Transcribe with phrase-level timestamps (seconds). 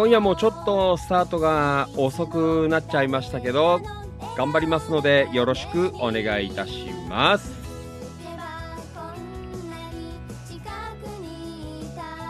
[0.00, 3.82] 今夜もちょっとスタートが遅くなっちゃいましたけど
[4.34, 7.52] 頑張りますのでよろしくお願いいたします。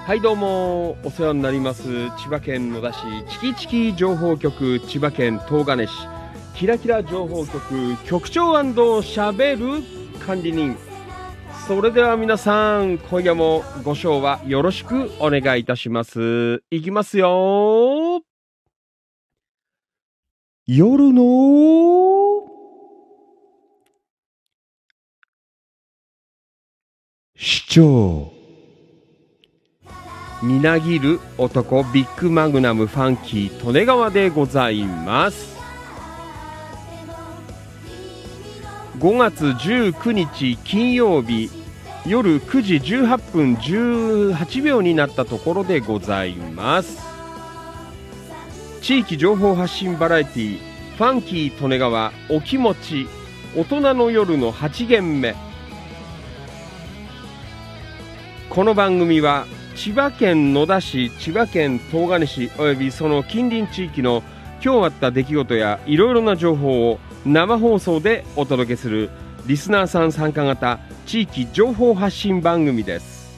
[0.05, 1.83] はいどうもお世話になります。
[2.19, 5.93] 千葉県野田市チキチキ情報局千葉県東金市
[6.57, 9.85] キラキラ情報局局長しゃべる
[10.27, 10.77] 管理人
[11.71, 16.65] それでは皆さん今夜もご賞はよろしくお願いいたします。
[16.69, 18.23] いきますよ。
[20.67, 21.23] 夜の
[27.37, 28.33] 市長
[30.43, 35.57] みなぎる男ビッグマグナムファンキー利根川でございます。
[38.99, 41.60] 5月19日金曜日
[42.07, 46.99] 夜9時18分18秒になったところでございます。
[48.81, 50.59] 地域情報発信バラエティ
[50.97, 53.07] ファンキー利根川お気持ち
[53.55, 55.35] 大人の夜の8限目。
[58.49, 64.23] この番組は千葉県野田市千葉県東金市およびその近隣地域の
[64.65, 69.11] 今日あった出来事やいろいろな情報を生放送でお届けする
[69.47, 70.81] リスナーさん参加型
[71.11, 73.37] 地域情報発信番組です。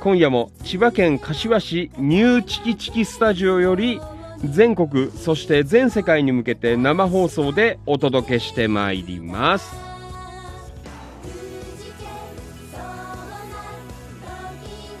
[0.00, 4.00] 今夜も千葉県柏市ニューチキチキスタジオより
[4.44, 9.76] 全国そして全世界に向けて生放送でお届けしてまいります。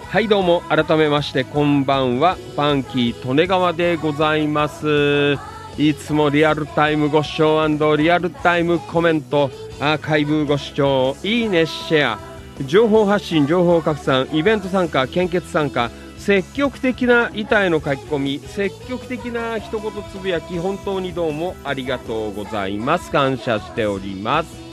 [0.04, 2.36] はいどうも改めましてこんばんは。
[2.36, 5.36] ファンキー利根川でございます。
[5.78, 12.18] いつもリアルタイムご視聴リアルタイムコメントアーカイブご視聴いいねシェア
[12.64, 23.10] 情報発信情報拡散イベント参加献血参加積極的な板への書き込み積極的な一言つぶやき本当にどうもありがとうございます。
[23.10, 24.66] 感謝しております。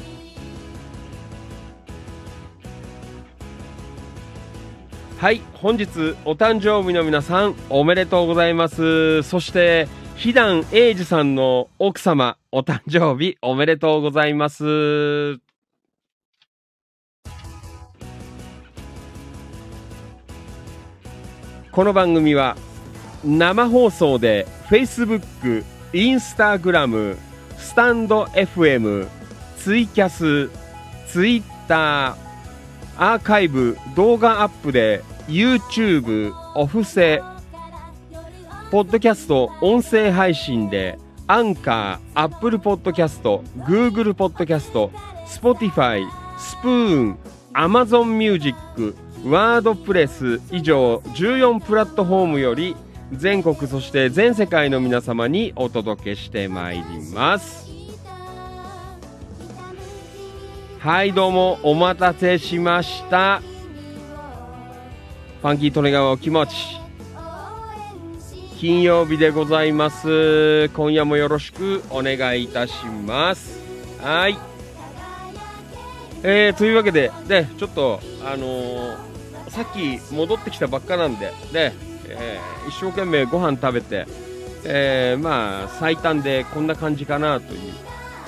[5.19, 9.21] はい本日お誕生日の皆さんおめでとうございます。
[9.23, 15.39] そしてひだんえいじさんの奥様お誕生日おめでとうございます。
[21.71, 22.55] この番組は
[23.25, 27.17] 生放送で Facebook、Instagram、
[27.57, 29.07] スタンド FM、
[29.57, 30.49] ツイキャス、
[31.07, 37.19] ツイッター、アーカイブ、動画アップで YouTube、お布施、
[38.73, 44.89] ポッドキャスト、音声配信で、アンカー、アップルポッドキャスト、グーグルポッドキャスト、
[45.27, 46.07] スポティファイ、
[46.39, 47.19] スプーン、
[47.53, 48.95] アマゾンミュージック、
[49.29, 52.75] ワードプレス以上14プラットフォームより
[53.11, 56.83] 全国そして全世界の皆様にお届けしてまいり
[57.13, 57.69] ます。
[60.79, 63.43] はいどうもお待たせしました。
[65.43, 66.82] ファンキー利根川お気持ち
[68.63, 70.69] 金曜日でございます。
[70.69, 73.59] 今夜もよろしくお願いいたします。
[73.99, 74.37] はい。
[76.23, 78.97] えー、というわけで、ね、ちょっと、あのー
[79.49, 81.73] さっき戻ってきたばっかなんで、で、
[82.07, 84.07] えー、一生懸命ご飯食べて、
[84.63, 87.59] えー、まあ、最短でこんな感じかなという。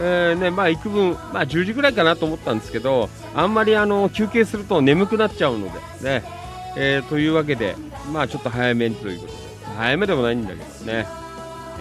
[0.01, 6.23] えー、ね、まあ、幾分、まあ、10時ぐらいかなと思ったんですけど、あんまりあの、休憩すると眠くなっちゃうので、ね、
[6.75, 7.77] えー、というわけで、
[8.11, 9.44] まあ、ちょっと早めにということで、
[9.77, 11.07] 早めでもないんだけどね、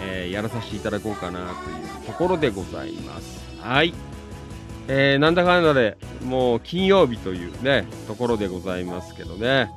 [0.01, 1.49] えー、やらさせていただこうかなとい
[2.03, 3.41] うところでございます。
[3.61, 3.95] はい。
[4.89, 9.71] えー、なんだかんだでもう金曜日というねところでございますけどね、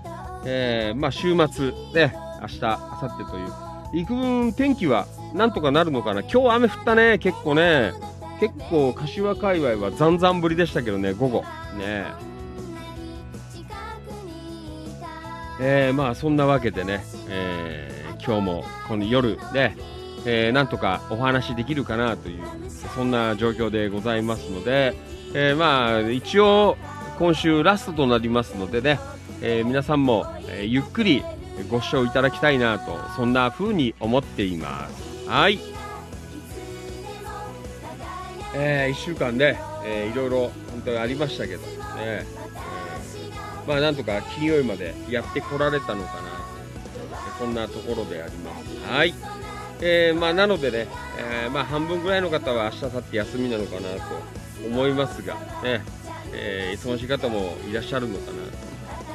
[0.46, 3.54] えー、まあ週末ね明日明後日という。
[3.94, 6.22] 幾分天気はなんとかなるのかな。
[6.22, 7.94] 今日雨降ったね結構ね。
[8.40, 11.42] 結構柏界隈はざんざん降りでしたけどね午後。
[11.78, 12.06] ね。
[15.60, 17.97] えー、まあそんなわけでね、えー、
[18.28, 19.78] 今日もこの夜ね
[20.26, 22.44] えー、なんとかお話できるかなという
[22.96, 24.94] そんな状況でございますので、
[25.34, 26.76] えー、まあ一応
[27.18, 29.00] 今週ラストとなりますのでね、
[29.42, 31.24] えー、皆さんも、えゆっくり
[31.70, 35.30] ご視聴いただきたいなとそんな風に思っています。
[35.30, 35.60] はい。
[38.54, 40.40] えー、1週間ね、えー、いろいろ
[40.72, 41.68] 本当にありましたけどね、
[42.00, 46.37] えー、まあなんとか金曜日までやってこられたのかな。
[47.38, 49.14] そんなところでありますはい
[49.80, 50.88] えー、まあ、なのでね、
[51.20, 54.00] えー、まあ、半分ぐらいの方は明日、明後日休みなのかなと
[54.66, 55.84] 思いますが、ね
[56.34, 58.32] えー、忙しい方もいらっしゃるのか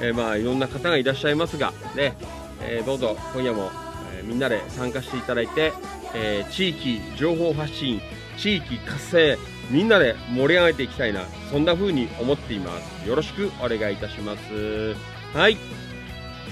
[0.00, 2.16] な、えまあ、いろんな方がいらっしゃいますが、ね
[2.64, 3.70] えどうぞ今夜も、
[4.16, 5.72] えみんなで参加していただいて、
[6.14, 8.00] え地域情報発信、
[8.38, 13.08] 地域活性、みんなで盛り上げていきたいな、そんな風に思っています。
[13.08, 14.94] よろしくお願いいたします。
[15.37, 15.56] はい。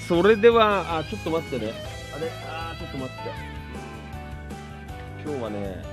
[0.09, 1.73] それでは、あ、ちょっと待ってね。
[2.15, 2.31] あれ？
[2.49, 3.23] あー、ちょっと待って。
[5.25, 5.85] 今日はね、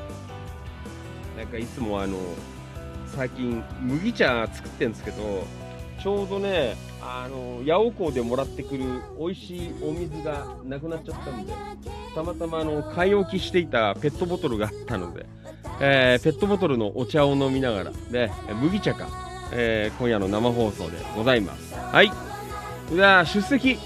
[1.37, 2.17] なんかいつもあの、
[3.15, 5.45] 最近麦茶作ってるんですけど、
[6.01, 8.83] ちょうどね、あの、八尾港でもらってくる
[9.19, 11.53] 美味しいお水がなくなっちゃったんで、
[12.15, 15.25] たまたまあの、買い置きしていたペットボトルがあったので、
[15.79, 18.31] えーペットボトルのお茶を飲みながら、で、
[18.61, 19.07] 麦茶か、
[19.51, 21.75] えー今夜の生放送でございます。
[21.75, 22.11] はい。
[22.89, 23.77] じゃあ、出席、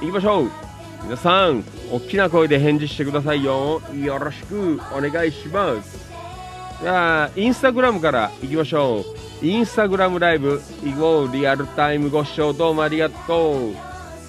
[0.00, 0.50] 行きましょう。
[1.04, 3.80] 皆さん、大きな声で返事してくださいよ。
[3.94, 6.12] よろしくお願いします。
[6.82, 9.04] じゃあ、インスタグラムから行きましょ
[9.42, 9.46] う。
[9.46, 13.74] インスタグラムライブ、以後、リアルタイムご視聴どうもありがとう。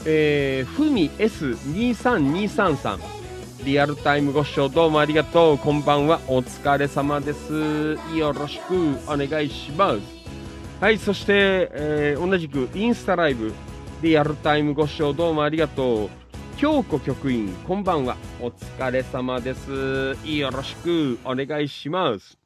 [0.05, 2.99] えー、ふみ S23233。
[3.63, 5.57] リアルタイムご視聴どうもありがとう。
[5.57, 6.19] こんばんは。
[6.27, 7.97] お疲れ様です。
[8.15, 9.99] よろしくお願いします。
[10.79, 13.51] はい、そして、えー同じくインスタライブ、
[14.05, 16.09] リアルタイムご視聴どうもありがとう。
[16.57, 18.15] 京子局員、こんばんは。
[18.39, 20.15] お疲れ様です。
[20.23, 22.37] よろしくお願いします。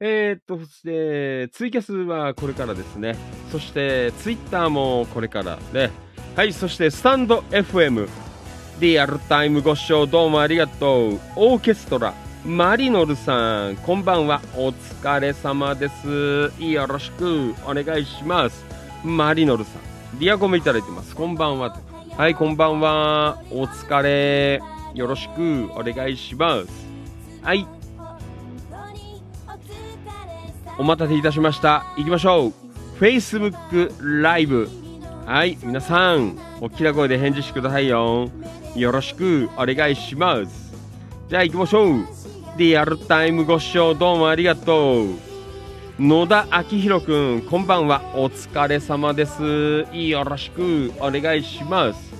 [0.00, 3.16] えー、っと、そして、ツイキャスはこれからですね。
[3.52, 5.90] そして、ツイッターもこれからね。
[6.34, 8.08] はい、そして、スタンド FM、
[8.80, 11.20] リアルタイムご視聴どうもありがとう。
[11.36, 12.14] オーケストラ、
[12.46, 14.40] マリノルさん、こんばんは。
[14.56, 16.50] お疲れ様です。
[16.64, 18.77] よろしくお願いします。
[19.04, 21.14] マリノルさん、リアコメいただいてます。
[21.14, 21.76] こんばんは。
[22.16, 23.40] はい、こんばんは。
[23.50, 24.60] お疲れ。
[24.94, 26.68] よろしくお願いします。
[27.42, 27.66] はい。
[30.78, 31.84] お待たせいたしました。
[31.96, 32.52] 行きましょう。
[32.98, 34.68] Facebook ライブ。
[35.26, 38.30] はい、皆さん、お大きな声で返事してくださいよ。
[38.74, 40.74] よろしくお願いします。
[41.28, 42.06] じゃあ行きましょう。
[42.56, 45.27] リアルタイムご視聴どうもありがとう。
[45.98, 48.00] 野田明宏くん、こんばんは。
[48.14, 49.84] お疲れ様です。
[49.92, 52.14] よろしくお願いします。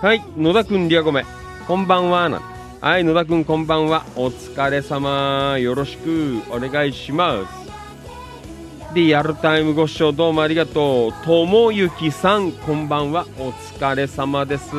[0.00, 1.24] はい、野田くん、リアゴメ。
[1.66, 2.28] こんばんは。
[2.28, 2.40] な
[2.80, 4.04] はい、野田くん、こんばんは。
[4.14, 5.58] お疲れ様。
[5.58, 8.94] よろしくお願いします。
[8.94, 11.24] リアルタイムご視聴どうもありがとう。
[11.24, 13.26] ともゆきさん、こんばんは。
[13.36, 14.76] お疲れ様です。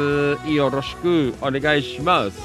[0.49, 2.39] よろしくお願いします。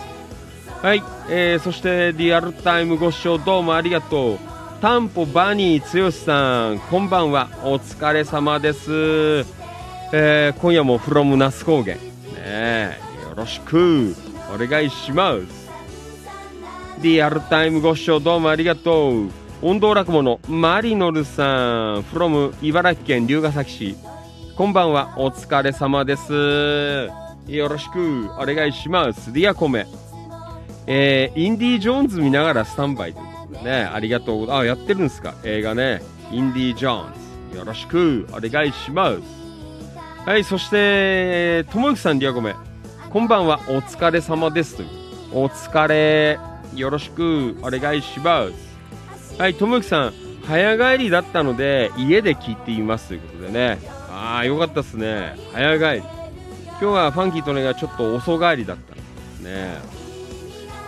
[0.83, 4.54] はい、えー、そしてリアルタイムご視聴どうもありがとう。
[4.85, 7.49] タンポバニー剛さん、こんばんは。
[7.63, 8.91] お疲れ様です。
[10.13, 11.97] えー、今夜も from 那須高原。
[12.35, 14.15] ね、よろしく
[14.55, 15.71] お願いします。
[17.01, 19.31] リアルタイムご視聴どうもありがとう。
[19.63, 23.97] 音頭落語のマリノルさん、from 茨城県龍ケ崎市。
[24.55, 27.09] こんばんは、お疲れ様です。
[27.51, 29.33] よろしくお願いします。
[29.33, 29.87] リアコメ。
[30.87, 33.34] えー、インディ・ジョーンズ見ながらスタンバイということで
[33.65, 34.63] ね、ありがとうございます。
[34.63, 35.35] あ、やってるんですか？
[35.43, 36.03] 映画ね。
[36.31, 37.13] インディ・ジョーン
[37.53, 37.59] ズ。
[37.59, 39.21] よろしくお願いします。
[40.25, 42.55] はい、そして、ともゆきさん、リアコメ。
[43.11, 44.77] こんばんは、お疲れ様です。
[45.33, 46.39] お疲れ。
[46.75, 49.41] よろしくお願いします。
[49.41, 50.13] はい、ともゆきさん、
[50.47, 53.79] 早帰りだったので、家で聞いていますということでね。
[54.11, 55.37] ああ、よかったっすね。
[55.53, 56.03] 早帰り。
[56.69, 59.03] 今日はファンキーとねがちょっと遅帰りだったんで
[59.37, 60.04] すね。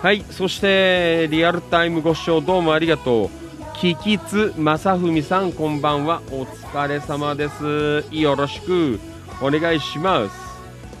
[0.01, 3.29] はい、そして、リアルタイムご視聴どうもありがとう。
[3.77, 6.21] キキツ正文さん、こんばんは。
[6.29, 8.05] お疲れ様です。
[8.11, 8.99] よろしく
[9.41, 10.35] お願いします。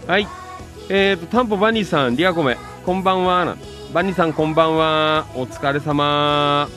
[0.07, 0.27] はい、
[0.89, 2.57] えーと、タンポバニーさん、リアコメ、
[2.87, 3.55] こんばんは。
[3.93, 5.27] バニーさん、こんばんは。
[5.35, 6.67] お疲れ様。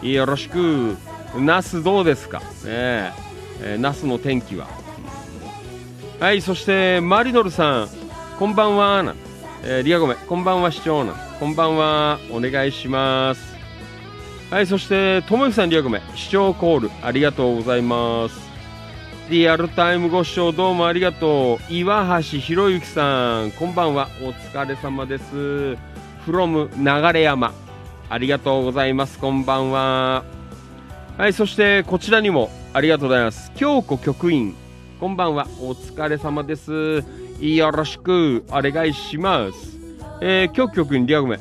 [0.00, 0.96] よろしく。
[1.36, 2.38] ナスどうですか？
[2.38, 3.12] ねえ
[3.60, 4.66] えーナスの天気は？
[6.18, 7.88] はい、そして、マリノルさん、
[8.38, 9.02] こんばんは。
[9.02, 9.14] な
[9.64, 11.27] えーリアゴメ、こんばんは、市長な。
[11.38, 12.18] こんばんは。
[12.32, 13.56] お願いします。
[14.50, 18.40] はい、そして、ともゆきさん、リアゴメ、市長コール、ありがとうございます。
[19.30, 21.72] リアルタイムご視聴どうもありがとう。
[21.72, 24.08] 岩橋博之さん、こんばんは。
[24.20, 25.78] お疲れ様です。
[26.26, 27.52] from 流山。
[28.10, 29.16] ありがとうございます。
[29.20, 30.24] こんばんは。
[31.16, 33.52] はい、そしてこちらにもありがとうございます。
[33.54, 34.56] 京子局員。
[34.98, 35.46] こんばんは。
[35.60, 37.04] お疲れ様です。
[37.38, 39.77] よろしくお願いします。
[40.20, 41.38] えー、京子局員リアグメ。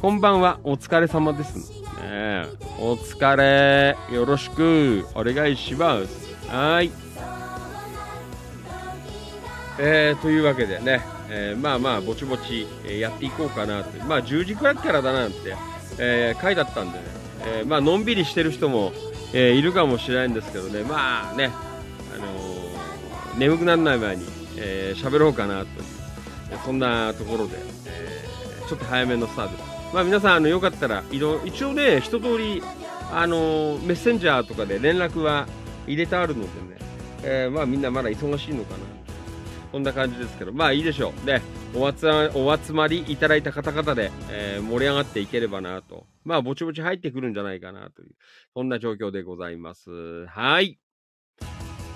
[0.00, 0.58] こんばんは。
[0.64, 1.56] お疲れ様です。
[1.58, 2.46] ねえ
[2.78, 3.96] お疲れ。
[4.14, 6.34] よろしくお願いします。
[6.48, 6.90] はい。
[9.78, 15.56] えー、というわけでね、えーまあまあ、ぼちぼち、えーやっていこうかなって、まあ、10時くらいからだなんて、
[15.98, 17.04] えー回だったんでね、
[17.46, 18.92] えーまあ、のんびりしてる人も、
[19.32, 21.50] えーいるかもしれないんですけどね、まあね、
[22.14, 24.24] あのー眠くならない前に、
[24.56, 25.68] えー、喋ろうかなという、
[26.64, 27.56] そんなところで、
[27.86, 28.13] えー、
[28.68, 29.94] ちょっと早めのスタートです。
[29.94, 32.62] まあ皆さん、あの、よかったら、いろ、一応ね、一通り、
[33.12, 35.46] あのメッセンジャーとかで連絡は
[35.86, 36.78] 入れてあるのでね、
[37.22, 38.78] えー、まあみんなまだ忙しいのかな。
[39.70, 41.26] こんな感じですけど、まあいいでしょう。
[41.26, 41.40] で、
[41.74, 46.06] お集お集まりいただいた方々で、えー、盛り上がっていければなと。
[46.24, 48.10] まあ、ぼちぼち入ってくるんじゃないかなという、
[48.54, 50.26] そんな状況でございます。
[50.26, 50.78] はい。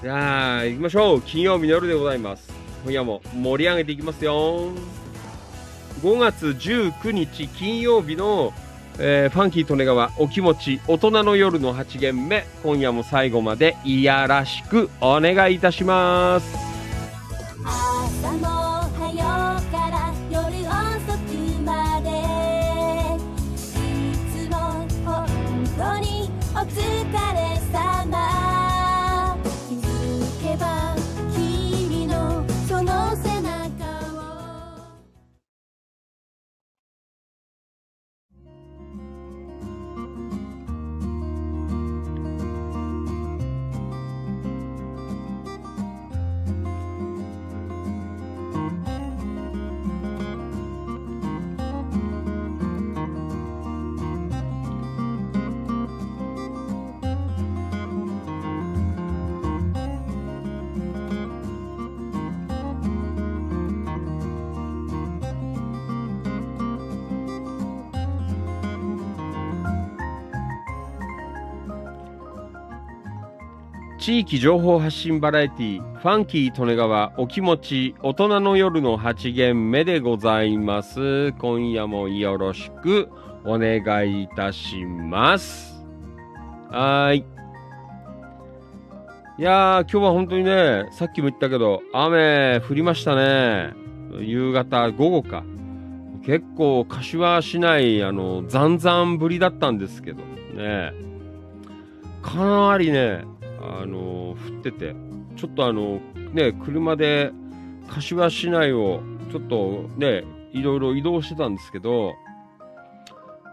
[0.03, 1.23] じゃあ、行きましょう。
[1.23, 2.53] 金曜日の夜でございます。
[2.85, 4.73] 今夜も盛り上げていきますよ。
[5.99, 8.53] 5月19日金曜日の、
[8.99, 16.69] えー、ファンキー利根川お気持ち大人の夜の8限目今夜も最後までいやらしくお願いいたします。
[74.09, 81.33] 地域情報発信バラエティファンキー利根川お気持ち大人の夜の8限目でございます。
[81.33, 83.11] 今夜もよろしく
[83.44, 85.85] お願いいたします。
[86.71, 87.18] はい。
[87.18, 87.25] い
[89.42, 93.75] やー今日は本当にねさっきも言ったけど雨降りましたね。
[94.21, 95.44] 夕方午後か。
[96.25, 100.23] 結構柏市内あのざんざん降りだったんですけど
[100.55, 100.94] ね。
[102.23, 103.27] かなりね
[103.69, 104.95] あの降ってて
[105.37, 106.01] ちょっとあの
[106.33, 107.33] ね車で
[107.89, 112.15] 柏市内をちょっとねいろいろ移動してたんですけど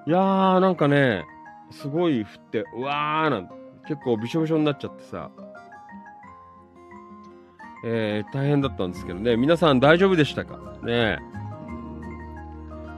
[0.07, 1.25] いやーなんかね
[1.71, 3.53] すごい降ってうわーなんて
[3.87, 5.29] 結構びしょびしょになっちゃってさ。
[7.87, 9.37] えー、大変だったんですけどね。
[9.37, 10.57] 皆さん大丈夫でしたか？
[10.81, 11.19] ね。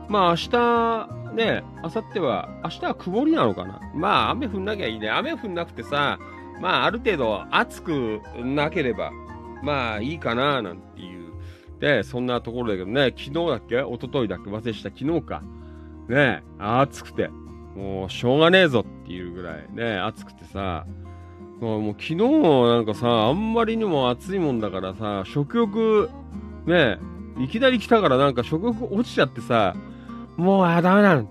[0.08, 3.82] まあ明日ね、明後日は、明日は曇りなのかな？
[3.94, 5.10] まあ雨降んなきゃいいね。
[5.10, 6.20] 雨降んなくてさ、
[6.62, 9.12] まあ、ある程度暑くなければ、
[9.64, 11.32] まあいいかな、なんていう。
[11.80, 13.76] で、そんなところだけどね、昨日だっけ？
[13.76, 14.50] 一昨日だっけ？
[14.50, 14.90] 忘れした。
[14.90, 15.44] 昨日か。
[16.10, 17.30] ね暑くて、
[17.76, 19.66] もうしょうがねえぞっていうぐらい。
[19.72, 20.86] ね、暑くてさ、
[21.60, 26.10] もう昨日なんかさ、あんまりにも暑いもんだからさ、食欲、
[26.66, 26.98] ね
[27.40, 29.76] いきなり来たからなんか食欲落ちちゃってさ、
[30.38, 31.24] もうあ、ダメだ。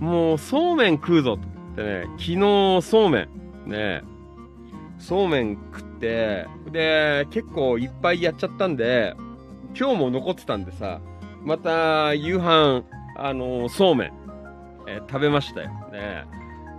[0.00, 3.28] もうそうめん食うぞってね、昨日そうめん、
[3.66, 4.02] ね。
[4.98, 9.14] そうめん食って、で、結構いっぱいやっちゃったんで、
[9.78, 11.00] 今日も残ってたんでさ、
[11.42, 12.84] また夕飯、
[13.16, 14.12] あの、そうめん、
[14.88, 15.68] えー、食べましたよ。
[15.92, 16.24] ね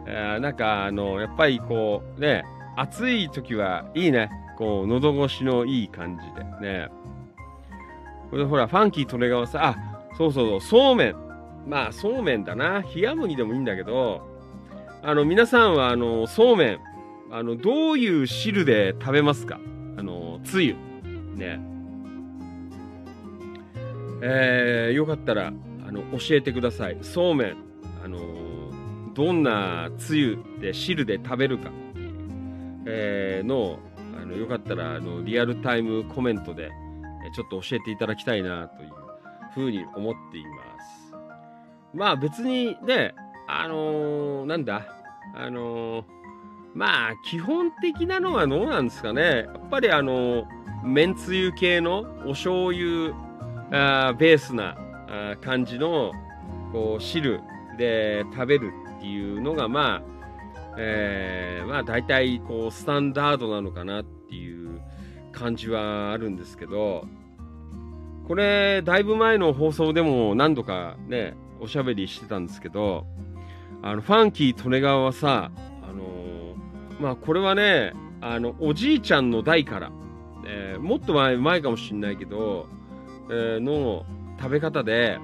[0.08, 2.44] えー、なんか、あのやっぱりこう、ね、
[2.76, 4.30] 暑い時はいいね。
[4.58, 6.90] こう、喉越しのいい感じでね。
[8.30, 11.16] これほら、ファンキー利根川さ、あ、そうそうそう、そうめん。
[11.68, 12.84] まあ、そうめんだな。
[12.96, 14.22] 冷や麦でもいいんだけど、
[15.04, 16.80] あの、皆さんは、あの、そうめん、
[17.30, 19.60] あの、どういう汁で食べますか？
[19.98, 20.76] あの、つゆ。
[21.36, 21.60] ね。
[24.22, 26.98] えー、よかったら、あの、教えてください。
[27.02, 27.58] そうめん。
[28.04, 28.20] あの、
[29.14, 32.14] どんなつゆで汁で食べるかっていう、
[32.86, 33.80] えー、の
[34.20, 36.72] あの、よかったら、あの、リアルタイムコメントで、
[37.36, 38.92] ちょっと教えていただきたいな、という
[39.54, 40.50] ふうに思っていま
[40.82, 41.14] す。
[41.94, 43.14] まあ別にね、
[43.48, 44.88] あのー、なんだ、
[45.36, 46.17] あのー
[46.78, 49.22] まあ、基本的なのはどうなんですかね。
[49.22, 50.46] やっぱりあの、
[50.86, 53.16] めんつゆ系のお醤油
[53.72, 56.12] あベースなあ感じの
[56.72, 57.42] こう汁
[57.78, 64.80] で食べるっていうのが、まあ、えー、まあ大体こうスタンダードなのかなっていう
[65.32, 67.08] 感じはあるんですけど、
[68.28, 73.06] これ、だいぶ前の放送でも何度かね、おしゃべりしてたんですけど、
[73.82, 76.04] あの、ファンキー利根川はさあの、
[77.00, 79.92] まあこれはね、あの、おじいちゃんの代から、
[80.46, 82.68] えー、もっと前前かもしんないけど、
[83.30, 84.06] えー、の
[84.40, 85.20] 食べ方で、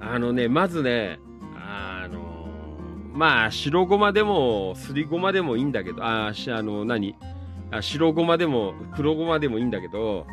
[0.00, 1.18] あのね、まずね、
[1.56, 2.48] あの
[3.12, 7.16] まあ、白ごまでも、すりごまでもいいんだけど、あ、あの、何？
[7.70, 10.26] あ白ごまでも黒ごまでもいいんだけど、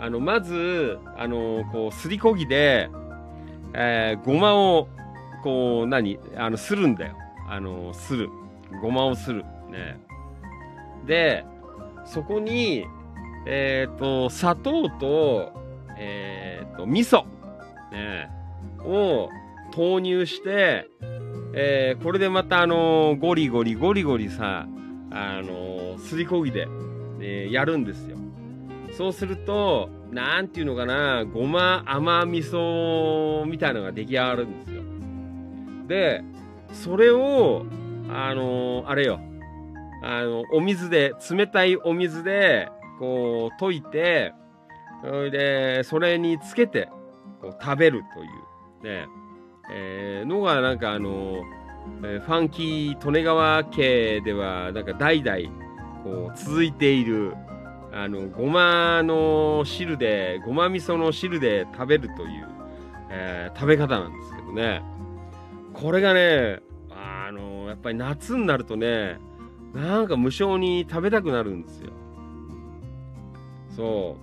[0.00, 2.90] あの、まず、あの、こう、すりこぎで、
[3.74, 4.88] えー、ごまを、
[5.42, 6.18] こう、何？
[6.36, 7.16] あの、するんだよ。
[7.48, 8.30] あの、する。
[8.82, 9.44] ごまをする。
[9.70, 9.98] ね。
[11.06, 11.44] で、
[12.04, 12.86] そこに、
[13.46, 15.52] えっ、ー、と、砂糖と、
[15.96, 17.24] えっ、ー、と、味噌、
[17.92, 18.30] ね、
[18.80, 19.30] を
[19.72, 20.88] 投入して、
[21.54, 24.66] えー、これでまたあのゴリゴリゴリゴリさ、
[25.10, 26.68] あのすりこぎで、
[27.20, 28.16] えやるんですよ。
[28.92, 34.82] そうすると、なんていうのかな、ごま甘味噌みたいなのが出来上がるんですよ。
[35.86, 36.24] で、
[36.72, 37.66] それを、
[38.10, 39.20] あのあれよ、
[40.02, 42.68] あの、お水で、冷たいお水で、
[42.98, 44.32] こう、溶いて、
[45.02, 46.88] それで、それにつけて、
[47.40, 48.02] こう、食べる
[48.82, 49.06] という、ね、
[49.72, 51.42] えー、のが、なんかあの、
[52.02, 55.38] えー、ファンキー利根川家では、なんか代々、
[56.04, 57.34] こう、続いている、
[57.92, 62.48] あの、ごまの汁で、ごま味噌の汁で食べるという、
[63.10, 64.82] えー、食べ方なんですけどね。
[65.72, 66.60] これがね、
[67.28, 69.18] あの、やっぱり夏になるとね、
[69.74, 71.90] なんか無性に食べたくなるんですよ。
[73.76, 74.16] そ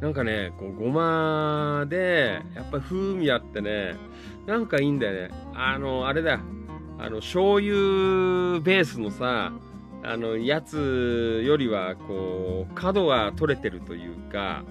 [0.00, 3.96] なんかね、こうごまで、やっぱり風味あってね、
[4.46, 5.34] なんかいいんだよね。
[5.52, 6.38] あの、あれだ。
[6.96, 9.52] あの、醤油ベースのさ、
[10.04, 14.62] あの、やつよりは、こう、角が取れてるというか、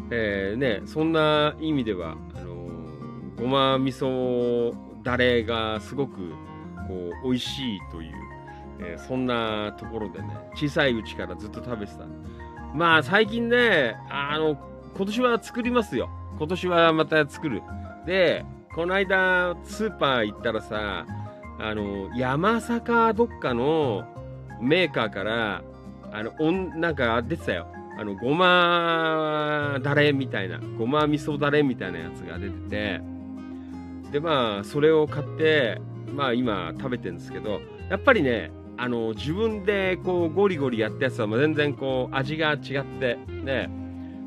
[0.00, 2.68] うん、えー、ね、そんな意味では、あの、
[3.36, 6.34] ごま味噌だれがすごく、
[6.86, 8.14] こう美味しいという、
[8.80, 12.04] えー、そんなところでね小さいうちからずっと食べてた。
[12.74, 14.58] まあ最近ねあの
[14.94, 16.10] 今年は作りますよ。
[16.36, 17.62] 今年はまた作る。
[18.04, 18.44] で
[18.74, 21.06] この間スーパー行ったらさ
[21.58, 24.04] あの山坂どっかの
[24.60, 25.62] メーカーから
[26.12, 27.66] あのおんなんか出てたよ。
[27.98, 33.17] あのごまだれみたいなごま味噌だれみたいなやつが出てて。
[34.10, 35.80] でまあそれを買って
[36.14, 43.68] まあ今食べてるんですけど、やっぱりね、あの、自分でこうゴリゴリやったやつは全然こう味が違って、ね、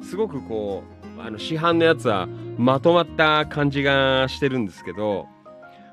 [0.01, 0.83] すごくこ
[1.17, 5.27] う、あの市販のやつはまとまった感じがしてるんですけど、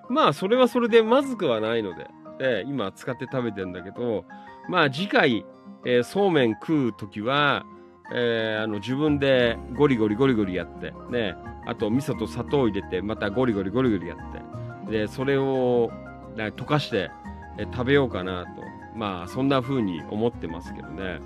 [0.08, 2.06] まあそれはそれでまずくはないので、
[2.38, 4.24] で今使って食べてんだけど、
[4.68, 5.44] まあ次回、
[5.84, 7.64] えー、そうめん食う時は、
[8.12, 11.36] えー、あの自分でゴリゴリゴリゴリやって、ね、
[11.66, 15.90] あと味噌と砂糖を入れて、またゴリゴリゴリゴリやって、でそれを
[16.36, 17.10] 溶かして
[17.72, 18.62] 食べようかなと
[18.96, 21.20] まあそんな風に思ってますけどね。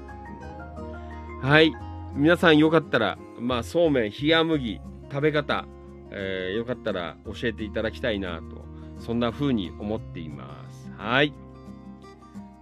[1.41, 1.73] はい。
[2.15, 4.81] 皆さんよかったらまあそうめん冷麦
[5.11, 5.65] 食べ方、
[6.11, 8.65] えー、よかったら教えていただきたいなと
[8.99, 10.93] そんな風に思っています。
[10.99, 11.33] はい。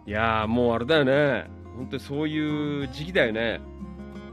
[0.06, 1.50] いやもうあれだよね。
[1.76, 3.60] 本当にそういう時期だよね、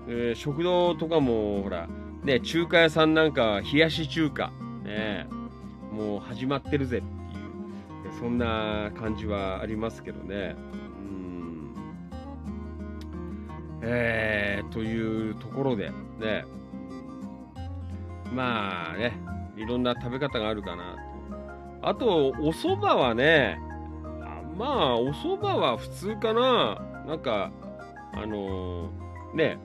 [0.07, 1.87] えー、食堂とかもほら
[2.23, 4.51] ね中華屋さんなんか冷やし中華
[4.83, 5.27] ね
[5.97, 10.55] もう始まってるぜっていう、そんな感じはありますけどね。
[10.55, 11.73] うん。
[13.81, 15.89] えー、というところで、
[16.19, 16.45] ね、
[18.31, 19.17] まあね、
[19.55, 20.95] いろんな食べ方があるかな
[21.81, 21.89] と。
[21.89, 23.59] あと、お蕎麦はね、
[24.55, 26.79] まあ、お蕎麦は普通かな。
[27.07, 27.51] なんか、
[28.13, 29.57] あのー、ね、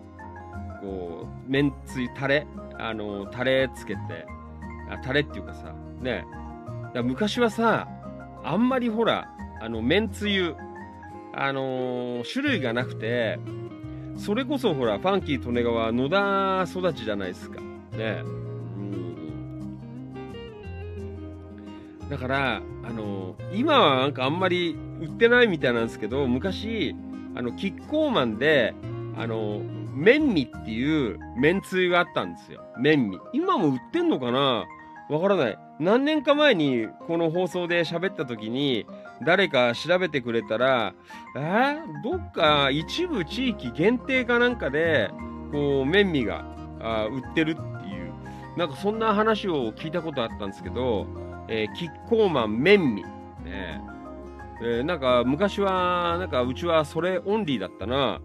[0.83, 2.47] こう、めんつゆ、タレ、
[2.79, 4.01] あの、タレつけて、
[4.91, 6.27] あ、タレっていうかさ、ね
[6.93, 7.03] だ。
[7.03, 7.89] 昔はさ、
[8.45, 9.29] あんまりほら、
[9.61, 10.55] あの、めんつゆ、
[11.35, 13.39] あのー、種類がなくて、
[14.17, 17.61] それこそほら、ファンキー利根川、野田育ちじゃないですか。
[17.97, 18.23] ね。
[18.25, 19.59] うん。
[22.11, 26.95] だから、あのー、今はなんかあんまり売ってないみたいなんですけど、昔、
[27.35, 28.75] あの、キッコーマンで、
[29.17, 32.63] あのー、麺味っていう麺つゆがあったんですよ。
[32.79, 33.19] 麺味。
[33.33, 34.65] 今も売ってんのかな？
[35.11, 35.59] わからない。
[35.79, 38.87] 何年か前にこの放送で喋った時に
[39.27, 40.95] 誰か調べてくれたら、
[41.37, 41.39] え？
[41.39, 45.11] ー、どっか一部地域限定かなんかで、
[45.51, 46.45] こう、麺味が
[46.81, 48.13] あ売ってるっていう、
[48.57, 51.07] なんかそんな話を聞いたことあったんですけど、
[51.49, 53.03] えー、キッコーマン麺味。
[53.45, 53.83] ね
[54.63, 58.21] えー、なんか昔は、なんかうちはそれオンリーだったな。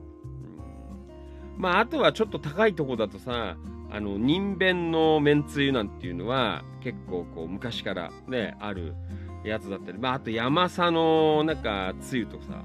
[1.57, 3.57] まあ、あとはちょっと高いとこだとさ、
[3.89, 8.95] あの、人弁のめんつゆなんていうのは、結構こう、昔からね、ある
[9.43, 12.63] やつだったり、まあ、あと山佐の、なんか、つゆとかさ、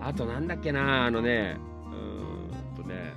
[0.00, 1.56] あとなんだっけな、あのね、
[1.86, 3.14] うんとね、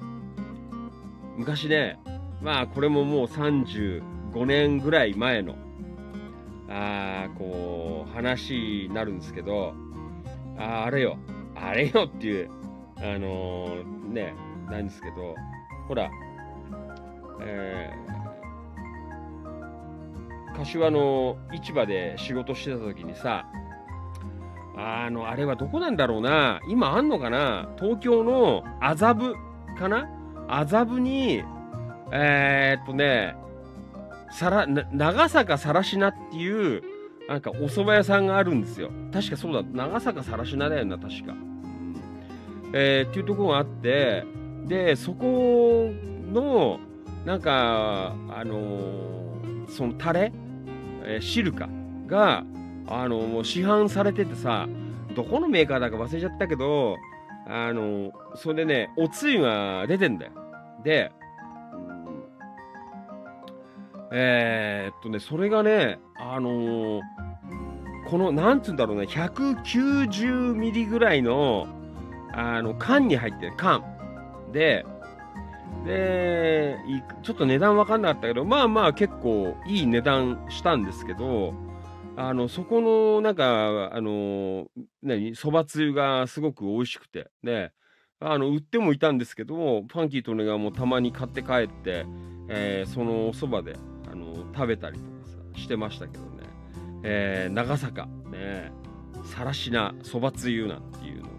[1.37, 1.99] 昔ね、
[2.41, 5.55] まあ、これももう35年ぐらい前の、
[6.69, 9.73] ああこう、話になるんですけど、
[10.57, 11.17] あああれよ、
[11.55, 12.49] あれよっていう、
[12.99, 14.35] あのー、ね、
[14.69, 15.35] なんですけど、
[15.87, 16.09] ほら、
[17.41, 23.45] えー、柏の市場で仕事してた時にさ、
[24.75, 26.59] あの、あれはどこなんだろうな。
[26.69, 29.33] 今あんのかな東京の麻布
[29.77, 30.07] かな
[30.47, 31.43] 麻布に、
[32.11, 33.35] えー、っとね、
[34.31, 36.83] さら、長坂さらしなっていう、
[37.27, 38.89] なんかお蕎麦屋さんがあるんですよ。
[39.11, 41.33] 確かそうだ、長坂さらしなだよな、確か。
[42.74, 44.26] えー、っていうところがあって、
[44.65, 45.91] で、そこ
[46.32, 46.80] の、
[47.26, 50.32] なんか、あのー、そのタレ、
[51.03, 51.70] えー、汁か、
[52.07, 52.43] が、
[52.88, 54.68] あのー、もう市販されててさ、
[55.15, 56.95] どこのメーカーだか忘れちゃったけど、
[57.49, 60.32] あのそれでね、おつゆが出てんだよ。
[60.84, 61.11] で、
[64.11, 67.01] えー、っとね、それがね、あのー、
[68.09, 71.68] この、なんつうんだろうね、190ミリぐらいの、
[72.38, 73.83] あの、缶に入ってる、缶。
[74.53, 74.85] で、
[75.85, 76.77] で、
[77.23, 81.53] ちょっと値段わかんなかったけど、まあまあ結構いい値段したんですけど、
[82.15, 84.67] あの、そこの、なんか、あの、
[85.01, 87.71] 何、蕎麦つゆがすごく美味しくて、で、
[88.19, 92.05] あの、売ってもいたんですけど、ファンキーとねがもうたまに買って帰って、
[92.49, 93.77] えー、そのお蕎麦で、
[94.11, 96.43] あの、食べたりとかさ、してましたけどね。
[97.03, 98.71] えー、長坂、ね、
[99.23, 101.36] さらしなそばつゆなんていうの。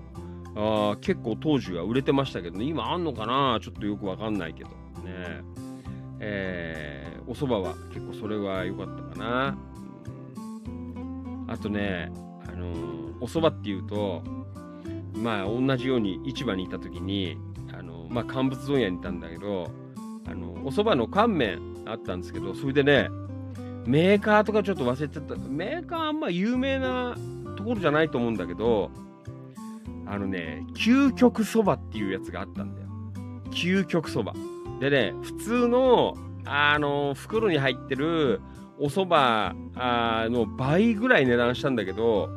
[0.61, 3.61] あ結構当時は売れてましたけどね、今あんのかな？
[3.63, 4.71] ちょっとよくわかんないけど。
[4.71, 5.45] ね
[6.19, 9.59] えー、お蕎麦は結構それは良かったかな。
[11.47, 12.11] あとね、
[12.49, 14.25] あのー、お蕎麦っていうと、
[15.15, 17.39] まあ同じように市場にいた時に、
[17.73, 19.71] あのー、まあ乾物問屋にいたんだけど、
[20.27, 23.09] あのお蕎麦の乾麺あったんですけど、それでね、
[23.87, 25.37] メーカーとかちょっと忘れちゃった。
[25.37, 27.17] メーカーあんま有名な
[27.57, 28.91] ところじゃないと思うんだけど、
[30.11, 32.89] あのね、究極そばっていうやつがあったんだよ。
[33.51, 34.35] 究極そば。
[34.81, 36.15] でね、普通の、
[36.47, 38.41] あの、袋に入ってる
[38.79, 42.31] お蕎麦の倍ぐらい値段したんだけど、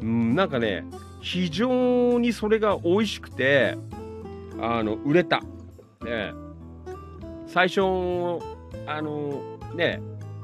[0.00, 0.84] うん、なんかね、
[1.20, 3.76] 非常にそれが美味しくて、
[4.60, 5.42] あの、売れた。
[6.02, 6.32] ね、
[7.46, 7.80] 最初、
[8.86, 10.00] あの、ね、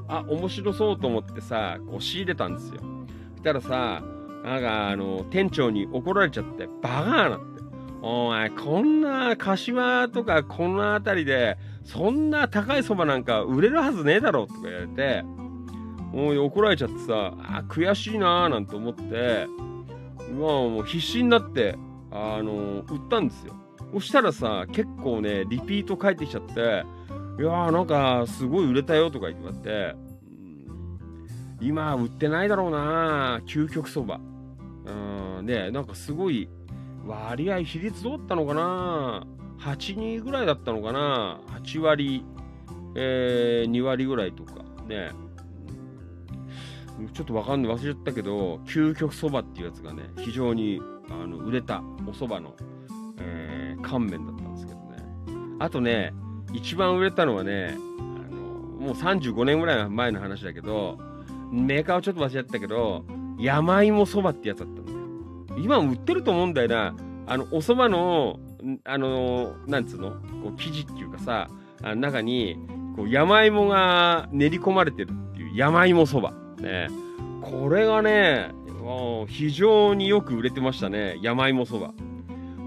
[0.07, 2.81] あ、面白そうと思ってさ、こう仕入れたんですよ。
[3.31, 4.03] そしたらさ、
[4.43, 7.61] なんかあの、店長に怒られちゃって、バカーなって。
[8.01, 15.23] お前、こんな柏とかこの辺りで、そんな高いそばなんか売れるはずねえだろとか言われて、
[16.11, 19.47] もう怒られちゃってさ、あ、悔しいなーなんて思って、
[20.31, 21.77] まあもう必死になって、
[22.11, 23.53] あの売ったんですよ。
[23.93, 26.53] そしたらさ、結構ね、リピート返ってきちゃって、
[27.39, 29.95] いやーなんかすごい売れたよとか言って、
[31.61, 34.19] 今売ってないだろうな究極そば。
[34.91, 36.49] うん、ね、なんかすごい
[37.05, 39.25] 割合比率どうだったのかな
[39.59, 42.25] ？8人ぐらいだったのかな？8割、
[42.95, 44.61] えー、2割ぐらいとか。
[44.87, 45.11] ね
[47.13, 50.79] ちょっとわかんない忘れちゃったけど究極そばっていうやつがね非常に
[51.09, 52.55] あの売れたおそばの、
[53.19, 54.97] えー、乾麺だったんですけどね。
[55.59, 56.13] あとね
[56.53, 60.99] 一番売れたのはねあのもう35年ぐらい前の話だけど
[61.51, 63.03] メーカーはちょっと忘れちゃったけど
[63.41, 64.97] 山芋そばってやつだったんだよ。
[65.57, 66.95] 今売ってると思うんだよな。
[67.27, 68.39] あのお蕎麦の
[68.85, 70.11] あのなんつうの？
[70.11, 71.49] こう生地っていうかさ
[71.83, 72.57] あ中に
[72.95, 76.31] こう山芋が練り込まれてるっていう山芋そば。
[76.59, 76.89] ね。
[77.41, 78.51] これがね
[79.27, 81.17] 非常によく売れてましたね。
[81.21, 81.93] 山芋そば。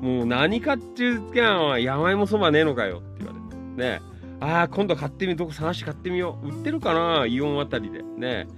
[0.01, 3.57] もう何かっていうか山芋そばねえのかよって言われて。
[3.81, 4.03] ね。
[4.41, 6.49] ああ今度買ってみどこ探して買ってみよう。
[6.49, 7.27] 売ってるかな？
[7.27, 8.03] イオンあたりで。
[8.03, 8.49] ね。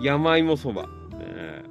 [0.00, 0.88] 山芋そば、
[1.18, 1.62] ね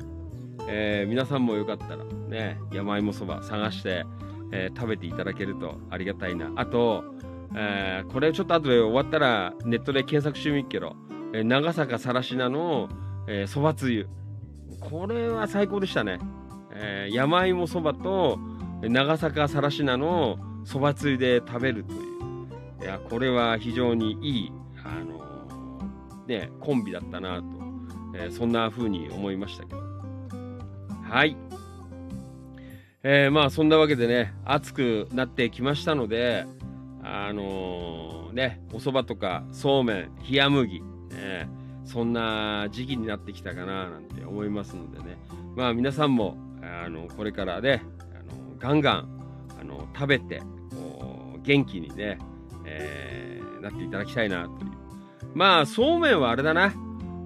[0.65, 4.05] えー、皆さんもよかったらね山芋そば探して
[4.53, 6.51] えー、食べていただけるとありがたいな。
[6.55, 7.03] あと、
[7.55, 10.95] えー、これちょっと後で終わったらネットで検索してみっけど、
[11.33, 12.87] えー、長坂さらしなの
[13.47, 14.07] そば、つゆ。
[14.79, 16.19] これは最高でしたね。
[16.75, 18.37] えー、山芋そばと
[18.81, 22.83] 長坂さらしなのそばつゆで食べるという。
[22.83, 24.51] いや、これは非常にいい、
[24.83, 27.62] あのー、ね、コンビだったなと、
[28.13, 29.81] えー、そんな風に思いましたけど。
[31.03, 31.35] はい。
[33.05, 36.45] えー、まあそんなわけでね暑くなってきましたので
[37.03, 41.49] あのー、ねお蕎麦とかそうめん冷麦、ね、
[41.83, 45.17] そんな時期になってきたかななんて思いますのでね
[45.53, 49.21] まあ皆さんもあのこれからねあのガンガン
[49.59, 50.41] あの食べて
[51.43, 52.17] 元気にね、
[52.65, 54.71] えー、なっていただきたいなという
[55.33, 56.73] まあそうめんはあれだな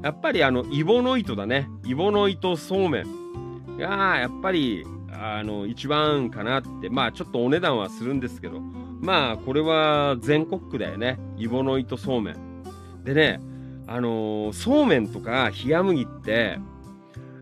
[0.04, 4.86] やっぱりあのイボの糸だねイボの糸そうめんがやっぱり
[5.20, 11.20] あの、一番かなって、まあちょっとお値段はするんですけど、まあこれは全国区だよね。
[11.38, 12.64] イボの糸そうめん。
[13.04, 13.40] でね、
[13.88, 16.60] あのー、そうめんとか冷麦って、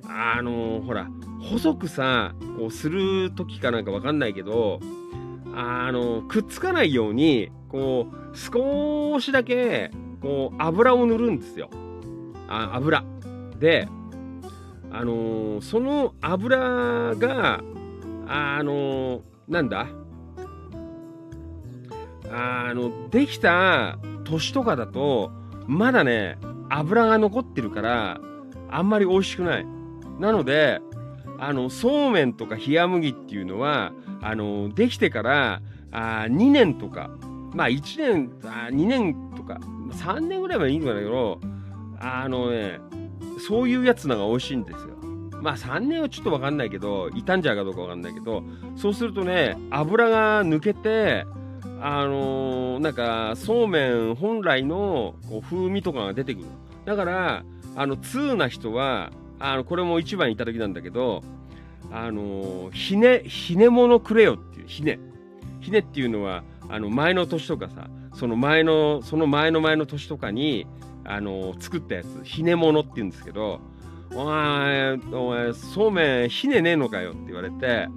[0.08, 1.08] あのー、ほら、
[1.42, 4.80] 細くさ、こうする時かなんかわかんないけど、
[5.54, 9.92] あのー、くっつかないように、こう、少しだけ、
[10.22, 11.70] こう、油を塗るんですよ。
[12.48, 13.04] あ、油。
[13.60, 13.88] で、
[14.92, 17.62] あのー、その油が、
[18.28, 19.88] あのー、なんだ？
[22.32, 25.32] あの、できた年とかだと、
[25.68, 26.38] まだね、
[26.70, 28.20] 油が残ってるから、
[28.70, 29.66] あんまり美味しくない。
[30.20, 30.82] なので、
[31.40, 33.92] あの、そうめんとか冷麦っていうのは、
[34.22, 37.10] あの、できてから、あ2年とか、
[37.54, 39.60] まあ1年、あ2年とか、
[39.92, 41.40] 3年ぐらいはいいんだけど、
[42.06, 42.80] あのね、
[43.48, 44.96] そういうやつのが美味しいんですよ。
[45.42, 48.44] まあ3年はちょっとわかんないけど、傷んじゃうかどうかわかんないけど、
[48.76, 51.26] そうするとね、油が抜けて、
[51.82, 56.46] あのー、なんか、そうめん本来のこう風味とかが出てくる。
[56.86, 57.44] だから、
[57.76, 61.24] あの、通な人は、あの、これも一番いただきなんだけど、
[61.92, 65.00] あのー、ひね、ひねものくれよっていう、ひね。
[65.60, 70.68] ひねっていうのは、あの、前の年とかさ、その前の、その前の前の年とかに、
[71.06, 73.62] あの、作ったやつ、ひねものって言うんですけど、
[74.14, 77.88] お前、お前、そうめんひねねえのかよって言われて、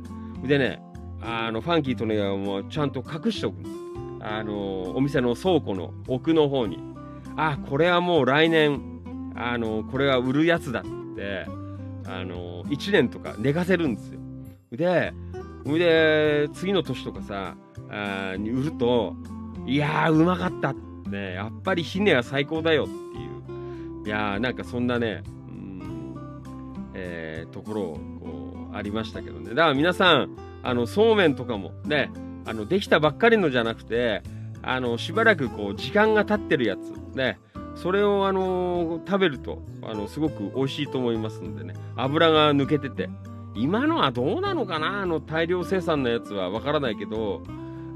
[0.45, 0.83] でね、
[1.21, 3.57] あの、ファンキーとね、もうちゃんと隠しておく
[4.21, 6.79] あの、お店の倉庫の奥の方に。
[7.37, 9.01] あ、これはもう来年、
[9.35, 11.47] あの、これは売るやつだって、
[12.07, 14.21] あの、1年とか寝かせるんですよ。
[14.73, 15.13] で、
[15.65, 17.57] で、次の年とかさ、
[17.91, 19.15] あに売ると、
[19.67, 24.07] いや、うまかったってね、やっぱりひねは最高だよっていう。
[24.07, 26.15] いやー、なんかそんなね、うん、
[26.95, 29.51] えー、ところを、こう、ありましたけどね。
[29.51, 32.11] だから皆さん、あの、そうめんとかもね、
[32.47, 34.23] あの、できたばっかりのじゃなくて、
[34.63, 37.39] あの、しばらくこう、時間が経ってるやつ、ね、
[37.75, 43.09] それをあの食べると、あの、すごく美味しいと思いますんでね、油が抜けてて、
[43.55, 47.43] 今のはどうなのかなあの、大量生産のやつはわからないけど、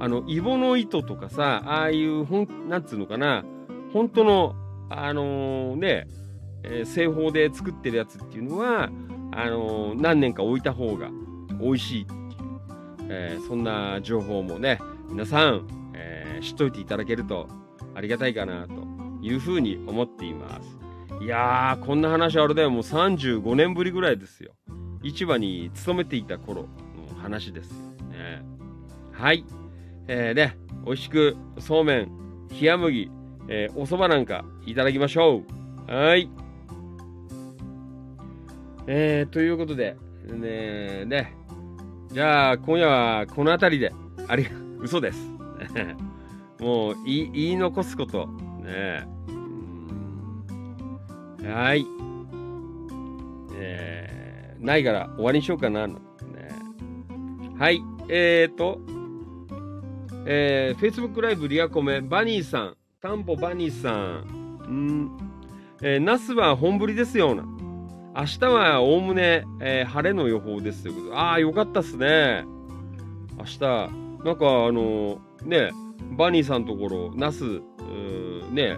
[0.02, 3.44] あの、イボの糸とかさ、ああいう、ほん、なんつうのかな、
[3.92, 4.56] 本当の、
[4.90, 6.08] あのー、ね、
[6.64, 8.90] えー、製法で作ってるやつっていうのは、
[9.30, 11.08] あのー、何年か置いた方が
[11.60, 12.20] 美味しいっていう、
[13.10, 17.46] えそんな情報もね、皆さん、え知っといていただけると
[17.94, 18.72] ありがたいかなと
[19.22, 20.78] いうふうに思っています。
[21.24, 24.50] いやー、こんな話あれだよ、もう35年ぶりぐらいですよ。
[25.04, 26.68] 市場に勤めていた頃の
[27.22, 27.76] 話ですよ
[28.08, 28.42] ね。
[29.12, 29.44] はい。
[30.08, 32.10] えー、ね、美味しくそうめん、
[32.60, 33.10] 冷麦、
[33.48, 35.42] えー、お蕎麦なんかいただきましょ
[35.88, 35.92] う。
[35.92, 36.28] はい。
[38.86, 39.96] えー、ということで、
[40.26, 41.34] ねね、
[42.12, 43.92] じゃあ、今夜はこの辺りで、
[44.28, 44.46] あり、
[44.80, 45.30] 嘘です。
[46.60, 48.26] もう言い、言い残すこと、
[48.62, 49.06] ね
[51.44, 51.86] はい。
[53.56, 55.86] えー、ないから終わりにしようかな。
[55.86, 55.94] ね、
[57.58, 57.82] はい。
[58.08, 58.80] えーと、
[60.24, 65.10] えー、Facebook ライブリアコメ、バニーさん、タンポバニーさん、ん
[65.82, 67.44] えー、ナスは本降りですよな。
[68.14, 71.16] 明日はおおむね、えー、晴れの予報ですということで。
[71.16, 72.44] ああ、よかったっすね。
[73.36, 75.70] 明日、なんかあのー、ね、
[76.16, 77.60] バニーさんのところ、ナス、
[78.52, 78.76] ね、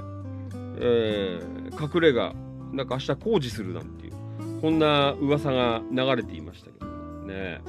[0.79, 2.33] えー、隠れが
[2.73, 6.87] なんか明日工事するなんていう、こんな噂が流れていましたけど
[7.27, 7.61] ね。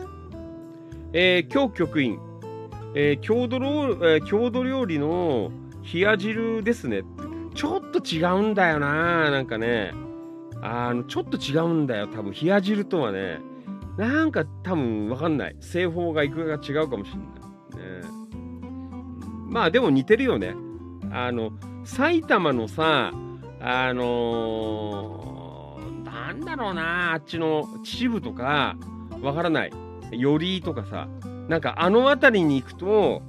[1.13, 2.19] えー、今日局員、
[2.97, 5.51] えー、郷土料、えー、郷土料理の
[5.93, 7.03] 冷や汁ですね。
[7.53, 9.91] ちょっと違うんだよななんかね。
[10.61, 12.07] あの、ちょっと違うんだよ。
[12.07, 13.39] 多分、冷や汁とはね。
[13.97, 15.55] なんか多分わかんない。
[15.59, 18.01] 製法がいくらか違うかもしれない。
[18.01, 18.07] ね。
[19.49, 20.55] まあでも似てるよね。
[21.11, 21.51] あの、
[21.83, 23.11] 埼玉のさ、
[23.59, 28.75] あのー、なんだろうな、あっちの秩父とか、
[29.21, 29.71] わからない。
[30.11, 31.07] 寄居とかさ、
[31.47, 33.21] なんかあの辺りに行くと、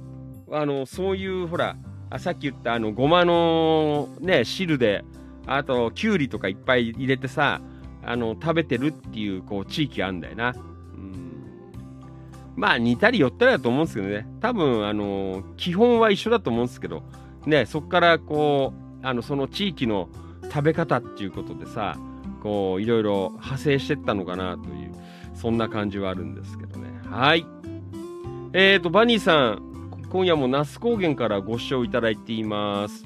[0.51, 1.75] あの、そういうほら、
[2.09, 5.03] あさっき言ったあの、ごまのね、汁で、
[5.45, 7.61] あと、きゅうりとかいっぱい入れてさ、
[8.03, 10.53] あの、食べてるっていう、こう、地域あんだよな。
[10.95, 11.43] うん。
[12.55, 14.27] まあ、似たり寄ったりだと思うんですけどね。
[14.39, 17.03] 多分、あの、基本は一緒だと思うんですけど、
[17.45, 20.09] ね、そっからこう、あの、その地域の
[20.43, 21.97] 食べ方っていうことでさ、
[22.41, 24.91] こう、いろいろ派生してったのかなという、
[25.33, 26.89] そんな感じはあるんですけどね。
[27.09, 27.45] はい。
[28.53, 33.05] えーと、バニーさん、今夜も那須高原からご視聴いただいています。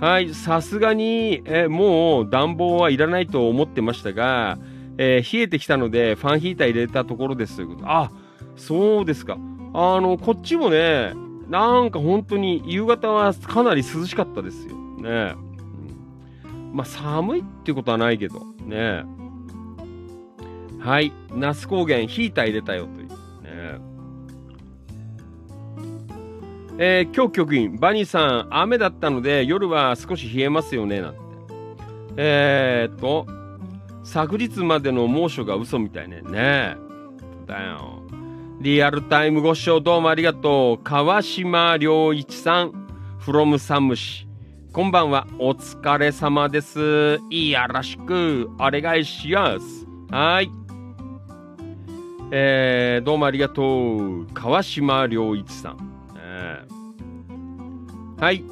[0.00, 4.58] はい、さすがに、えもう暖房はいらないと思ってましたが、
[4.98, 7.84] えー、冷えてきたのでファンヒーター入れたところですということ。
[7.86, 8.10] あ、
[8.56, 9.38] そうですか。
[9.74, 11.14] あの、こっちもね、
[11.48, 14.74] なんか本当に夕方はかなり涼しかったですよ。
[14.98, 15.36] ね。
[16.44, 19.04] うん、まあ寒いってことはないけど、ね。
[20.80, 21.12] はい。
[21.32, 23.01] 那須高原、ヒーター入れたよと
[26.84, 31.18] えー、今日局員、バニーさん、雨だったので夜は少し冷えますよね、なんて。
[32.16, 33.24] えー、っと、
[34.02, 36.22] 昨日までの猛暑が嘘みたいね。
[36.22, 36.76] ね
[37.46, 38.02] だよ。
[38.58, 40.82] リアルタイムご視聴どうもありがとう。
[40.82, 42.72] 川島良一さん、
[43.20, 44.26] from サムシ。
[44.72, 45.28] こんばんは。
[45.38, 47.20] お疲れ様です。
[47.30, 49.86] いやらしく、お願いします。
[50.10, 50.50] はい。
[52.32, 54.26] えー、どうもありがとう。
[54.34, 55.91] 川島良一さん。
[58.20, 58.44] はい。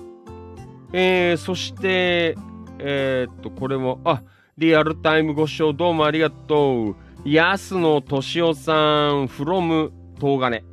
[0.92, 2.36] えー、そして、
[2.78, 4.22] えー、っと、これも、あ、
[4.58, 6.96] リアルタイムご視聴どうもありがとう。
[7.24, 10.64] 安野敏夫さん、from 東金。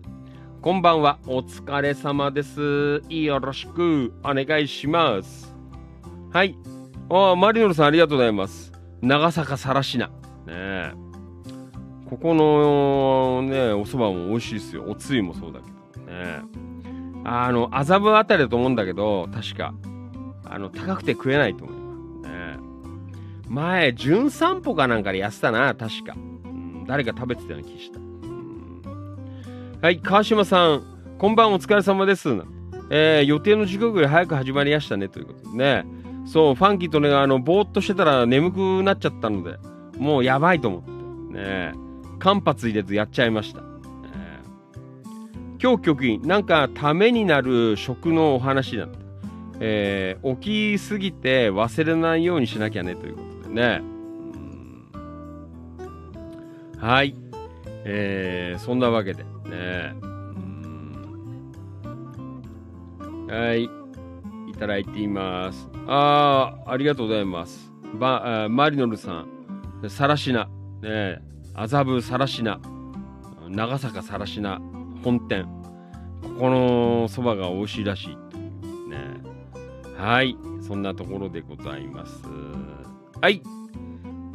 [0.62, 3.02] こんばんは、お疲れ様です。
[3.10, 5.56] よろしくお願いします。
[6.34, 6.58] はい。
[7.10, 8.74] あマリノルさんありがとうございます。
[9.02, 10.10] 長坂さらしな。
[10.46, 10.92] ね
[12.10, 14.86] ここのね、お蕎麦も美味しいですよ。
[14.88, 16.06] おつゆもそうだけど。
[16.06, 16.42] ね
[17.28, 19.74] あの、麻布あたりだと思うんだけど、確か。
[20.46, 21.78] あの、高くて食えないと思う。
[23.50, 26.14] 前、純散歩かなんかでやってたな、確か。
[26.16, 28.00] うん、誰か食べてたような気した。
[28.00, 28.82] うん、
[29.82, 30.84] はい、川島さん、
[31.18, 32.30] こんばんお疲れ様です。
[32.90, 35.86] えー、予定の時刻より早く始まりましたね、ということでね。
[36.26, 39.58] そう、ファンキーとね、あの、ぼーっとしてたら眠くなっちゃったので、
[39.98, 40.82] もうやばいと思っ
[41.34, 41.74] て、ね、
[42.20, 43.62] 間髪入れずやっちゃいました。
[45.60, 49.00] 今日局員、なんかためになる食のお話なんだ。
[49.60, 53.82] えー、起きすぎて忘れないようにしなきゃねということでね。
[56.78, 57.16] はい。
[57.86, 59.96] えー、そんなわけでね。
[63.28, 63.64] はい。
[64.50, 65.68] いただいています。
[65.88, 67.72] ああ、ありがとうございます。
[67.96, 69.26] ばマリノルさ
[69.84, 70.50] ん、さらしな、
[70.82, 71.22] ね、
[71.56, 72.60] 麻布さらしな、
[73.50, 74.62] 長坂さらしな
[75.08, 75.48] 本店。
[76.22, 78.90] ここのそばが美味しいらしいという。
[78.90, 78.98] ね。
[79.96, 80.36] はい。
[80.60, 82.24] そんなところでございます。
[83.22, 83.42] はい。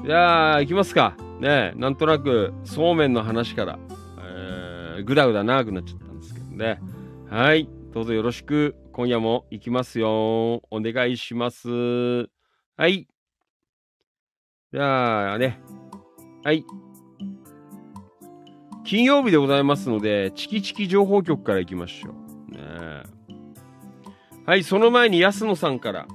[0.03, 1.15] じゃあ、行きますか。
[1.41, 3.79] ねなんとなく、そうめんの話から、
[4.19, 6.81] えー、ぐだぐだ長くなっちゃったんですけどね。
[7.29, 7.69] はい。
[7.93, 8.75] どうぞよろしく。
[8.95, 10.63] 今夜も行きますよ。
[10.71, 11.69] お願いします。
[11.69, 13.07] はい。
[14.73, 15.61] じゃあね。
[16.43, 16.65] はい。
[18.85, 22.11] 金曜日でございますので、チキチキ情報局から行きましょ
[22.51, 22.53] う。
[22.53, 22.59] ね
[24.45, 26.07] はい、その前に安野さんから、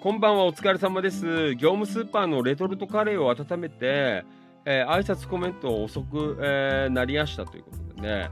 [0.00, 1.56] こんばんは、お疲れ様です。
[1.56, 4.24] 業務スーパーのレトルトカレーを温めて、
[4.64, 8.30] えー、挨拶コメントを遅く、えー、なりやしたということでね。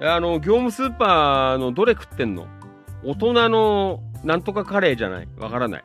[0.00, 2.48] あの、業務スーパーのどれ食ってんの？
[3.04, 5.84] 大人のなんとかカレーじゃないわからない。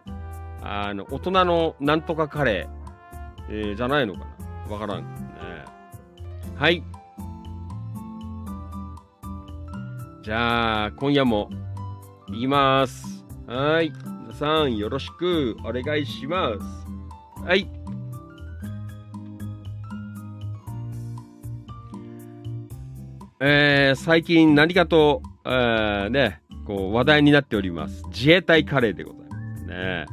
[0.64, 4.22] あの、大人のなんとかカレー、えー、じゃないのか
[4.68, 5.06] なわからん、ね。
[6.56, 6.84] はい。
[10.22, 11.50] じゃあ、今夜も、
[12.28, 13.24] いきます。
[13.48, 13.94] はい。
[14.24, 16.56] 皆さん、よろしくお願いしま
[17.38, 17.42] す。
[17.42, 17.70] はい。
[23.40, 28.04] えー、最近何かと、えー、ね、こう話題になっております。
[28.10, 30.06] 自衛隊カレーでございますね。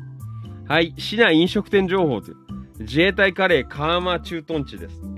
[0.69, 2.37] はい、市内飲食店情報という。
[2.79, 5.17] 自衛隊カレー川間駐屯地です、ね。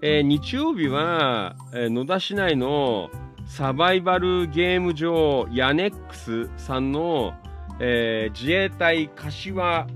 [0.00, 3.10] えー、日曜日は、えー、野田市内の
[3.48, 7.34] サバイバルゲーム場ヤネックスさんの
[7.80, 9.86] えー、自衛隊柏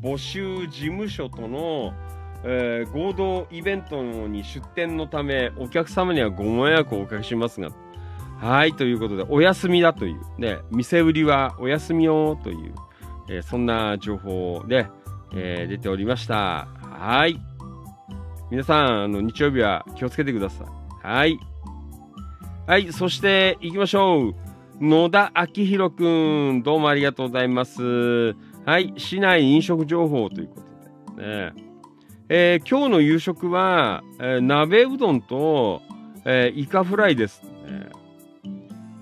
[0.00, 1.92] 募集事務所との、
[2.44, 7.70] えー、合同イベントに出店のため、お客様にはご迷惑をおかけしますが、
[8.38, 12.74] はい、ということで、お休みだという、ね、店売りはお休みよという、
[13.28, 14.86] えー、そんな情報で、
[15.34, 16.68] えー、出ておりました。
[16.82, 17.40] はい。
[18.50, 21.06] 皆さん、あの、日曜日は気をつけてください。
[21.06, 21.38] はい。
[22.66, 24.34] はい、そして行きましょう。
[24.80, 28.32] 野田明宏くん、どうもありがとうございます。
[28.64, 30.62] はい、市内飲食情報というこ
[31.14, 31.52] とでね。
[32.30, 35.82] えー、今日の夕食は、えー、鍋うどんと、
[36.24, 37.90] えー、イカフライです、ね。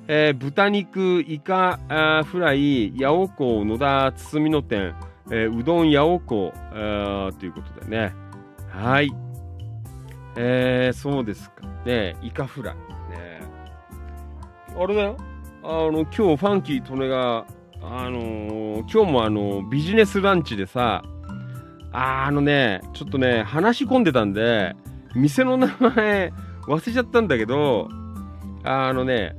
[0.08, 4.92] えー、豚肉、イカあフライ、八尾港野田包みの店、
[5.30, 6.52] えー、うどん八尾港
[7.38, 8.12] ということでね。
[8.70, 9.12] はい。
[10.34, 11.64] えー、そうですか。
[11.86, 12.91] ね、イカフライ。
[14.78, 15.16] あれだよ。
[15.62, 17.46] あの、今日ファンキー・トネが、
[17.82, 21.02] あのー、今日もあの、ビジネスランチでさ、
[21.92, 24.74] ああのね、ちょっとね、話し込んでたんで、
[25.14, 26.32] 店の名前
[26.66, 27.88] 忘れちゃったんだけど、
[28.64, 29.36] あのね、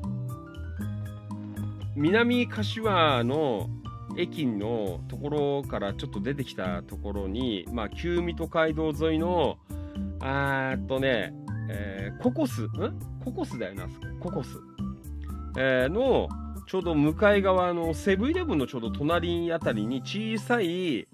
[1.96, 3.70] 南柏の
[4.18, 9.58] 駅のところからちょっと出てきたところに、まあ、旧水戸街道沿いの、
[10.20, 11.34] あーっとね、
[11.70, 12.70] えーココス、ん？
[13.24, 13.88] ココスだよな、
[14.20, 14.60] ココス。
[15.58, 16.30] えーの、
[16.66, 21.08] ちょうど向かい側のセブンイレブンのちょうど隣あたりに小さい、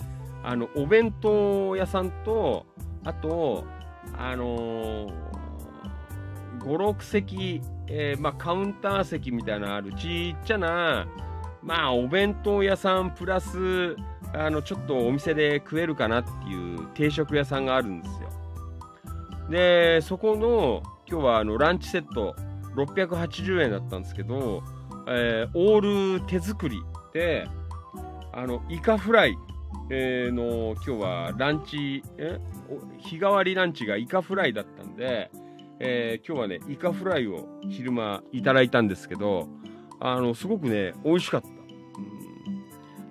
[0.44, 2.66] あの、お弁当屋さんと、
[3.04, 3.66] あと、
[4.18, 5.14] あのー、
[6.60, 11.08] 5、6席、えーまあ、カウンター席みたいなあるちっちゃな、
[11.62, 13.96] まあ、お弁当屋さんプラス、
[14.34, 18.30] あの、ちょっとお店で食えるかなっていう定食屋さんがあるんですよ。
[19.50, 22.36] で、そこの、今日はあの、ランチセット、
[22.76, 24.64] 680円だったんですけど、
[25.08, 26.82] えーオール手作り
[27.14, 27.48] で、
[28.34, 29.38] あの、イカフライ、
[29.90, 32.40] えーの、今日はランチ、え
[33.00, 35.32] 日替わりランチがイカフライだったんで、
[35.80, 39.48] えー今日はね、イカフライを昼間いただいたんですけど、
[40.00, 41.48] あの、すごくね、美味しかった。
[41.48, 41.56] うん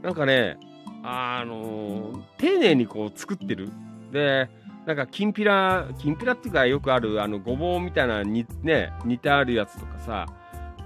[0.02, 0.56] なんかね、
[1.02, 3.68] あの丁寧にこう作ってる。
[4.12, 4.48] で、
[4.88, 10.24] なんか、きんぴら、きんぴらっていうかよくある、あの、ごぼうみたいなに、ね、煮てあるやつとかさ、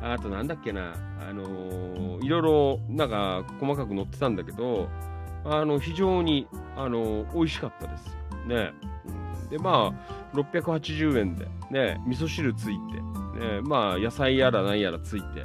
[0.02, 4.88] あとなんだっけな、あのーいろいろ、なんか、細かく載ってたんだけど、
[5.44, 8.16] あの、非常に、あの美味しかったです。
[8.48, 8.72] ね。
[9.50, 12.94] で、まあ、680円で、ね、味噌汁ついて、
[13.38, 15.44] ね、まあ、野菜やら何やらついて、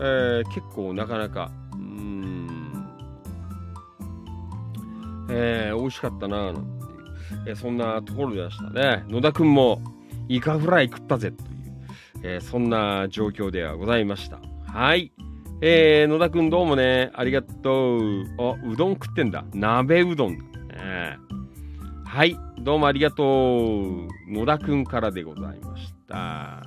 [0.00, 2.88] えー結構なかなか、うーん、
[5.30, 6.81] えー美味しかったなぁなんていう、
[7.46, 9.04] えーそんなところでしたね。
[9.08, 9.80] 野田くんも、
[10.28, 11.50] イカフライ食ったぜという、
[12.22, 14.40] えーそんな状況ではございました。
[14.66, 15.12] はい。
[15.60, 18.24] えー、野田くんどうもね、ありがとう。
[18.38, 19.44] あ、うどん食ってんだ。
[19.54, 20.32] 鍋うどん。
[20.32, 21.18] ね
[22.04, 22.36] はい。
[22.58, 24.08] どうもありがとう。
[24.28, 26.62] 野田くんからでございました。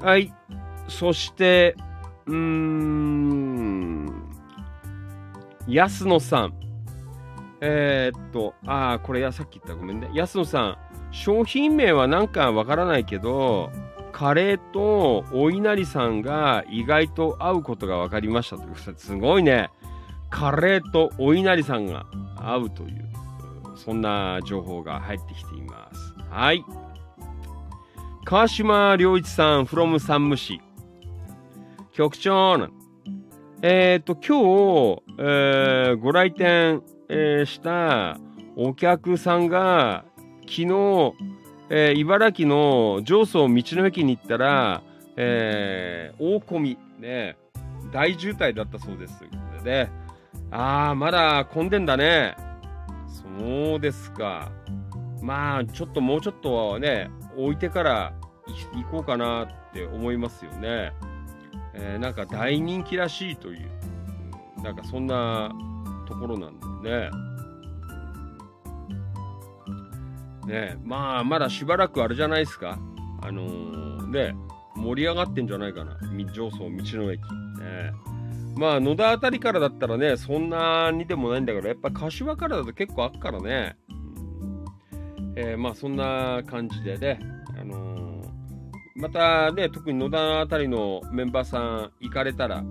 [0.00, 0.32] はい。
[0.88, 1.76] そして、
[2.26, 4.06] うーん、
[5.66, 6.69] 安野さん。
[7.60, 10.10] えーっと、ああ、これや、さっき言ったごめんね。
[10.14, 10.78] 安野さん、
[11.10, 13.70] 商品名はなんかわからないけど、
[14.12, 19.70] カレーとお稲荷さんが意外と合うことが分かりましたというすごいね。
[20.30, 22.06] カレーとお稲荷さんが
[22.36, 23.08] 合うという
[23.76, 26.14] そんな情報が入ってきています。
[26.28, 26.64] はい。
[28.24, 30.60] 川島良一さん from 山武市。
[31.92, 32.68] 局長。
[33.62, 36.82] えっ、と今日、えーご来店、
[37.12, 38.18] えーした
[38.56, 40.04] お客さんが
[40.42, 40.64] 昨日
[41.68, 44.82] えー茨城の上総道の駅に行ったら、
[45.16, 47.36] えー大混み、ね、
[47.92, 49.24] 大渋滞だったそうです。
[49.64, 49.90] でね、
[50.50, 52.36] あ、まだ混んでんだね。
[53.38, 54.50] そうですか。
[55.22, 58.12] まあ、ちょっともうちょっとね、置いてから
[58.72, 60.92] 行こうかなって思いますよね。
[61.74, 63.70] えーなんか大人気らしいという、
[64.62, 65.52] なんかそんな
[66.10, 67.16] ところなんだよね。
[70.46, 72.78] ねまあまだしばらくあれじゃないですか。
[73.22, 74.34] あのーね
[74.76, 75.96] 盛り上がってんじゃないかな。
[76.32, 77.20] 上層道の駅。
[77.22, 77.92] ね。
[78.56, 85.34] まあ野田あたりからだったらねそんなにでもないんだけどやっぱ柏からだと結構あっからね、うん。
[85.36, 87.18] えーまあそんな感じでね
[87.58, 88.00] あのー
[88.96, 92.62] またね特に野田あたりのメンバーさん行かれたらあ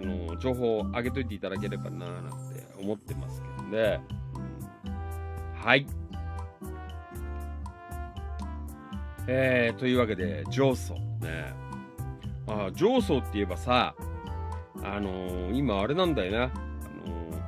[0.00, 2.51] の情報を上げといていただければななんて
[2.82, 4.00] 思ってますけどね、
[5.54, 5.86] はい
[9.28, 11.54] えー、というわけで、上層ね。
[12.48, 13.94] あ上層って言えばさ、
[14.82, 16.42] あのー今あれなんだよな。
[16.44, 17.42] あのー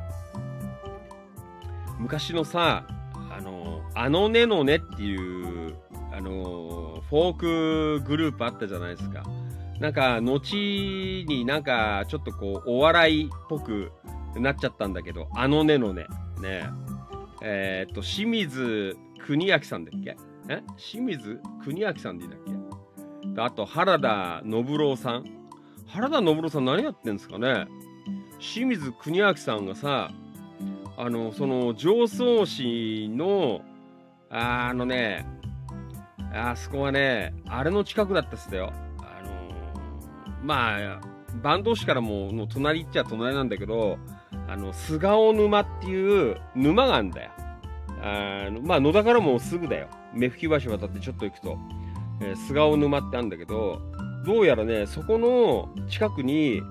[1.99, 2.87] 昔のさ、
[3.30, 5.74] あのーあのねのねっていう、
[6.12, 9.24] あのフォークグループあったじゃないですか。
[9.80, 13.91] なんか、後になんか、ちょっとこう、お笑いっぽく
[14.41, 16.07] なっちゃったんだけど、あのねのね。
[16.41, 16.64] ね。
[17.43, 20.16] えーっと、清水国明さんだっけ？
[20.49, 20.62] え？
[20.76, 22.41] 清水国明さんでいいんだっ
[23.35, 23.41] け？
[23.43, 25.24] あと原田信郎さん。
[25.87, 27.66] 原田信郎さん何やってんですかね？
[28.41, 30.11] 清水国明さんがさ
[30.97, 33.62] あのその常総市の
[34.30, 35.26] あのね
[36.32, 38.72] あそこはねあれの近くだったっすよ。
[38.99, 39.32] あの
[40.43, 41.01] まあ
[41.43, 43.99] 坂東市からもの隣っちゃ隣なんだけど
[44.49, 47.30] あの菅尾沼っていう沼があるんだよ。
[48.03, 49.89] あのまあ野田からもすぐだよ。
[50.12, 51.59] 目吹橋渡ってちょっと行くと、
[52.20, 53.80] えー菅尾沼ってあるんだけど
[54.24, 56.62] どうやらねそこの近くに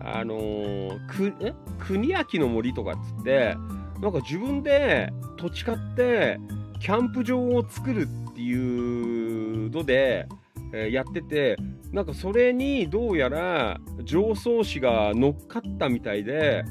[0.00, 1.54] あのーくえ？
[1.78, 3.56] 国明の森とかっつって
[4.00, 6.38] なんか自分で土地買って
[6.80, 10.28] キャンプ場を作るっていう度で、
[10.72, 11.56] えー、やってて、
[11.92, 16.64] なんかそれにどうやら上層紙が乗っかったみたいで、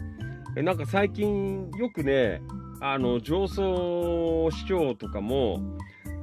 [0.64, 2.42] なんか最近よくね、
[2.80, 5.60] あの、上層市長とかも、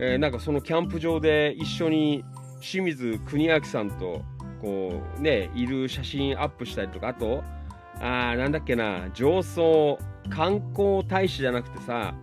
[0.01, 2.25] えー、なんかそのキャンプ場で一緒に
[2.61, 4.23] 清水国明さんと、
[4.61, 7.45] こうね、いる写真アップしたりとか、あと、
[8.01, 9.99] あなんだっけな、上層
[10.31, 12.15] 観光大使じゃなくてさ、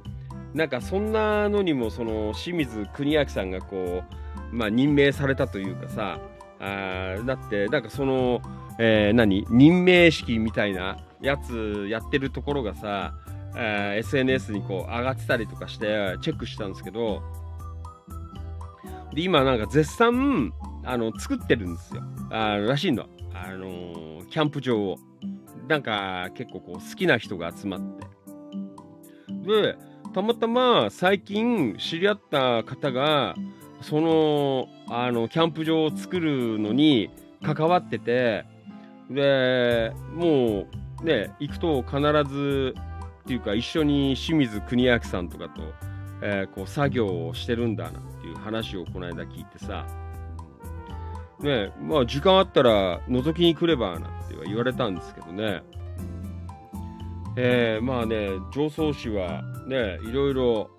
[0.53, 4.03] なんかそんなのにもその清水国明さんがこ
[4.51, 6.19] う、まあ任命されたというかさ、
[6.59, 8.41] あだってなんかその、
[8.79, 13.13] えー、何任命式みたいなやつやってるところがさ、
[13.55, 17.21] えー、SNS にこう上がってたりとかしてチェックしたんですけど、
[19.13, 20.53] で、今なんか絶賛、
[20.83, 22.01] あの、作ってるんですよ。
[22.29, 23.07] あらしいの。
[23.33, 24.97] あのー、キャンプ場を。
[25.67, 28.05] なんか結構こう好きな人が集まって。
[29.45, 29.77] で、
[30.13, 33.35] たまたま最近知り合った方が、
[33.81, 37.09] その、あの、キャンプ場を作るのに
[37.41, 38.45] 関わってて、
[39.09, 40.67] で、もう
[41.03, 41.99] ね、行くと必
[42.31, 42.75] ず、
[43.21, 45.61] っていうか一緒に清水国明さんとかと、
[46.23, 49.85] えー、こう作業をしてるんだなっていう話をこの間聞いてさ、
[51.39, 55.63] ねまあ時間あったら覗きに来ればなんて言われたんですけどね、
[57.35, 60.69] えー、まあね、上層市はね、いろいろ、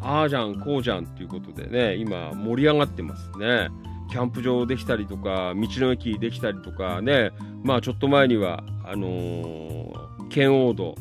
[0.00, 3.68] ああじゃん、こうじゃんっていうことでね、今盛り上がってますね。
[4.10, 7.30] キャンプ場できたりとか、道の駅できたりとかね、
[7.62, 10.94] まあちょっと前には、あのー、圏央道、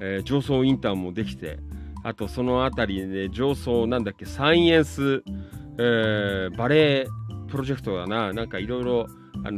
[0.00, 1.58] えー、上層インターもできて、
[2.04, 5.22] あとその辺りで、上層なんだっけ、サイエンス、
[5.78, 9.06] えー、バレープロジェクトだな、なんかいろいろ、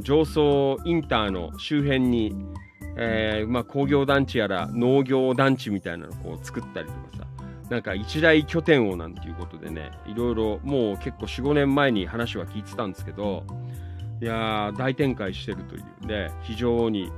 [0.02, 2.34] 上層インターの周辺に、
[2.96, 7.26] えー、まあ、工業団地やら農業団地みたいなのをこう作ったりとかさ、
[7.70, 13.44] なんか一大拠点をなんていうことでね、いろいろもう結構4、5年前に話は聞いてたんですけど、
[14.20, 17.10] いや、大展開してるというね、非常に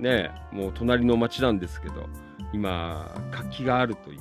[0.00, 2.08] ね、もう隣の町なんですけど、
[2.52, 4.20] 今、活気があるという、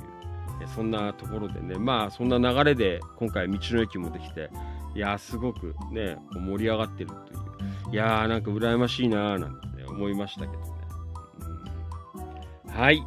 [0.75, 4.49] そんなところでね、まあそんな流れで今回道の駅もできて、
[4.95, 7.17] いや、すごくね、盛り上がってるとい
[7.91, 10.69] う、いやー、なんか羨ましいなーなんて、ね、思いましたけどね。
[12.67, 13.03] はい。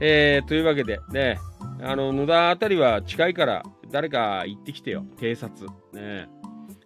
[0.00, 1.38] えー、というわけでね、
[1.82, 5.66] あの、野田あたりは近いから誰か行ってきてよ、偵察。
[5.92, 6.28] ね。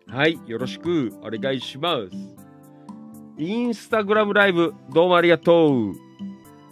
[0.07, 2.42] はい、よろしくお願いします。
[3.43, 5.95] インスタグラムライブ、どうもありがとう。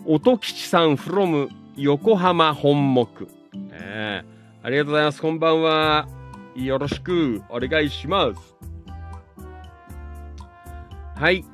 [0.07, 3.27] 音吉さん from 横浜本木。
[3.57, 4.25] ね、
[4.63, 5.21] ありがとうございます。
[5.21, 6.07] こんばんは。
[6.55, 8.55] よろしくお願いします。
[11.17, 11.45] はい。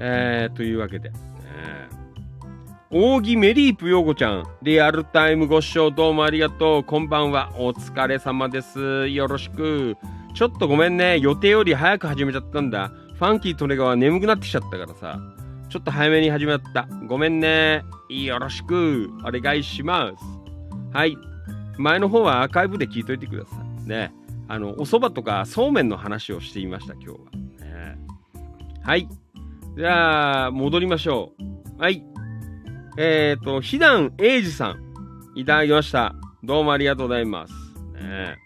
[0.00, 1.10] えー、というわけで
[1.46, 1.88] え。
[2.90, 6.84] 扇メリープヨーゴちゃん、リアルタイムご視聴どうもありがとう。
[6.84, 7.54] こんばんは。
[7.56, 9.08] お疲れ様です。
[9.08, 9.96] よろしく。
[10.34, 11.18] ちょっとごめんね。
[11.18, 12.92] 予定より早く始めちゃったんだ。
[13.18, 15.20] ファンキートレガは眠くなってきちゃったからさ。
[15.68, 16.88] ちょっと早めに始まった。
[17.08, 17.82] ごめんね。
[18.08, 19.10] よろしく。
[19.26, 20.24] お願いします。
[20.96, 21.18] はい。
[21.78, 23.88] 前の方はアーカイブで聞いといてください。
[23.88, 24.14] ね。
[24.46, 27.16] あの、お蕎麦とかそうめんの話をしていました、今日は。
[27.66, 27.98] ね、
[28.82, 29.08] はい。
[29.76, 31.32] じゃあ、戻りましょ
[31.76, 31.82] う。
[31.82, 32.04] はい。
[32.98, 34.78] えっ、ー、と、ひだんえいじさん、
[35.34, 36.14] いただきました。
[36.44, 37.52] どうもありがとうございます。
[37.94, 38.36] ね、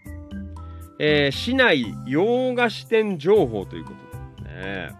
[0.98, 4.01] えー、市内洋菓子店情報ということ
[4.62, 4.90] ね。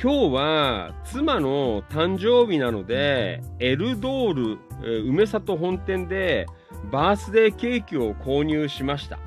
[0.00, 6.46] 今日は妻の誕生日なので、エルドール、梅里本店で
[6.90, 9.18] バースデーケーキを購入しました。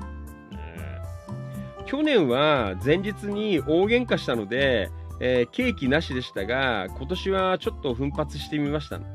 [1.86, 9.06] 去年は前日に大喧嘩したので、えー、ケーキなしでしたが、今年はちょっと奮発してみました、ね。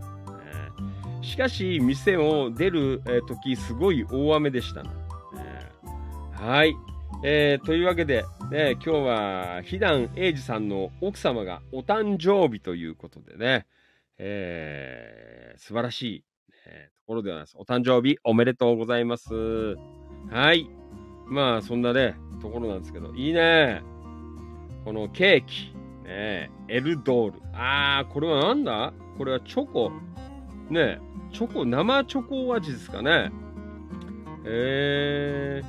[1.21, 4.89] しかし、店を出る、時、すごい大雨でした、ね。
[6.33, 6.75] はい。
[7.23, 13.65] えー、というわけで、ね、今日は、ひだんえいじさんの奥様がお誕生日ということでね、
[14.17, 16.23] えー、素晴らしい、
[16.67, 17.57] ね、ところではないです。
[17.57, 19.33] お誕生日おめでとうございます。
[20.29, 20.69] はい。
[21.27, 23.81] まあ、そんなね、ところなんですけど、いいね。
[24.83, 25.73] このケーキ。
[26.03, 27.39] ねエルドール。
[27.53, 28.93] あー、これはなんだ？
[29.17, 29.91] これはチョコ。
[30.69, 30.99] ね
[31.33, 33.31] チョコ、生チョコ味ですかね。
[34.45, 35.65] えー、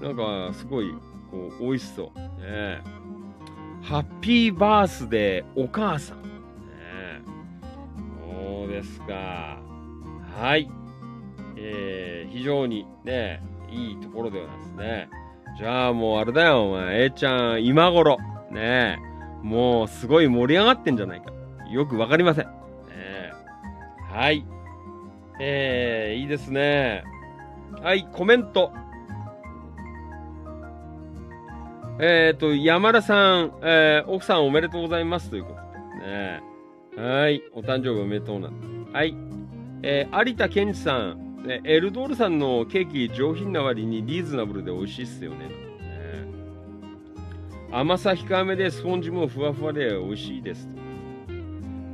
[0.00, 0.92] なんか、すごい、
[1.30, 2.18] こう、美味しそう。
[2.40, 2.80] ね
[3.82, 6.22] ハッピーバースデーお母さん。
[6.22, 6.28] ね
[8.20, 9.58] そうですか。
[10.36, 10.70] はい。
[11.56, 15.08] えー、非常にね、いいところではですね。
[15.58, 17.04] じゃあもうあれだよ、お前。
[17.04, 18.18] A ちゃん、今頃。
[18.50, 18.98] ね
[19.42, 21.32] もうすごい盛り上がってんじゃないか。
[21.70, 22.46] よくわかりません。
[22.90, 23.32] え、
[24.12, 24.44] はい。
[25.40, 27.04] えー、いいですね。
[27.82, 28.72] はい、コメント。
[32.00, 36.42] えっ、ー、と、山田さん、えー、奥さんおめでとうございますということでね。
[36.96, 37.42] はい。
[37.52, 38.50] お誕生日おめでとうな
[38.92, 39.16] はい。
[39.82, 45.46] えー、有田健二さん、ね、エルドールさんのケーキ上品な割にリーズナブルで美味しいっすよね。
[45.46, 45.54] ね
[47.72, 50.68] 甘さ控えめでスポンジもふわふわで美味しいです。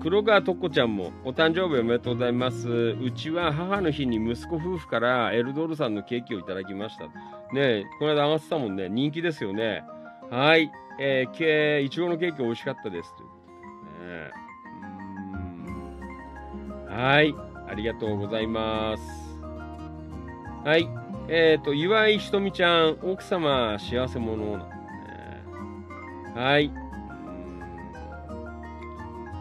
[0.02, 2.68] 黒川とっこちゃんもお誕生日おめでとうございます。
[2.68, 7.04] うちは母の日に息子夫婦からエルドールさんのケーキをいただきました。
[7.54, 8.88] ねこの間上がってたもんね。
[8.88, 9.84] 人気ですよね。
[10.30, 10.70] はい。
[11.00, 13.14] えー、けいちごのケーキ美味しかったです。
[13.16, 13.34] というこ
[16.78, 16.96] とでね。
[16.96, 17.34] はい。
[17.68, 19.02] ありがとうございます。
[20.64, 20.88] はい。
[21.28, 24.74] えっ、ー、と、岩井ひとみちゃん、奥様、幸せ者なんで
[26.34, 26.42] ね。
[26.42, 26.70] はい。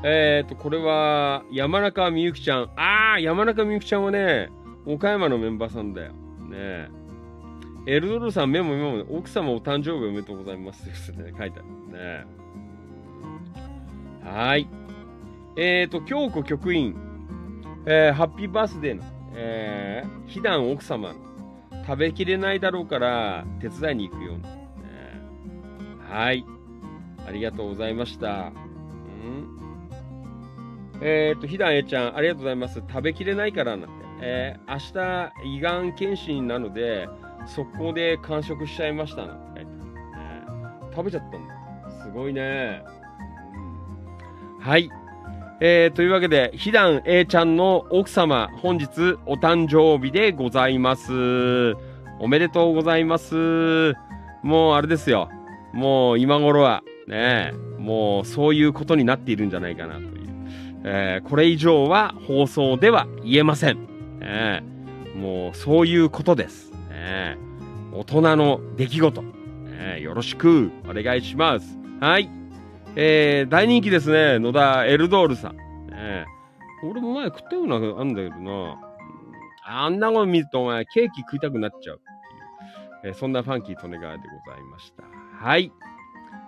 [0.04, 2.64] えっ、ー、と、これは、山中みゆきちゃん。
[2.76, 4.50] ああ、山中みゆきちゃんはね、
[4.86, 6.12] 岡山のメンバーさんだよ。
[6.12, 6.16] ね
[6.54, 7.03] え
[7.86, 12.26] エルドルさん、メモメモ、奥様お誕生日おめでとうございますってね、書いてあるね。
[14.24, 14.70] はい。
[15.58, 16.96] えっ、ー、と、京子局員、
[17.86, 19.04] えー、ハッピーバースデーの、
[19.36, 21.20] えー、ひだん奥様の、
[21.86, 24.62] 食べきれないだろうから手伝いに行くような、ね。
[26.10, 26.46] はい。
[27.28, 28.50] ありがとうございました。
[28.50, 28.54] ん
[31.02, 32.76] えっ、ー、と、ひだんえちゃん、ありがとうございます。
[32.76, 34.04] 食べきれないからなんて。
[34.22, 37.10] えー、明日、胃がん検診なので、
[37.48, 40.96] 速攻で完食しちゃいましたなんて書いてある、ね。
[40.96, 42.04] 食べちゃったんだ。
[42.04, 42.84] すごいね。
[44.60, 44.90] うん、はい。
[45.62, 51.74] えー、というわけで、ひだん A ちゃんの奥様、本日お誕生日でございます。
[52.20, 53.94] おめでとうございます。
[54.42, 55.30] もうあれですよ。
[55.74, 60.14] もう今頃は、ね、もうそういうことになっているんじゃないかなと
[60.86, 63.88] えー、これ以上は放送では言えません。
[64.22, 66.73] えー、もうそういうことです。
[67.06, 69.24] えー、大人の出来事、
[69.78, 71.78] えよろしくお願いします。
[72.00, 72.30] はい。
[72.96, 74.40] えー、大人気ですね。
[74.40, 75.58] 野田エルドールさん。
[75.92, 76.26] え、
[76.90, 78.80] 俺も前食ったようなあんだけどな。
[79.66, 82.00] あんなもの見るとお前ケーキ食いたくなっちゃうっ
[83.02, 85.04] ていう、えー、そんなファンキー利根川でございました。
[85.46, 85.72] はい。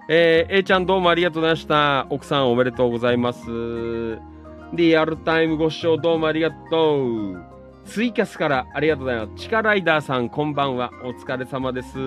[0.08, 2.08] えー、A ちゃんどうもありがとうございました。
[2.10, 4.20] 奥さんおめでとうございます。
[4.72, 7.55] リアルタイムご視聴どうもありがとう。
[7.86, 9.44] ツイキャスからありがとうございます。
[9.44, 10.92] チカライダーさんこんばんは。
[11.04, 11.98] お疲れ様です。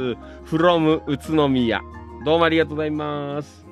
[0.44, 1.80] from 宇都宮。
[2.24, 3.64] どうもありがとうございます。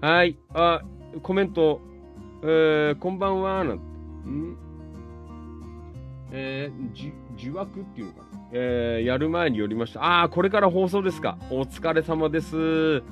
[0.00, 0.38] はい。
[0.54, 0.80] あ、
[1.22, 1.80] コメント、
[2.42, 3.62] えー、こんばんは。
[3.62, 4.56] なん
[6.32, 8.40] えー、じ、受話っていうのかな？
[8.52, 10.02] えー、やる前によりました。
[10.02, 11.36] ああ、これから放送ですか。
[11.50, 13.02] お疲れ様です。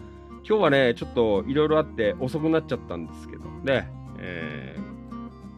[0.49, 4.77] 今日はね、ちょっといろいろあって遅くなっちゃったんですけどね、え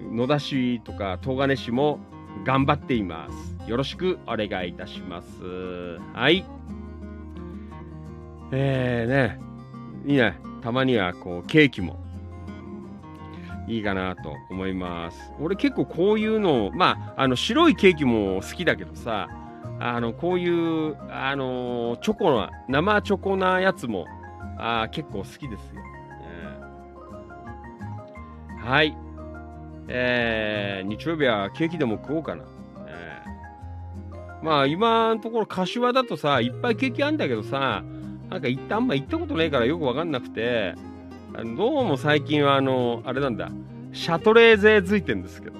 [0.00, 2.00] ー、野田市とか東金市も
[2.48, 3.70] 頑張っています。
[3.70, 5.28] よろしくお願いいたします。
[6.14, 6.46] はい。
[8.52, 9.10] えー
[10.06, 10.38] ね、いいね。
[10.62, 12.00] たまにはこうケーキも
[13.66, 15.18] いいかなと思います。
[15.38, 19.28] 俺結構こういうの、まあ、あの白いケーキも好きだけどさ、
[19.78, 24.06] あの、こういう、あの、チョコな、生チョコなやつも
[24.56, 25.82] あ結構好きですよ。
[28.64, 28.96] はい。
[29.88, 32.44] えー、日曜日はケーキでも食おうかな。
[32.86, 37.82] えー、まあ今のところ柏だとさ、いっぱいケーキあんだけどさ、
[38.30, 40.74] なんか一旦あんま行ったことないからよくわかんなくて、
[41.56, 43.50] どうも最近はあの、あれなんだ、
[43.92, 45.58] シャトレーゼついてんですけど。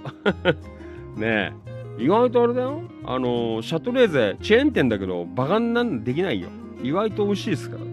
[1.16, 1.52] ね
[1.98, 2.02] え。
[2.02, 2.82] 意外とあれだよ。
[3.04, 6.48] あの、シャトレーゼ、チェーン店だけど、バカになんできないよ。
[6.82, 7.90] 意外と美味しいですからね。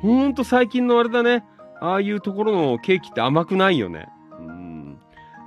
[0.00, 1.44] ほんと最近のあれだね。
[1.80, 4.08] ああいうところのケーキって甘くないよね。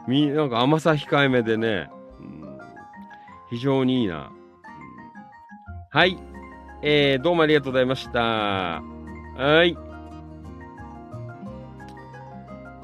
[0.08, 1.90] み、なんか甘さ控えめでね。
[2.20, 2.60] うん、
[3.50, 4.32] 非常にいいな。
[5.94, 6.18] うん、はい。
[6.82, 8.20] えー、どうもありがとうございました。
[8.20, 8.82] は
[9.66, 9.76] い。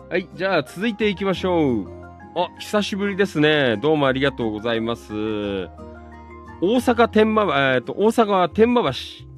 [0.09, 0.27] はい。
[0.33, 1.87] じゃあ、続いていきましょう。
[2.35, 3.77] あ、久しぶりですね。
[3.77, 5.13] どうもありがとうございます。
[5.13, 9.31] 大阪天満、えっ、と、大阪は天満橋。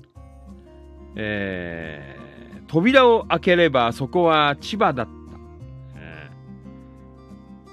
[1.16, 5.23] えー、扉を開ければそこは千葉だった。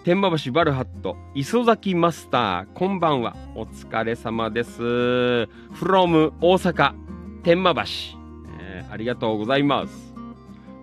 [0.02, 3.36] 天満橋バルハット、磯崎マスター、こんばんは。
[3.54, 4.80] お疲れ様です。
[4.80, 6.94] from 大阪、
[7.42, 7.82] 天満橋、
[8.62, 10.14] えー、ありがとうございます。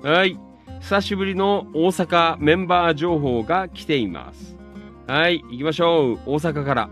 [0.03, 0.39] はい。
[0.81, 4.55] 久しぶりの大阪メンバー情報が来ています。
[5.07, 5.41] はい。
[5.49, 6.19] 行きましょう。
[6.27, 6.89] 大阪から。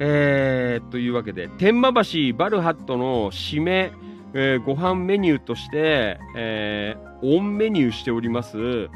[0.00, 3.92] えー、というわけで、天満橋バルハットの締め、
[4.32, 8.88] えー、ご飯メニューとして、えー、オンメニューしております、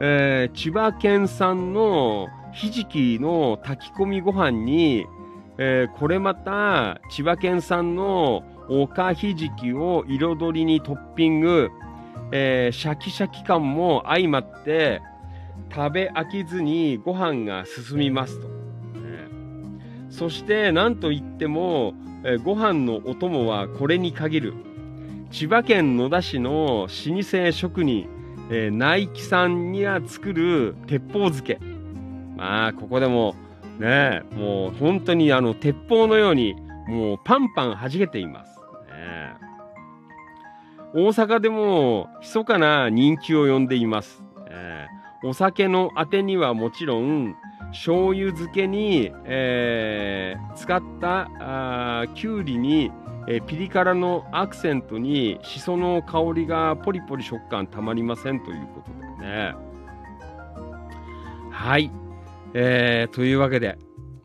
[0.00, 5.06] えー、千葉県産のひじきの炊き込みご飯に、
[5.58, 11.70] えー、これまた千葉県産のおかひじきを彩りにトッピング、
[12.32, 15.00] えー、シャキシャキ感も相まって
[15.74, 18.58] 食べ飽きずにご飯が進みますと。
[20.10, 21.94] そして何といっても、
[22.24, 24.54] えー、ご飯のお供はこれに限る。
[25.30, 28.08] 千葉県野田市の老舗職人、
[28.50, 31.58] えー、内木さんには作る鉄砲漬け。
[32.36, 33.34] まあ、ここでも、
[33.78, 36.54] ね、もう本当にあの鉄砲のように、
[36.88, 38.58] もうパンパン弾けています。
[38.90, 39.34] ね、
[40.94, 44.24] 大阪でも密かな人気を呼んでいます。
[44.48, 44.86] え、
[45.22, 47.34] お酒のあてにはもちろん、
[47.72, 52.90] 醤油漬けに、えー、使ったあきゅうりに、
[53.30, 59.54] えー、ピリ辛のアクセントにしその香りがポリポリ食感たまりませんということでね。
[61.50, 61.90] はい。
[62.54, 63.76] えー、というわけで、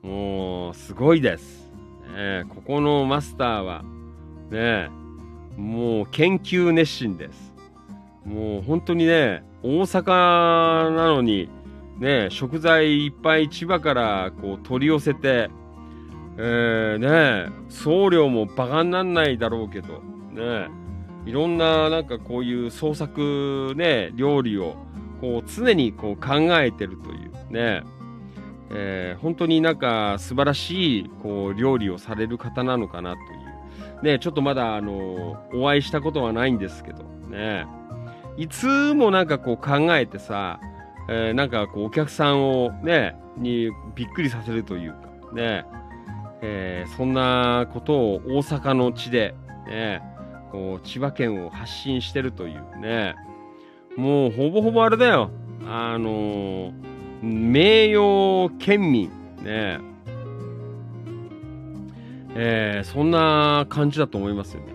[0.01, 1.69] もうすごいです。
[2.15, 3.83] ね、ここのマスターは、
[4.49, 4.89] ね、
[5.57, 7.53] もう研究熱心です。
[8.23, 11.49] もう本当にね、大阪なのに、
[11.99, 15.49] ね、食材いっぱい千葉からこう取り寄せて、
[16.37, 20.69] えー、ね、送料もバカになんないだろうけど、ね、
[21.25, 24.75] いろんななんかこういう創作ね、料理を
[25.21, 27.83] こう常にこう考えてるというね、
[28.71, 33.43] えー、本当になんか素晴らしいこう料理をされる方なのかなという。
[34.03, 37.65] ね、ちょっとまだあの、お会いしたことはないんですけど、ね、
[38.35, 40.59] いつもなんかこう考えてさ、
[41.09, 44.97] えー、なんかこうお客さんをね、にびっくりさせるというか、
[45.33, 45.65] ね、
[46.45, 49.33] えー、そんなことを大阪の地で、
[49.65, 50.01] ね、
[50.51, 53.15] こう千葉県を発信してるというね、
[53.95, 55.31] もうほぼほぼあれだよ。
[55.65, 56.73] あのー、
[57.21, 59.09] 名誉県民、
[59.41, 59.79] ね、
[62.35, 64.73] えー、そんな感じだと思いますよね。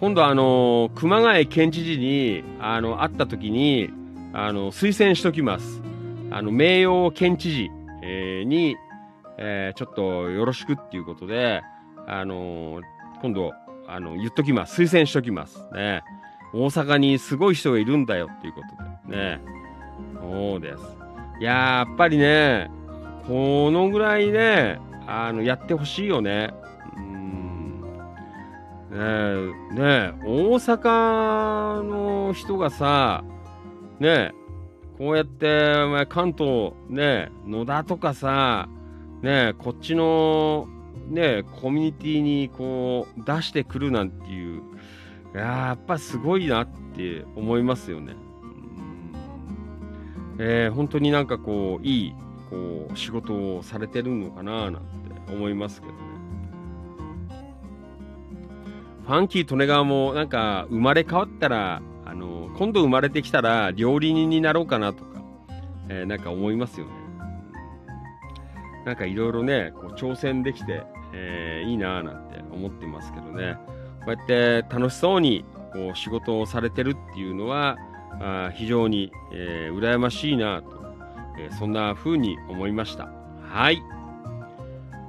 [0.00, 3.90] 今度あの、熊谷県知事に、あの、会った時に、
[4.32, 5.82] あの、推薦しときます。
[6.30, 7.70] あの、名誉県知事、
[8.02, 8.76] えー、に、
[9.38, 11.62] えー、ちょっとよろしくっていうことで、
[12.06, 12.82] あのー、
[13.20, 13.52] 今度、
[13.88, 14.82] あの、言っときます。
[14.82, 15.68] 推薦しときます。
[15.72, 16.02] ね。
[16.52, 18.62] 大阪にすごい人がいるんだよっていうこ
[19.06, 19.16] とで。
[19.16, 19.40] ね。
[20.20, 20.82] そうです。
[21.40, 22.70] いややっぱりね、
[23.26, 26.54] このぐらいね、あの、やってほしいよね。
[26.96, 27.80] うん。
[27.82, 33.22] ねえ、ねえ、大阪の人がさ、
[33.98, 34.32] ね
[34.98, 38.68] こうやって、お前、関東、ね野田とかさ、
[39.26, 40.68] ねこっちの、
[41.08, 44.62] ねコミュニティにこう、出してくるなんていう、
[45.34, 48.14] やっぱすごいなって思いますよね。
[50.38, 52.14] えー、本当になんかこう、いい、
[52.50, 55.98] こう、仕事をされてるのかななんて思いますけどね。
[59.06, 65.22] ファンキー利根川もなんか生まれ変わったらあの今度生まれてきたら料理人になろうかなとか、
[65.88, 67.05] えー、なんか思いますよね。
[68.86, 73.58] なんかいろいろね、こう挑戦できて、えー、いいなぁなんて思ってますけどね。
[74.04, 77.76] こうやって楽しそうにこう仕事をされてるっていうのは、
[78.20, 80.68] あ非常に、えー、羨ましいなと、
[81.36, 83.10] えー、そんな風に思いました。
[83.42, 83.82] はい。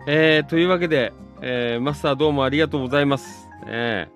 [0.07, 3.47] えー、というわけで、えー、マスターどうもありがとうございます。
[3.67, 4.07] え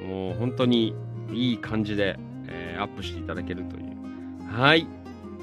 [0.00, 0.94] ー、もう本当に
[1.32, 2.16] いい感じで、
[2.46, 4.52] えー、アップしていただけるという。
[4.56, 4.86] はい。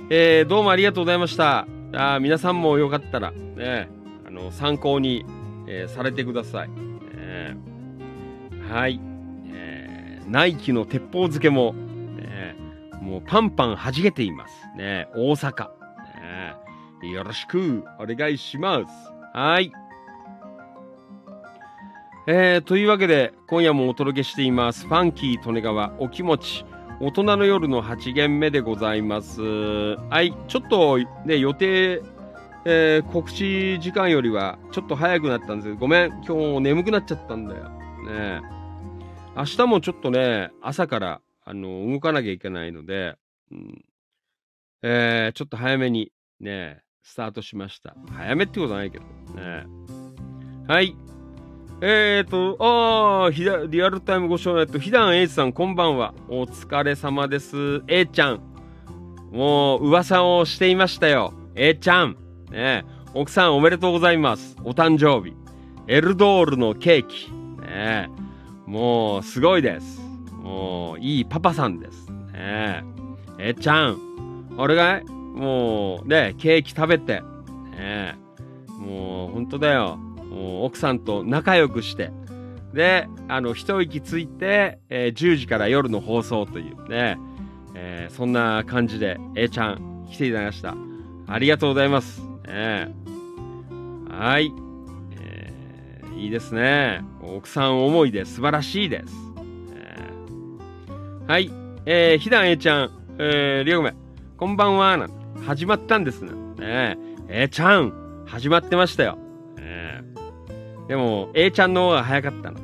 [0.10, 1.68] えー、どうもありがとうございました。
[1.94, 3.90] あ皆さんもよかったら、ね、
[4.26, 5.26] あの、参考に、
[5.68, 6.70] えー、されてください。
[7.16, 9.00] えー、はい。
[9.48, 12.56] えー、ナイキの鉄砲漬けも、ね、
[13.02, 14.54] もうパンパン弾けています。
[14.76, 15.70] ね、大阪。
[17.02, 18.94] ね、よろしくお願いします。
[19.34, 19.72] はい。
[22.30, 26.66] えー、というわけで、今夜もお届けしています、ファンキー利根川お気持ち、
[27.00, 29.42] 大人の夜の8限目でございます。
[29.42, 32.02] はい、ちょっとね、予定、
[32.66, 37.70] えー、告知時間よりはちょっと早くなったんですけど、ごめん、今日眠くなっちゃったんだよ。
[38.04, 38.42] ね
[39.36, 43.16] 明日もちょっとね、朝から、あの、動かなきゃいけないので、
[43.52, 43.86] うん、
[44.82, 47.96] えー、ちょっと早めにね、スタートしました。
[48.10, 49.06] 早めってことはないけど
[49.36, 49.66] ね。
[50.68, 50.96] はい。
[51.80, 56.16] えーと、ああ、リアルタイムご視聴のと、ひだんえいさん、こんばんは。
[56.28, 57.84] お疲れ様です。
[57.88, 58.42] えいちゃん。
[59.32, 61.36] もう、噂をしていましたよ。
[61.54, 62.18] えいちゃん。
[62.50, 62.84] ね
[63.14, 64.58] 奥さんおめでとうございます。
[64.64, 65.36] お誕生日。
[65.86, 67.32] エルドールのケーキ。
[67.62, 68.10] ね
[68.66, 70.02] もう、すごいです。
[70.32, 72.10] もう、いいパパさんです。
[72.34, 72.84] ね
[73.38, 74.56] えいちゃん。
[74.58, 77.22] 俺が、もう、ねケーキ食べて。
[77.70, 78.18] ね
[78.80, 80.00] もう、ほんとだよ。
[80.32, 82.12] 奥さんと仲良くして、
[82.74, 87.18] で、あの、一息ついて、えー、10時から夜の放送というね、
[87.74, 90.76] えー、そんな感じで、A ちゃん、来ていただきました。
[91.28, 92.22] ありがとうございます。
[92.48, 92.94] ね、
[94.10, 94.52] はい、
[95.12, 96.20] えー。
[96.20, 97.04] いいですね。
[97.22, 99.14] 奥さん思いで素晴らしいです。
[101.28, 101.52] え、はい。
[101.86, 103.94] えー、ひだん A ちゃん、えー、りょうめ、
[104.38, 105.08] こんばんは、
[105.46, 106.32] 始まったんですね。
[106.58, 106.98] ね
[107.30, 109.18] A ちゃん、始まってましたよ。
[110.88, 112.60] でも、A ちゃんの方が早かったの。
[112.60, 112.64] ね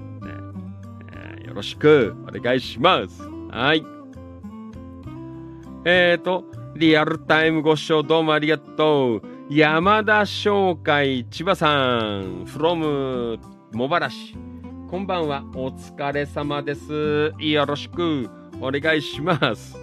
[1.11, 3.21] えー、よろしくお願いします。
[3.49, 3.83] はい。
[5.85, 6.45] えーと、
[6.75, 9.21] リアルタイムご視聴どうもありがとう。
[9.49, 13.37] 山田商会千葉さん、from
[13.73, 14.35] 茂原市。
[14.89, 15.43] こんばんは。
[15.55, 17.33] お疲れ様です。
[17.37, 18.29] よろしく
[18.61, 19.75] お願いします。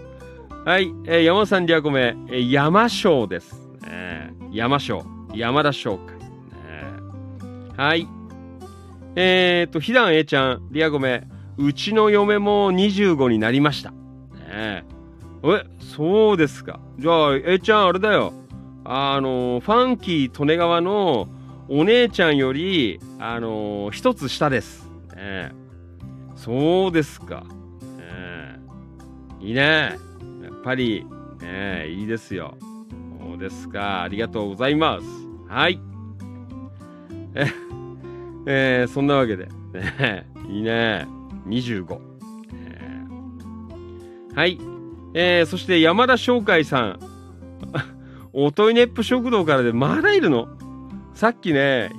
[0.65, 0.93] はい。
[1.05, 3.69] えー、山田さんリアコメ、えー、山椒です。
[3.87, 5.05] えー、山椒。
[5.35, 6.17] 山田商会。
[6.65, 8.20] えー、はい。
[9.17, 11.27] えーと、ひだん A ちゃん、リアコメ、
[11.59, 13.91] うちの嫁も25になりました。
[13.91, 13.97] ね
[14.51, 14.85] え、
[15.81, 16.81] そうですか。
[16.99, 18.33] じゃあ、えちゃん、あれだよ。
[18.85, 21.29] あの、ファンキー利根川の
[21.69, 24.89] お姉ちゃんより、あの、一つ下です。
[25.17, 25.53] ね、
[26.35, 27.45] そうですか。
[27.99, 28.61] ね、
[29.41, 29.99] いいね。
[30.43, 31.05] やっぱり、
[31.41, 32.57] ね、いいですよ。
[33.21, 34.03] そうですか。
[34.03, 35.07] ありがとうございます。
[35.49, 35.81] はい。
[37.35, 37.47] え、
[38.47, 39.49] えー、そんなわけで。
[39.73, 41.07] ね、 いいね。
[41.47, 41.99] 25。
[44.35, 44.59] はい。
[45.15, 47.01] えー、そして山田翔海さん。
[48.33, 50.47] おといねっぷ食堂からでまだいるの？
[51.15, 51.91] さっきね、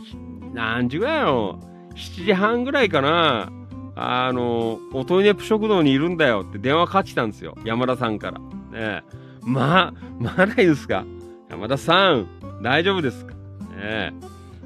[0.54, 1.60] 何時ぐらいの
[1.94, 3.52] ?7 時半ぐらいかな。
[3.96, 7.56] あの、おといねっぷ食堂にいるんだよって電話かかってたんですよ。
[7.66, 8.40] 山田さんから。
[8.72, 9.04] ね
[9.44, 11.04] ま、まだいいですか？
[11.50, 12.28] 山田さん、
[12.64, 13.34] 大丈夫ですか？
[13.76, 14.14] ね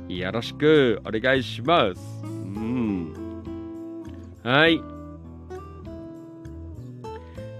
[0.07, 2.01] よろしくお願いします。
[2.23, 3.13] うん。
[4.43, 4.81] はい。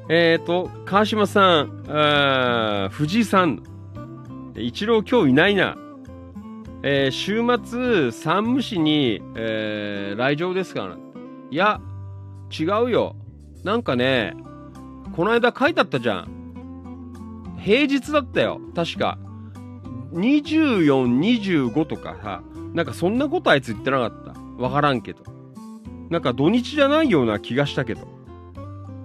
[0.08, 3.64] えっ、ー、と、川島さん、あ藤井さん、
[4.56, 5.76] 一郎今日いないな。
[6.84, 10.98] えー、週末、山武市に、えー、来場ですから。
[11.50, 11.82] いや、
[12.58, 13.16] 違うよ。
[13.64, 14.36] なんかね、
[15.16, 17.56] この間書いてあったじゃん。
[17.60, 18.62] 平日だったよ。
[18.76, 19.18] 確か。
[20.16, 22.42] 24、25とかさ、
[22.74, 24.40] なんかそんなことあいつ言ってなかった。
[24.62, 25.24] わからんけど。
[26.10, 28.08] なんか土日じゃないような気がしたけど。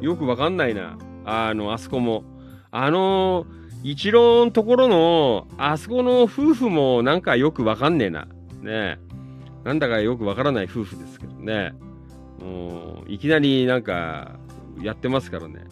[0.00, 0.96] よくわかんないな。
[1.24, 2.24] あの、あそこも。
[2.70, 3.46] あの、
[3.82, 8.24] 一郎のところの、あそこの夫婦もなんかよくわかんねえな。
[8.24, 8.28] ね
[8.64, 8.98] え
[9.64, 11.74] なんだかよくわからない夫婦ですけどね。
[12.38, 14.38] もう、いきなりなんか、
[14.80, 15.64] やってますからね。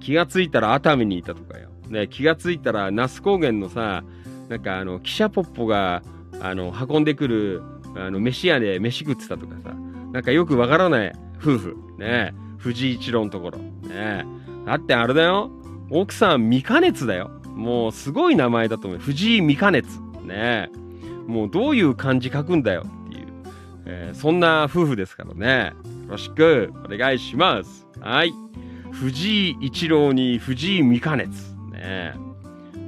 [0.00, 1.70] 気がついたら熱海にいたとかよ。
[1.88, 4.04] ね、気がついたら那須高原のさ、
[4.48, 6.02] なんかあの、汽車ポッポが、
[6.40, 7.62] あの、運んでくる、
[7.96, 9.74] あの、飯屋で飯食ってたとかさ、
[10.12, 11.76] なんかよくわからない夫婦。
[11.98, 13.58] ね藤井一郎のところ。
[13.58, 14.24] ね
[14.64, 15.50] だってあれだよ。
[15.90, 17.30] 奥さん、未加熱だよ。
[17.54, 19.00] もうすごい名前だと思う。
[19.00, 20.00] 藤井未加熱。
[20.22, 20.70] ね
[21.26, 23.26] もうどういう漢字書くんだよっていう、
[23.86, 25.72] えー、そんな夫婦ですからね。
[26.06, 27.86] よろしくお願いします。
[28.00, 28.32] はい。
[28.92, 31.54] 藤井一郎に藤井未加熱。
[31.72, 32.14] ね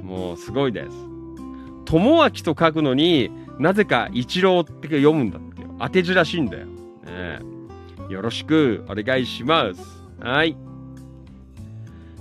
[0.03, 1.06] もうすごいです。
[1.87, 5.65] 友明と書くのになぜか一郎って読むんだって。
[5.79, 6.65] 当て字らしいんだよ。
[6.65, 7.39] ね
[8.09, 10.03] よろしくお願いします。
[10.19, 10.57] はい。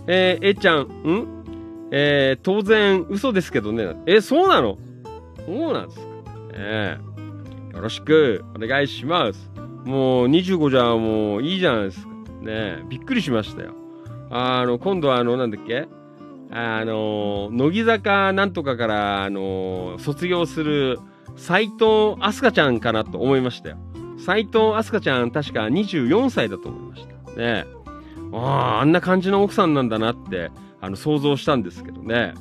[0.06, 1.88] えー、えちゃん、ん？
[1.90, 3.96] えー、当然嘘ですけどね。
[4.06, 4.78] え、そうなの？
[5.46, 6.06] そうなんですか。
[6.58, 6.98] ね
[7.74, 9.50] よろしくお願いします。
[9.84, 12.08] もう25じゃもういいじゃないですか。
[12.42, 13.74] ねびっくりしましたよ。
[14.30, 15.86] あの、今度はあの、なんだっけ？
[16.50, 20.98] あの、乃木坂なんとかから、あの、卒業する
[21.36, 23.76] 斎藤飛鳥ちゃんかなと思いましたよ。
[24.18, 27.32] 斎藤飛鳥ちゃん確か24歳だと思いました。
[27.32, 27.64] ね
[28.32, 30.50] ああ、あんな感じの奥さんなんだなって、
[30.80, 32.34] あの、想像したんですけどね。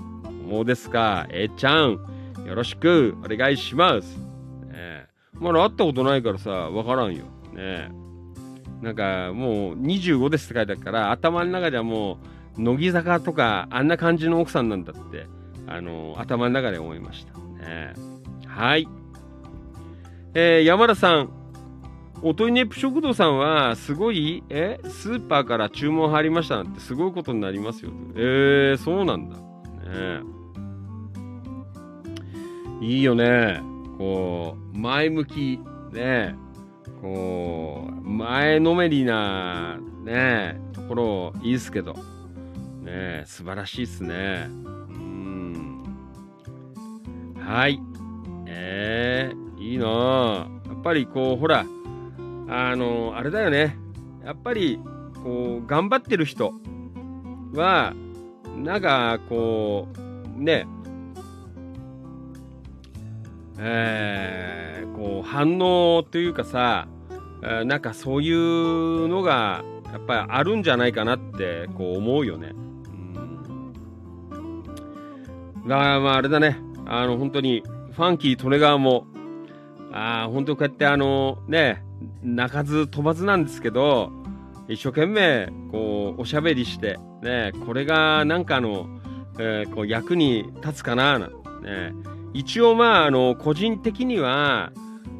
[0.48, 2.00] もうですか、えー、ちゃん、
[2.46, 4.18] よろしくお願いします。
[4.68, 7.26] ねまだ会ったことないからさ、わからんよ。
[7.54, 7.92] ね
[8.82, 12.18] なんか、もう25ですって書いてあるから、頭の中ではもう、
[12.58, 15.28] 乃木坂とか、あんな感じの奥さんなんだって、
[15.68, 17.34] あの、頭の中で思いました。
[17.64, 17.94] ね
[18.48, 18.88] はい。
[20.34, 21.30] えー、山田さん、
[22.22, 27.92] おといねぷ食堂さんは、すごい、えスーパーから注文入りましたなんてすごいことになりますよ。
[28.16, 29.38] えー、そうなんだ。
[29.38, 30.36] ね
[32.82, 33.62] いいよね。
[33.98, 35.60] こう、前向き、
[35.92, 36.36] ね
[37.02, 41.96] こう、前のめりな、ねところ、いいっすけど、
[42.86, 44.48] ね素晴らしいっすね。
[44.48, 45.84] うん。
[47.40, 47.80] はい。
[48.46, 51.66] えー、いいなやぱりこう、ほら、
[52.48, 53.76] あの、あれだよね。
[54.24, 54.80] やっぱり、
[55.24, 56.54] こう、頑張ってる人
[57.56, 57.96] は、
[58.56, 59.88] なんか、こ
[60.38, 60.68] う、ね、
[63.58, 66.88] えー、こう、反応というかさ、
[67.42, 72.54] なんかそういうのが、やっぱりあるんじゃないかなって、こう思うよね。
[75.68, 77.64] だからまああれだね、あの本当に
[77.94, 79.08] ファンキー利根川も、
[79.92, 81.84] ああ、本当こうやってあのね、
[82.22, 84.12] 鳴かず飛ばずなんですけど、
[84.68, 88.88] 一生懸命こうおしゃべりして、ね、これがなんかの、
[89.40, 91.34] えー、こう役に立つかななね。
[92.34, 94.72] 一応まああの個人的には、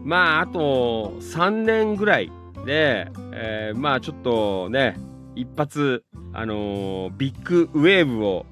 [0.04, 2.32] まああと3年ぐらい
[2.66, 4.98] で、えー、まあちょっとね、
[5.36, 6.04] 一発、
[6.34, 8.46] あのー、ビッグウェーブを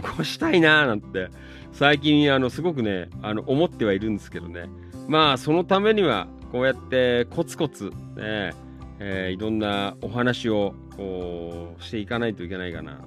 [0.00, 1.28] 起こしたいなーなんて、
[1.72, 4.68] 最近、あの、すごくね、あの、思ってはいるんですけどね。
[5.08, 8.52] まあ、そのためには、こうやってコツコツ、ね、
[8.98, 13.00] えー、いろんなお話を、こう、していかないといけないかな。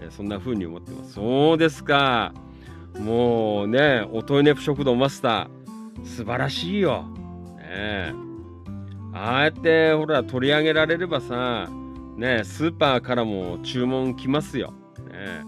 [0.00, 1.14] えー、そんな風に思ってます。
[1.14, 2.32] そうですか。
[2.98, 7.04] もうね、音ネプ食堂マスター、素晴らしいよ。
[7.58, 8.14] ね
[9.12, 11.68] ああやって、ほら、取り上げられればさ、
[12.16, 14.72] ねスーパーからも注文来ますよ。
[15.08, 15.42] ね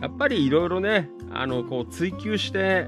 [0.00, 2.86] やっぱりいろいろね、あの、こう追求して、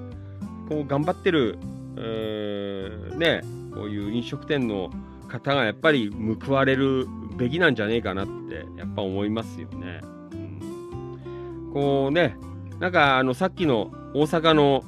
[0.68, 1.58] こう頑張ってる、
[1.96, 3.42] えー、ね、
[3.74, 4.90] こういう飲食店の
[5.28, 6.10] 方がやっぱり
[6.44, 7.06] 報われる
[7.36, 10.00] べきなんじゃねえかなってやっぱ思いますよね。
[10.32, 12.36] うん、こうね、
[12.78, 14.84] なんかあのさっきの大阪の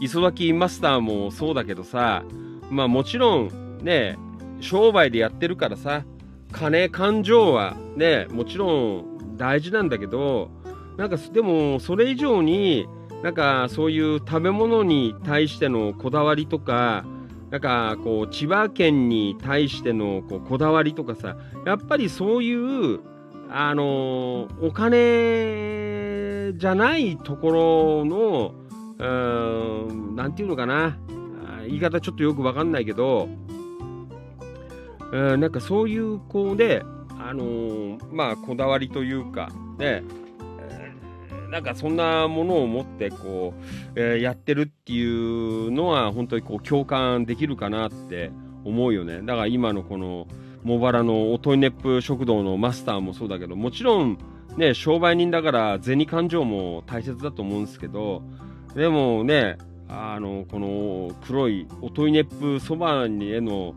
[0.00, 2.24] 磯崎マスターもそうだけどさ、
[2.70, 4.18] まあもちろんね、
[4.60, 6.04] 商売でやってるからさ、
[6.52, 10.50] 金、感情はね、もちろん大事なんだけど、
[11.00, 12.86] なんかでもそれ以上に
[13.22, 17.06] なんかそういう食べ物に対してのこだわりとか
[17.48, 23.00] なんかこう千葉県に対してのこうこだわりとかさやっぱりそういう
[23.48, 28.54] あのお金じゃないところの
[30.14, 30.98] 何て言うのかな
[31.66, 33.26] 言い方ちょっとよくわかんないけど
[35.12, 36.82] なんかそういうこうで
[37.18, 40.02] あの、まあこだわりというかね
[41.50, 48.30] なんかそんなものを持ってこう、えー、やってるっていうのは本当にこう共感できるかなって
[48.64, 49.20] 思うよね。
[49.22, 50.26] だから今のこの
[50.64, 54.18] 茂原のオトイネップ食堂のマスターもそうだけど、もちろん
[54.56, 58.22] ね、商売人だから銭勘定も大切だと思うんですけど、
[58.74, 59.58] でもね、
[59.88, 63.74] あの、この黒いオトイネップそばにへの、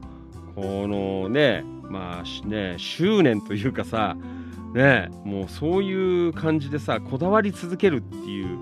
[0.55, 4.15] このね、まあね、執念というかさ、
[4.73, 8.57] ねもうそういう感じでさこだわり続けるっていう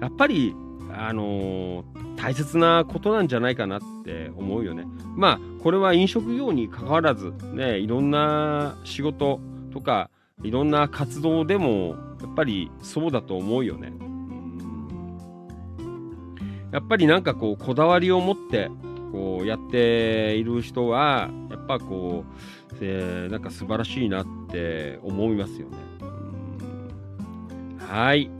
[0.00, 0.54] やっぱり
[0.92, 4.84] あのー、大切なことなんじゃないかなって思うよね。
[5.16, 9.40] まあこれは飲食業に関わらずねいろんな仕事
[9.72, 10.10] とか
[10.42, 13.92] いろんな活動でもやっぱりそうだと思うよね。
[14.00, 14.04] う
[15.82, 16.70] ん。
[16.72, 18.70] やっぱりなんかこうこだわりを持って
[19.12, 22.34] こうやっている人はやっぱこう
[22.80, 25.76] え、なんか素晴らしいなって思いますよね。
[27.78, 28.30] はい。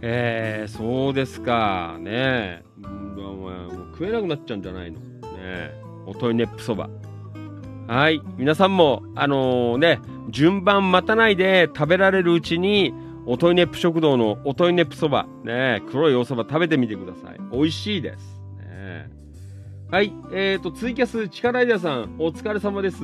[0.00, 1.96] えー、そうですか。
[2.00, 5.00] ねうん、もう食えなくなっちゃうんじゃないの？
[5.00, 5.72] ね
[6.06, 6.90] おといねっぷそば。
[7.86, 8.20] はい。
[8.36, 10.00] 皆さんも、あのー、ね、
[10.30, 12.92] 順番待たないで食べられるうちに、
[13.26, 17.38] おといねっぷ食堂のおといねっぷそば、ね、黒いおそば食べてみてください。
[17.52, 18.33] 美味しいです。
[19.94, 20.12] はい。
[20.32, 22.96] えっ、ー、と、ツイキャス、力イダーさん、お疲れ様です。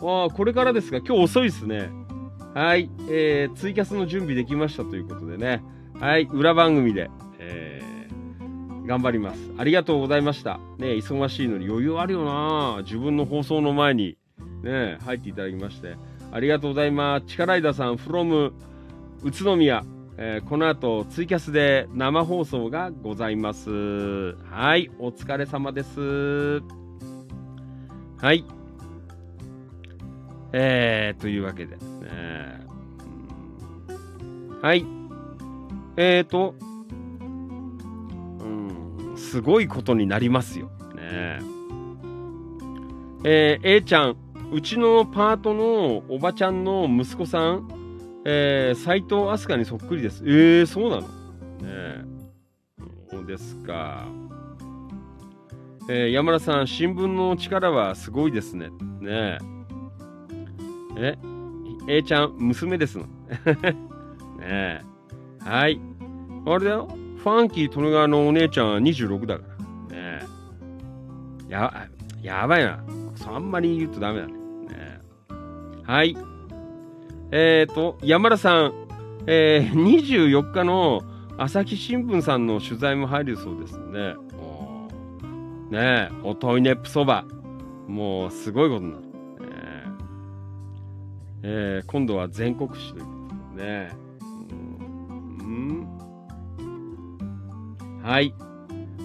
[0.00, 1.90] あこれからですが、今日遅いですね。
[2.54, 2.88] はい。
[3.10, 5.62] えー、ツイキャスの準備できましたということでね。
[6.00, 6.22] はい。
[6.32, 7.10] 裏番組で、
[7.40, 9.50] えー、頑張ります。
[9.58, 10.58] ありがとうございました。
[10.78, 14.16] ね、忙しいのに余裕あるよな自分の放送の前に、
[14.62, 15.96] ね、入っていただきまして。
[16.32, 17.26] ありがとうございます。
[17.26, 18.52] 力イダーさん、from
[19.24, 19.84] 宇都宮。
[20.22, 24.34] えー、この後ツイキャスで生放送がございます。
[24.50, 26.60] はい、お疲れ様です。
[28.18, 28.44] はい。
[30.52, 31.80] えー、というわけで、ね、
[34.60, 34.84] はい。
[35.96, 36.54] えーと、
[37.20, 40.66] うん、すごいことになりますよ。
[40.96, 41.38] ね
[43.24, 44.16] えー、A ちゃん、
[44.52, 47.79] うちのパートのおばちゃんの息子さん、
[48.24, 50.22] えー、斎藤飛鳥にそっくりです。
[50.24, 51.02] えー、そうなの？
[51.02, 52.04] ね
[53.10, 54.06] そうですか。
[55.88, 58.68] えー、山田さん、新聞の力はすごいですね。
[59.00, 59.38] ね
[60.96, 61.18] え。
[61.88, 63.06] え、A ちゃん、娘ですの。
[64.38, 64.82] ね
[65.40, 65.80] はい。
[66.46, 66.88] あれだよ。
[67.16, 69.44] ファンキー利根川のお姉ちゃんは26だか
[69.90, 69.96] ら。
[69.96, 70.26] ね
[71.48, 71.88] や、
[72.22, 72.82] やばいな。
[73.26, 74.32] あんまり言うとダメだね。
[74.32, 75.00] ね
[75.82, 76.16] はい。
[77.32, 78.72] えっ、ー、と、山田さん、
[79.26, 81.02] えー、24日の
[81.38, 84.14] 朝日新聞さんの取材も入るそうですね。
[84.38, 84.88] お
[85.70, 87.24] ねえ、おといねっぷそば。
[87.86, 89.10] もう、すごいことになる。
[91.42, 93.06] えー、今度は全国紙というこ
[93.54, 93.90] とでね。
[95.40, 95.86] うん、
[98.02, 98.34] はい。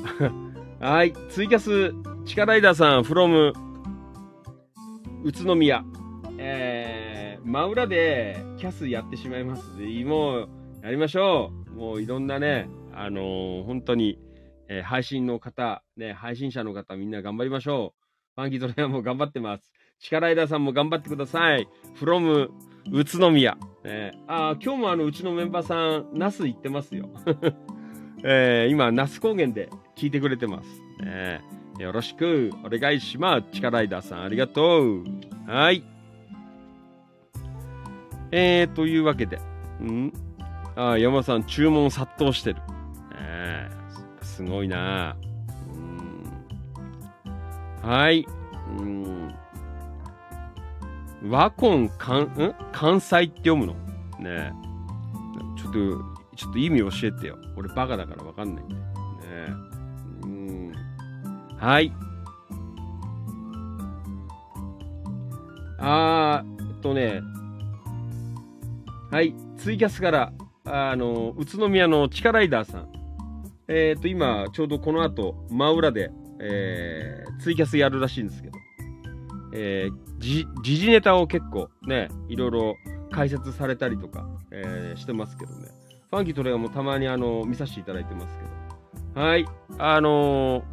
[0.79, 1.13] はい。
[1.29, 1.93] ツイキャス、
[2.25, 3.53] チカライダーさん、from
[5.23, 5.83] 宇都宮。
[6.37, 6.74] えー、
[7.45, 9.63] 真裏でキャスやってしまいます
[10.03, 10.49] もう、
[10.81, 11.71] やりましょう。
[11.75, 14.17] もういろんなね、あのー、本当に、
[14.67, 17.93] えー、配信の方、ね、配信者の方、みんな頑張りましょ
[18.35, 18.41] う。
[18.41, 19.71] ファンキートレアも頑張ってます。
[19.99, 21.67] 力枝さんも頑張ってください。
[21.99, 22.49] from
[22.91, 23.55] 宇都宮。
[23.83, 27.09] えー、あ今日もあの、うちのメンバーさん、那須行ってますよ。
[28.25, 30.81] えー、今、那須高原で聞いてくれてます。
[31.05, 31.39] え、
[31.77, 33.51] よろしくお願いします。
[33.51, 35.03] 力枝さん、ありがとう。
[35.45, 35.94] はい。
[38.31, 39.39] えー、というわけで、
[39.81, 40.11] ん？
[40.75, 42.61] あ山さん、注文殺到してる。
[43.17, 45.15] えー、すごいな
[47.81, 48.25] はい。
[48.77, 49.33] うん
[51.29, 53.73] 和根関、ん関西って読むの？
[54.19, 54.53] ね
[55.57, 55.79] ちょっと、
[56.35, 57.37] ちょっと意味教えてよ。
[57.55, 58.75] 俺バカだからわかんないんで。
[58.75, 58.81] ね
[60.23, 60.73] うん。
[61.57, 61.91] はい。
[65.79, 67.21] あー、えっとね、
[69.15, 70.33] はい、ツイキャスから、
[70.65, 72.89] あの、宇都宮のチカライダーさん。
[73.69, 76.11] えっ、ー、と、今、ちょうどこの後、真裏で、
[76.41, 78.57] えー、ツイキャスやるらしいんですけど、
[79.53, 82.75] えー、時事ネタを結構ね、いろいろ
[83.09, 85.69] 解説されたりとか、えー、してますけどね。
[86.09, 88.43] ファンキートレアもたまにあの、見させていただいてますけ
[89.17, 89.25] ど。
[89.25, 89.45] はい。
[89.77, 90.63] あのー、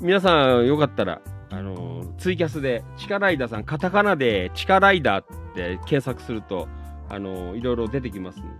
[0.00, 1.20] 皆さんよかったら、
[1.50, 6.66] あのー、ツイキャスで、チカライダーさん、カタカナでチカライダーって検索すると、
[7.08, 8.50] あの、いろいろ出てきますので、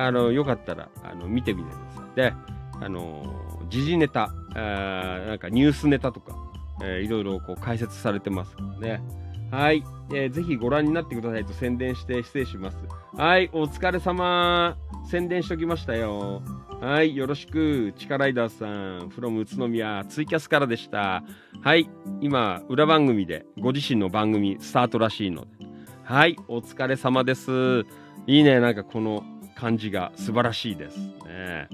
[0.00, 2.16] あのよかったら、あの、見てみてください。
[2.16, 2.34] で、
[2.80, 3.24] あの
[3.68, 6.36] 時事ネタ、あなんかニュースネタとか、
[6.82, 9.02] えー、いろいろこう解説されてますからね。
[9.50, 9.82] はい、
[10.12, 10.30] えー。
[10.30, 12.76] ぜひご覧になってくださいと宣伝して失礼します。
[13.16, 13.48] はい。
[13.52, 14.76] お疲れ様。
[15.10, 16.42] 宣伝しときましたよ。
[16.80, 17.16] はい。
[17.16, 17.94] よろしく。
[17.96, 21.24] チカライダーさん、from 宇都宮、ツイキャスからでした。
[21.62, 21.88] はい。
[22.20, 25.67] 今、裏番組でご自身の番組スタートらしいので。
[26.08, 26.36] はい。
[26.48, 27.84] お疲れ様です。
[28.26, 28.60] いいね。
[28.60, 29.24] なんかこの
[29.54, 30.96] 感じが素晴らしいです。
[31.26, 31.68] ね、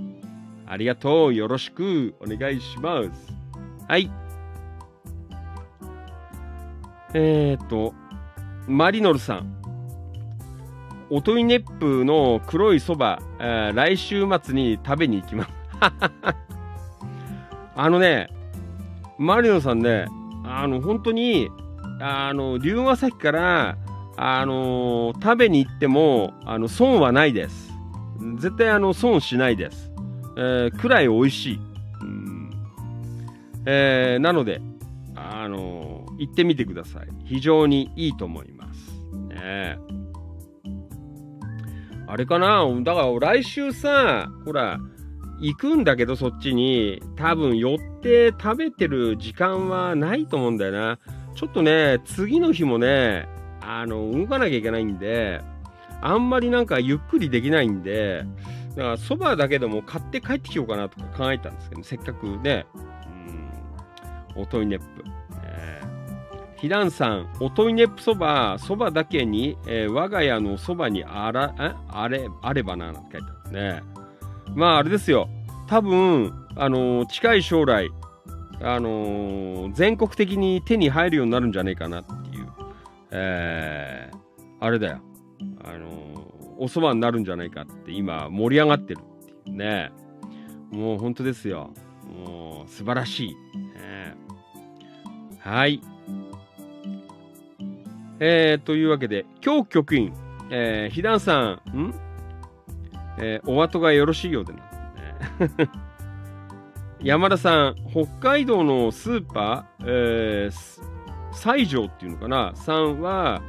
[0.67, 1.35] ありがとう。
[1.35, 3.11] よろしくお願いします。
[3.87, 4.11] はい。
[7.15, 7.95] えっ、ー、と、
[8.67, 9.55] マリノルさん。
[11.11, 15.51] おといネップの黒いそば、えー、来週末に食べに行きます。
[17.77, 18.31] あのね、
[19.17, 20.07] マリノルさんね、
[20.45, 21.51] あの、本当に、
[22.01, 23.77] あの、龍ヶ崎から、
[24.17, 27.73] あのー、食べに行っても、あの、損はないです。
[28.39, 29.93] 絶対、あの、損しないです。
[30.37, 31.61] えー、くらい美味しい。
[32.03, 32.51] うん
[33.67, 34.61] えー、なので、
[35.15, 37.09] あのー行ってみてください。
[37.25, 38.95] 非常にいいと思います。
[39.35, 39.77] ね
[42.07, 42.65] あれかな？
[42.83, 44.79] だから来週さ、ほら、
[45.41, 50.99] 行くんだけどそっちに、多分寄って食べてる時間はないと思うんだよな。
[51.35, 53.27] ちょっとね、次の日もね、
[53.67, 55.41] あの、動かなきゃいけないんで、
[56.01, 58.25] あんまりなんかゆっくりできないんで、
[58.77, 62.67] だからそばだけでも買って帰ってきようかなとか考えたんですけど、せっかくね、
[64.37, 64.85] うん、おといねっぷ。
[66.65, 71.55] ひらんさん、おといねっぷそば、そばだけに、えー、我が家のそばにあら、
[71.89, 73.83] あれ、あればな、なんて書いてあるね。
[74.55, 75.29] まあ、あれですよ。
[75.67, 77.91] 多分、あのー、近い将来、
[78.63, 82.03] あのー、全国的に手に入るようになるんじゃねえかな、
[83.15, 84.17] えー、
[84.61, 85.01] あれだよ。
[85.63, 85.89] あの
[86.59, 89.91] おそばになるんじゃないかって今盛り上がってるっていうね。
[90.71, 91.71] もう本当ですよ。
[92.05, 93.35] もう素晴らしい。
[93.57, 94.17] ね、
[95.39, 95.81] はい。
[98.21, 100.15] えー、というわけで、今日局員、
[100.51, 101.95] えー、ひだんさん、ん？
[103.19, 104.61] えー、お後がよろしいようでな。
[107.01, 110.85] 山田さん、北海道のスーパー、えー、
[111.35, 113.43] 西条っていうのかな、さんは、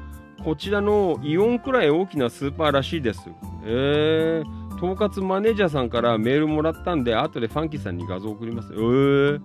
[0.44, 3.30] こちらのイオンくらい大きなスーパーらしいです。
[3.66, 8.74] えー、統括マネージャーさんからメールもらったんで、後でファンキーさんに画像送ります。
[8.74, 9.42] えー、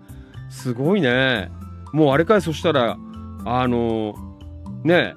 [0.50, 1.50] すごいね。
[1.92, 2.98] もうあれかい、そしたら、
[3.44, 4.30] あのー
[4.84, 5.14] ね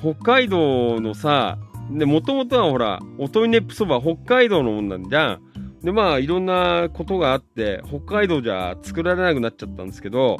[0.00, 1.58] 北海道のさ、
[1.90, 5.40] で、もともとはほら、おといねっぷそば北海道のもんなんじゃん。
[5.82, 10.36] で、まあ、いろんなことがあって、北海道じゃ作られなくなっちゃったんですけど、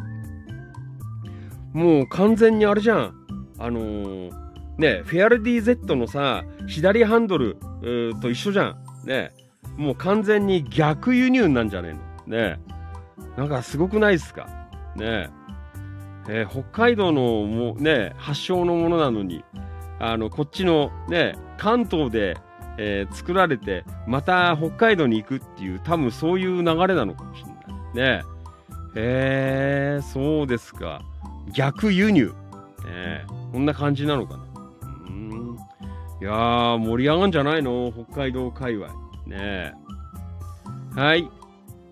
[1.72, 3.14] もう完全にあれじゃん。
[3.58, 4.30] あのー、
[4.78, 7.56] ね、フェアレディ Z のさ、左ハンドル
[8.20, 8.76] と一緒じゃん。
[9.04, 9.32] ね、
[9.76, 11.96] もう完全に逆輸入なんじゃね
[12.28, 12.38] えの。
[12.38, 12.60] ね、
[13.36, 14.46] なんかすごくないですか？
[14.96, 15.28] ね、
[16.28, 19.44] えー、北海道のもね、発祥のものなのに、
[19.98, 22.36] あの、こっちのね、関東で、
[22.78, 28.18] えー、作られて、また北海道に行くっていう、多分そういう流れなのかもしれない。
[28.18, 28.22] ね
[28.94, 31.02] えー、そうですか。
[31.52, 32.32] 逆輸入。
[32.84, 34.44] ねこんな感じなのかな。
[35.08, 35.58] うん。
[36.20, 37.92] いやー、盛り上がんじゃないの？
[37.92, 38.88] 北海道界隈。
[39.26, 39.72] ね
[40.94, 41.28] はい。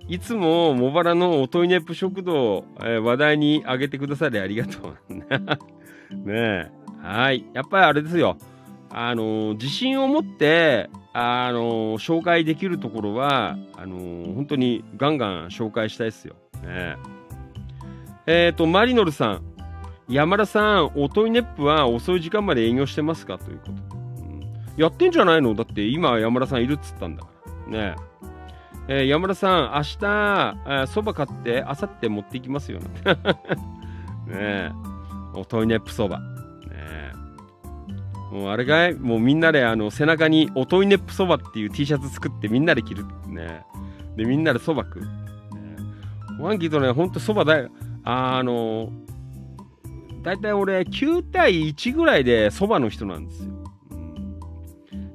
[0.08, 5.14] いつも茂原のおといねっぷ食堂、えー、話題にあげてくださりありがとう。
[5.14, 5.24] ね
[6.28, 6.70] え。
[7.02, 7.44] はい。
[7.52, 8.36] やっぱりあれですよ。
[8.90, 16.34] あのー、自信を持って、あのー、紹介できるところは、あのー、本当にガンガン紹介したいですよ。
[16.62, 16.96] ね
[18.26, 19.42] えっ、と、マリノルさん。
[20.08, 23.38] 山田さん、おといねっぷは遅い時間まで営業してますか？
[23.38, 23.72] ということ。
[23.72, 24.42] うん、
[24.76, 25.54] やってんじゃないの？
[25.54, 27.28] だって今山田さんいるっつったんだか
[27.70, 27.90] ら。
[27.90, 27.96] ね
[28.88, 32.78] えー、山田さん、明日、そば買って、あさって持っていきますよ。
[34.26, 34.70] ねえ。
[35.34, 36.20] おトイネップそば。
[36.20, 36.24] ね
[36.72, 37.12] え。
[38.32, 38.94] もうあれかい？
[38.94, 43.04] もうみんなであの背中におトイネップそばっていう T シャツ作ってみんなで着る。
[43.26, 43.64] ね
[44.16, 45.02] で、みんなでそば食う。
[45.02, 45.08] ね、
[46.38, 47.70] ワンキーとね、ほんとそばだよ。
[48.08, 48.90] あの
[50.22, 53.52] だいたい俺9対1ぐらいでそばの人なんですよ。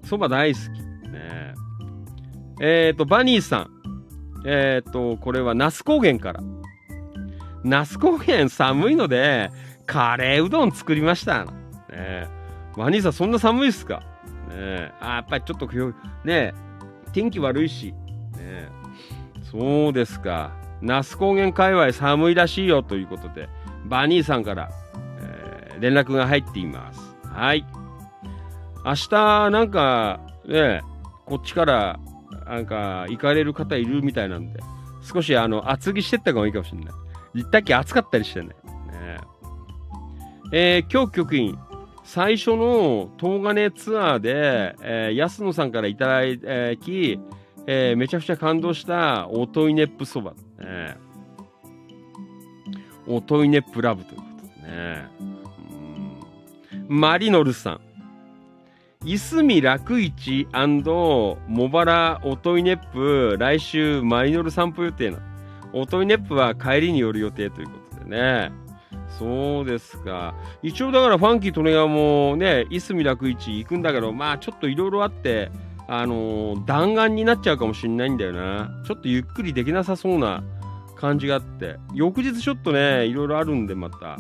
[0.04, 0.82] そ、ば、大好き。
[1.10, 1.54] ね
[2.60, 3.70] えっ、ー、と、バニーさん。
[4.46, 6.42] えっ、ー、と、これは那須高原から。
[7.64, 9.52] 那須高原寒いので、
[9.86, 11.46] カレーうどん作りました。
[11.90, 12.28] ね、
[12.76, 14.04] バニーさん、そんな寒いっすか？
[14.50, 15.70] ねあ、やっぱりちょっと、
[16.26, 16.54] ね
[17.14, 17.94] 天気悪いし。
[18.38, 18.70] ね
[19.50, 20.61] そうですか。
[20.82, 23.50] 那須高原界隈寒いらしいよということで、
[23.86, 24.72] バニーさんから、
[25.20, 27.16] えー、連絡が入っています。
[27.24, 27.66] はい。
[28.84, 30.82] 明日、なんか、ね、
[31.26, 32.00] こっちから
[32.46, 34.60] なんか行かれる方いるみたいなんで、
[35.02, 36.94] 少しあの厚着してった方がいいかもしれない。
[37.34, 38.48] 行ったっけ暑かったりしてね。
[38.48, 38.54] ね
[40.52, 41.58] えー、今日局員、
[42.04, 46.22] 最初の東金ツアーで、えー、安野さんからいただ
[46.76, 47.20] き、
[47.68, 50.34] えー、めちゃくちゃ感動したおといねっぷそば。
[50.62, 50.98] ね、
[53.08, 55.08] おといねっぷラブということでね。
[56.88, 57.82] マリノルさん。
[59.04, 61.38] いすみ楽市茂
[61.70, 65.18] 原おといネップ来週マリノル散歩予定な。
[65.74, 68.52] おといネップは帰りに寄る予定ということでね。
[69.18, 70.36] そうですか。
[70.62, 75.52] 一応だからファンキー利根川もねいすみ楽市行くんだけどまあちょっといろいろあって
[75.88, 78.70] あのー、弾丸になっちゃうかもしんないんだよな。
[78.86, 80.44] ちょっとゆっくりできなさそうな
[80.96, 81.78] 感じがあって。
[81.94, 84.18] 翌日ちょっとねいろいろあるんでまた。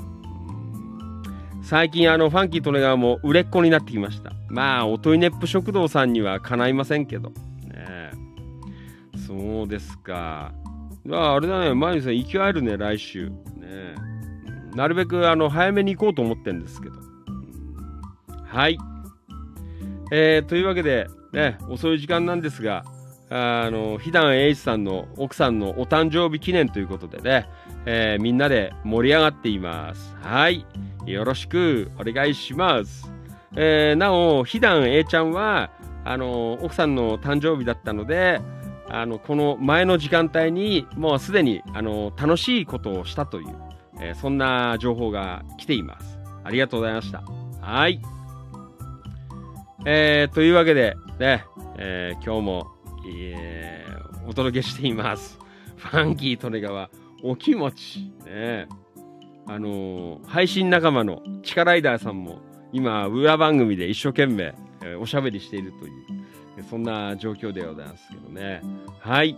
[1.64, 4.34] 最近あのファンキー利根川も売れっ子になってきました。
[4.50, 7.30] まあおといねっぷ食堂さんにはかないませんけど。
[7.30, 8.12] ね。
[9.28, 10.52] そうですか。
[11.12, 11.74] ああれだね。
[11.74, 13.30] マリさん勢いあるね来週。
[13.30, 13.96] ね。
[14.76, 16.96] なるべくあの早めに行こうと思ってるんですけど。
[18.46, 18.78] はい。
[20.12, 22.84] えー、というわけでね遅い時間なんですが
[23.34, 27.48] あの、ひだんえいさんの奥さんのお誕生日記念ということでね、
[27.86, 30.14] えー、みんなで盛り上がっています。
[30.22, 30.66] はい。
[31.06, 33.10] よろしくお願いします。
[33.56, 35.72] えー、なお、ひだん A ちゃんは、
[36.03, 38.41] あの、奥さんの誕生日だったので、
[38.90, 43.56] あの、この前の時間帯に、もうすでに、あの、楽しいことをしたという、
[44.02, 46.20] えー、そんな情報が来ています。
[46.44, 47.24] ありがとうございました。
[47.62, 48.02] はい。
[49.86, 51.45] えー、というわけで、ね、
[51.77, 52.68] えー、今日も、
[53.07, 55.38] えー、お届けしています。
[55.77, 56.89] ファンキー利根川、
[57.22, 58.68] お気持ち、ね、
[59.45, 62.39] あのー、配信仲間のチカライダーさんも
[62.73, 68.61] 今裏番組で一生懸命、えー、おしゃべりしているというそんな状況でございますけどね。
[68.99, 69.38] はい。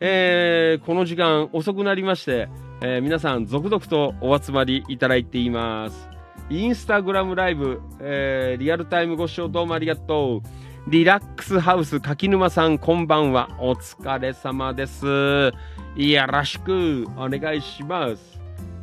[0.00, 2.50] えー、この時間遅くなりまして、
[2.82, 6.10] えー、皆さん続々とお集まりいただいています。
[6.50, 10.67] インスタグラムライブ、えー、リアルタイムご視聴どうもありがとう。
[10.88, 18.38] リラックスハウス柿沼さんこんばんはお疲れ様ですよろしくお願いします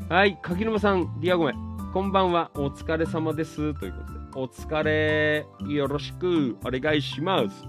[0.07, 1.53] はい、柿沼さん、リアゴメ、
[1.91, 3.73] こんばんは、お疲れ様です。
[3.73, 7.64] ということで、お疲れ、よろしくお願いします。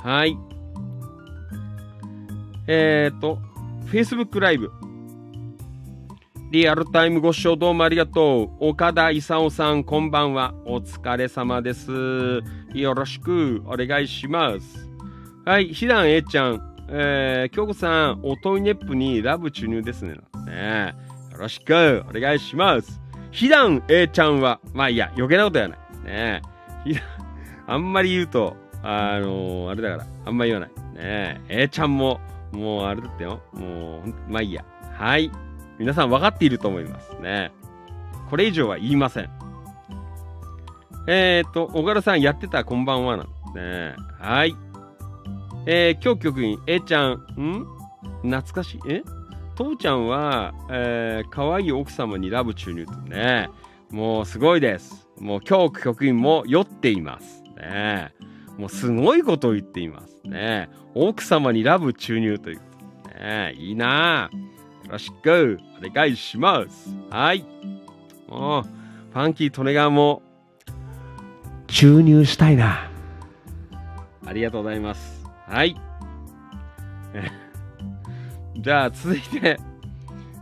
[0.00, 0.36] はい。
[2.66, 3.38] えっ、ー、と、
[3.86, 4.72] Facebook ライブ。
[6.52, 8.68] リアルタイムご視聴どうもありがとう。
[8.68, 10.52] 岡田勲さん、こんばんは。
[10.66, 12.42] お疲れ様です。
[12.74, 14.86] よろしくお願いします。
[15.46, 20.10] はい、ひだんえちゃん、えー、京子さん、おといネップにラブ注入ですね。
[20.10, 20.94] ねね
[21.32, 23.00] よろしくお願いします。
[23.30, 25.78] ひだん A ちゃんは、まあいいや、余計なことやない。
[26.04, 26.42] ね
[26.84, 27.00] ひだ
[27.66, 30.76] あんまり言うと、あのー、あれだから、あんまり言わない。
[30.96, 32.20] ねえ、A ちゃんも、
[32.52, 33.40] もうあれだったよ。
[33.54, 34.62] もう、まあいいや。
[34.92, 35.30] はい。
[35.82, 37.50] 皆さん分かっていると思いますね。
[38.30, 39.28] これ以上は言いません。
[41.08, 43.96] えっ、と、小柄さんやってたこんばんはなんでね。
[44.20, 44.54] はい。
[45.66, 47.66] えー、今日局員、A ちゃん、ん？
[48.22, 48.80] 懐かしい？
[48.86, 49.02] え？
[49.56, 53.50] 父ちゃんは、えー、可愛い奥様にラブ注入とね。
[53.90, 55.08] もうすごいです。
[55.18, 57.42] もう今日局員も酔っています。
[57.56, 58.12] ね。
[58.56, 60.70] もうすごいことを言っていますね。
[60.94, 62.60] 奥様にラブ注入という。
[63.20, 64.38] ね、いいなよ
[64.92, 66.94] ろしくお願いします。
[67.08, 67.44] はい。
[68.28, 68.62] もう、
[69.12, 70.22] ファンキートネガーも
[71.66, 72.90] 注入したいな。
[74.26, 75.24] ありがとうございます。
[75.48, 75.74] はい。
[78.60, 79.58] じゃあ、続いて、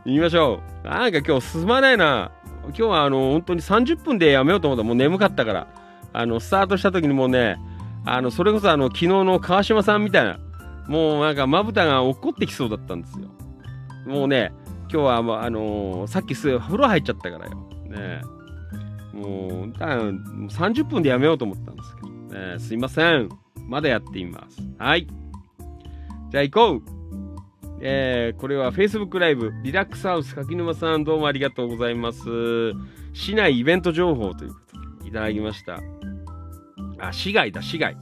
[0.04, 0.86] 言いましょう。
[0.86, 2.32] なんか今日進まないな。
[2.64, 5.68] 今日はあの、本当に30分でやめようと思ったもう眠かったから。
[6.12, 7.56] あの、スタートした時にもうね、
[8.04, 10.38] あの、それこそあの、昨日の川島さんみたいな、
[10.88, 13.28] もうなんかまぶたが落っこってきそうだったんですよ。
[14.10, 14.52] もうね、
[14.92, 17.68] 今日は、まあ、あのー、さっきす風呂入っちゃったからよ。
[17.86, 18.22] ね
[19.12, 23.28] もう、30分でやめようと思ったんですけど、ね、すいません。
[23.66, 24.60] まだやっています。
[24.78, 25.06] はい。
[26.30, 27.00] じゃあ行こう
[27.82, 32.20] えー、これは Facebook ライブ、リラックスハウス柿沼さんどうもありがとうございます。
[33.14, 34.60] 市内イベント情報というこ
[34.98, 35.80] とでいただきました。
[36.98, 37.96] あ、市外だ、市外。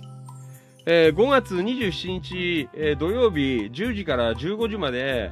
[0.85, 5.31] えー、5月27日、えー、土曜日10時から15時まで、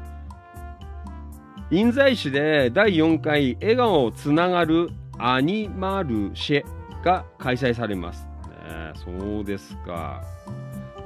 [1.71, 4.89] 印西市で第4回笑顔つながる
[5.19, 6.65] アニマルシェ
[7.03, 8.25] が開催されます。
[8.25, 10.23] ね、そうですか。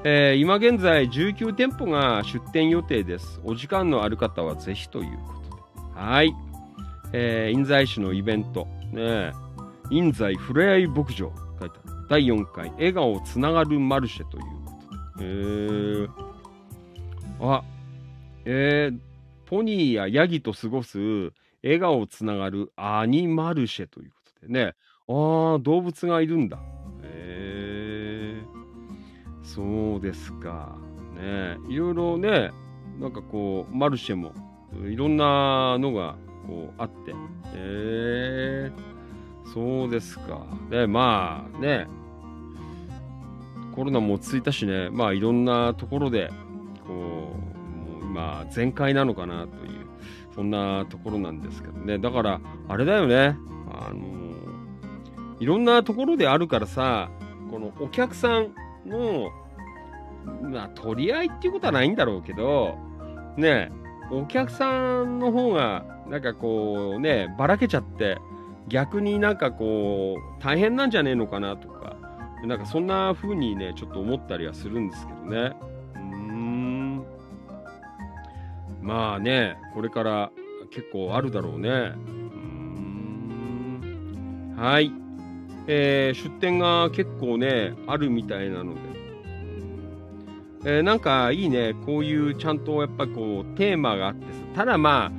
[0.04, 3.40] えー、今現在19店舗が出店予定です。
[3.44, 6.00] お時間のある方はぜひということで。
[6.00, 6.34] はい。
[7.12, 8.66] えー、印西市のイベント。
[8.92, 9.32] ね
[9.90, 11.32] 印西ふれあい牧場。
[11.58, 12.06] 書いてある。
[12.10, 14.72] 第4回笑顔つながるマルシェというこ
[15.16, 15.24] とで。
[15.24, 17.64] えー、あ、
[18.44, 19.09] えー、
[19.50, 21.32] ポニーやヤギと過ごす
[21.64, 24.74] 笑顔つながるアニマルシェということでね。
[25.08, 26.56] ああ、動物がいるんだ。
[27.02, 28.42] へえ、
[29.42, 30.78] そうですか。
[31.16, 32.52] ねいろいろね、
[33.00, 34.32] なんかこう、マルシェも
[34.88, 36.14] いろんなのが
[36.46, 37.10] こうあって。
[37.10, 37.14] へ
[37.56, 40.46] えー、そうですか。
[40.70, 41.88] で、まあね、
[43.74, 46.30] コロナも落ち着いたしね、まあいろんなところで、
[46.86, 47.49] こう、
[48.10, 49.90] もう今、全開なのかなという。
[50.34, 51.98] そんなところなんですけどね。
[51.98, 53.36] だから、あれだよね。
[53.70, 54.20] あの
[55.38, 57.10] いろんなところであるからさ、
[57.50, 58.54] このお客さん
[58.86, 59.30] の、
[60.42, 62.76] まあ、取り合いっていうことはないんだろうけど、
[63.36, 63.72] ね、
[64.10, 68.18] お客さんの方が、なんかこうね、ばらけちゃって、
[68.68, 71.96] 逆になんかこう、大変なんじゃねえのかなとか、
[72.44, 75.52] なんかそんな風にね、ちょっと思ったりはするんですけどね。
[78.80, 80.30] まあね、これから
[80.70, 81.68] 結構あるだろうね。
[81.68, 81.72] う
[82.16, 82.20] ん
[84.56, 84.92] はい。
[85.66, 88.80] えー、出店が結構ね、あるみたいなので。
[90.64, 95.12] えー、なんかいいね、こういうちゃんとやっぱこうテーマがあってさ、ただまあ、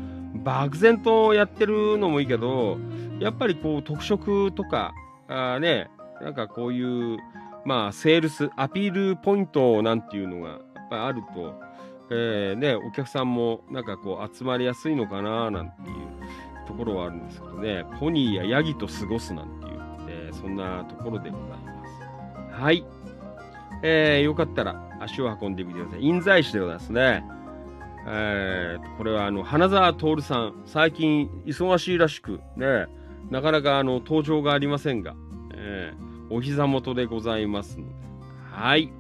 [0.44, 2.78] 漠然とやってるのもいいけど、
[3.20, 4.94] やっぱりこう特色とか、
[5.28, 5.90] あね、
[6.22, 7.18] なんかこういう、
[7.66, 10.60] まあ、セールス、アピールポイントなんていうのがやっ
[10.90, 11.56] ぱりあると、
[12.14, 19.80] えー、ね、お客さんもなんかこう集まりやすいのかななんていうところはあるんですけどね、ポニーやヤギと過ごすなんていう、
[20.10, 21.86] えー、そんなところでございま
[22.58, 22.62] す。
[22.62, 22.86] はい。
[23.84, 26.02] えー、よかったら足を運んでみてください。
[26.04, 27.24] 印西市でございますね。
[28.06, 32.88] えー、これはあの花澤徹さん、最近忙しいらしく、ね、
[33.30, 35.16] なかなかあの登場がありませんが、
[35.54, 37.94] えー、お膝元でございますので、
[38.52, 38.92] はい。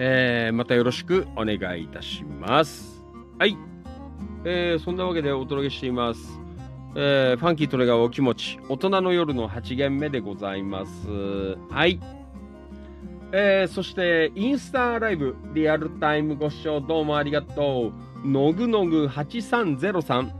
[0.00, 3.04] えー、またよろしくお願いいたします。
[3.38, 3.56] はい。
[4.44, 6.40] えー、そんなわけでお届けしています。
[6.94, 11.56] えー、ファンキートレガーお気持ち、大人の夜の8限目でございます。
[11.68, 12.00] はい。
[13.32, 17.92] えー、そして、インスタライブ、リアルタイムご視聴どうもありがと
[18.24, 18.28] う。
[18.28, 20.30] のぐのぐ8303。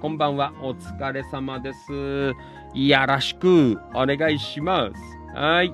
[0.00, 2.32] こんばんは、お疲れ様です。
[2.74, 5.38] いやらしくお願いします。
[5.38, 5.72] はい。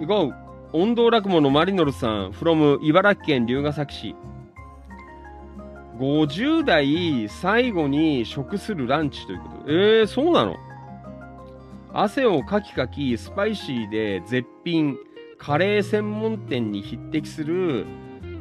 [0.00, 0.39] 行こう。
[0.72, 4.14] 音頭落語のマリノルさん、from 茨城県龍ケ崎市。
[5.98, 9.54] 50代最後に食するランチということ。
[9.66, 10.54] えー、そうなの？
[11.92, 14.96] 汗をかきかき、スパイシーで絶品、
[15.38, 17.86] カレー専門店に匹敵する、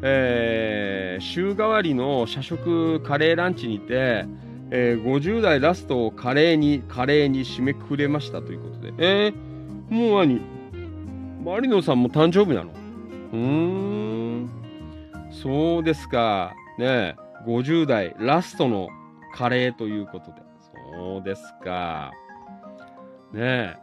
[0.03, 4.25] えー、週替わりの社食カレーランチにて、
[4.69, 8.93] えー、50代ラストをカレーに、カレーに締めくくれましたということで。
[8.99, 10.58] えー、もう何？
[11.39, 12.71] マリノさんも誕生日なの？
[12.71, 14.49] うーん。
[15.31, 16.53] そうですか。
[16.77, 18.89] ね50代ラストの
[19.33, 20.41] カレーということで。
[20.97, 22.11] そうですか。
[23.31, 23.77] ねえ。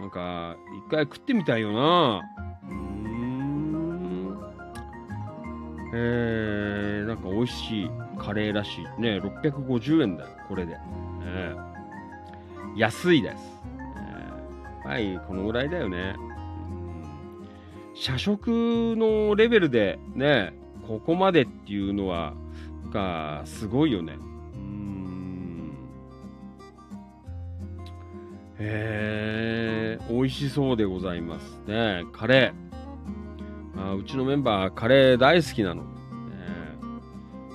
[0.00, 0.56] なんか、
[0.86, 2.22] 一回食ってみたいよな。
[2.68, 4.38] うん。
[5.94, 9.00] えー、なんか美味しいカレーらしい。
[9.00, 10.72] ね650円だよ、これで。
[10.74, 10.78] ね、
[12.76, 13.62] 安いです。
[14.84, 16.16] えー、はい、このぐらいだよね。
[17.94, 20.52] 社食のレベルでね、
[20.86, 22.34] ここまでっていうのは、
[22.94, 24.16] か、すごいよね。
[24.54, 25.72] うん。
[28.60, 32.04] へえ、美味しそうでございますね。
[32.12, 32.64] カレー。
[33.76, 35.82] あうちのメンバー、カレー大好きなの。
[35.82, 35.88] ね、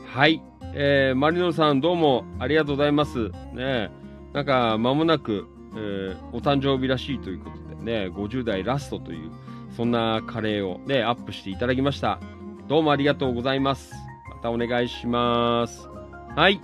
[0.05, 0.43] はい。
[0.75, 3.29] えー、マリノさん、どうもありがとうございます。
[3.53, 3.89] ね
[4.33, 9.31] なんか、間もなく、えー、お誕生日らしいということでね、50代ラストという、
[9.75, 12.19] そんなカレーをね、アップしていただきました。
[12.67, 13.93] どうもありがとうございます。
[14.29, 15.87] またお願いします。
[16.35, 16.61] はい。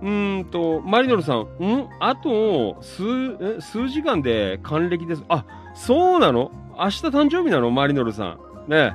[0.00, 1.88] うーんと、マリノルさん、ん？
[1.98, 5.24] あと、数、数時間で還暦です。
[5.28, 5.44] あ、
[5.74, 6.52] そうなの？
[6.78, 7.70] 明日誕生日なの？
[7.70, 8.70] マリノルさん。
[8.70, 8.94] ね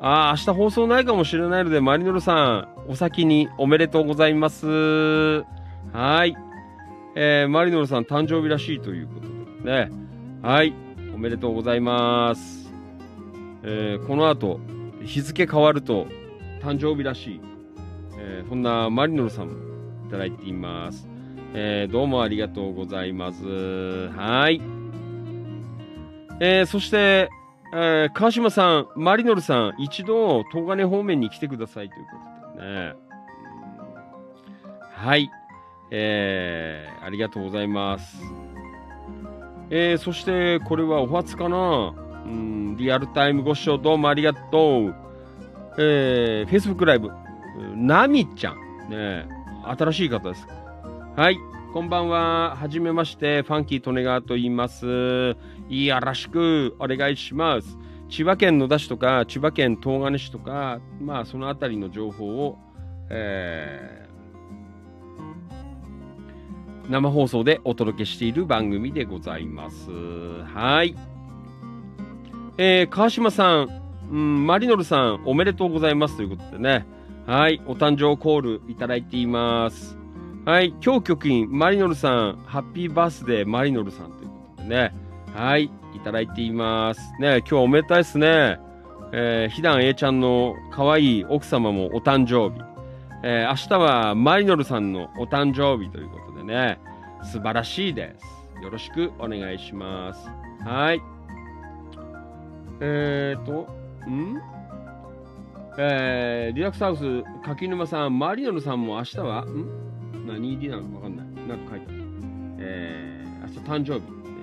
[0.00, 4.66] ああ、明日放送ないかもしれないので、マリノルさん、お先におめでとうございます。
[4.66, 6.36] はい。
[7.14, 9.28] えー、マリノルさん誕生日らしいということ
[9.64, 9.90] でね。
[10.42, 10.74] はい。
[11.14, 12.72] おめでとうございます。
[13.62, 14.58] えー、この後、
[15.00, 16.08] 日付変わると
[16.60, 17.40] 誕生日らしい、
[18.18, 19.54] えー、そんなマリノルさんも
[20.08, 21.08] いただいています。
[21.54, 23.44] えー、どうもありがとうございます。
[24.08, 24.60] はい。
[26.40, 27.30] えー、そして、
[27.72, 32.10] えー、川島さん、マリノルさん、一度、東金方面に来てくださいというこ
[32.56, 32.94] とでね。
[34.92, 35.30] はい。
[35.92, 38.20] えー、ありがとうございます。
[39.70, 41.94] えー、そして、これはお初かな
[42.26, 44.94] うん、リアルタイムご視聴どうもありがとう。
[45.78, 47.10] えー、Facebook ライブ、
[47.74, 48.88] ナミちゃん。
[48.90, 49.26] ね
[49.64, 50.46] 新しい方です。
[51.16, 51.38] はい。
[51.72, 52.54] こんばんは。
[52.56, 53.42] はじめまして。
[53.42, 55.36] ファンキー利根川と言います。
[55.68, 57.78] いやらしくお願いします。
[58.08, 62.58] 千葉県野田市とか、千葉県東金市とか、まあ、そのあたりの情報を、
[63.10, 64.03] えー、
[66.88, 69.90] 生放送でお届けしている番組でございます。
[70.54, 70.94] はい。
[72.58, 76.86] えー、川島さん、うん、マリノルさん、おめでとうございますということでね。
[77.26, 79.96] はい、お誕生コールいただいています。
[80.44, 84.94] はい、今日局員、マリノルさん、ハッピーバースデーマリノルさんということでね。
[85.34, 87.00] はい、いただいています。
[87.18, 88.58] ね、今日おめでたいですね。
[89.12, 92.60] えー、ひだん A ちゃんの可愛い奥様もお誕生日。
[93.22, 96.78] えー、明日はマリノルさんのお誕生日ということでね。
[97.22, 98.62] 素晴らしいです。
[98.62, 100.28] よろしくお願いします。
[100.64, 101.02] はい。
[102.80, 103.66] えーと、
[104.08, 104.40] ん？
[105.78, 109.66] えー、リラックスハウス、柿沼さん、マリノルさんも明日は、ん？
[110.26, 111.26] 何入りなのかわかんない。
[111.48, 112.02] なんか書いてある。
[112.58, 114.02] えー、明日誕生日、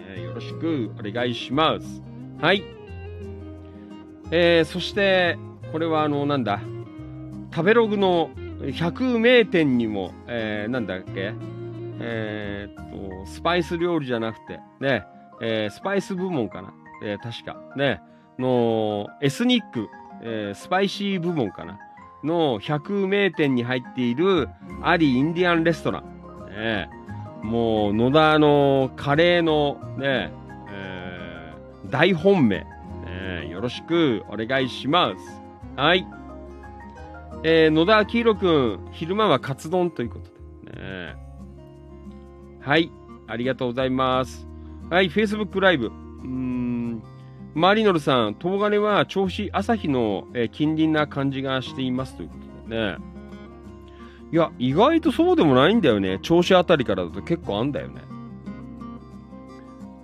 [0.10, 2.02] えー、よろしくお願いします。
[2.40, 2.64] はい。
[4.32, 5.38] えー、そして、
[5.72, 6.60] これはあの、なんだ、
[7.53, 8.30] 食べログの
[8.61, 11.34] 100名店にも、えー、なんだっけ？
[12.02, 15.03] えー、っと、スパイス料理じゃなくて、ね、
[15.41, 16.73] えー、スパイス部門かな。
[17.03, 17.57] えー、確か。
[17.76, 18.02] ね、
[18.38, 19.90] のエスニック、
[20.23, 21.80] え、スパイシー部門かな
[22.23, 24.49] の100名店に入っている
[24.84, 26.49] アリインディアンレストラン。
[26.49, 26.90] ね、
[27.41, 30.32] もう野田のカレーのね、
[30.69, 31.53] え、
[31.90, 32.65] 大本命、
[33.06, 35.41] ね、よろしくお願いします。
[35.76, 36.06] はい。
[37.44, 40.80] えー、野田明宏くん、昼間はカツ丼ということで。
[40.80, 41.15] ね、
[42.61, 42.91] はい。
[43.27, 44.47] ありがとうございます。
[44.89, 45.88] はい、Facebook ライブ。
[45.88, 47.01] うん
[47.53, 52.97] マリノルさん、東金は銚子朝日の、え、近隣な感じがしていますということでね。
[54.31, 56.19] いや、意外とそうでもないんだよね。
[56.21, 58.01] 銚子あたりからだと結構あんだよね。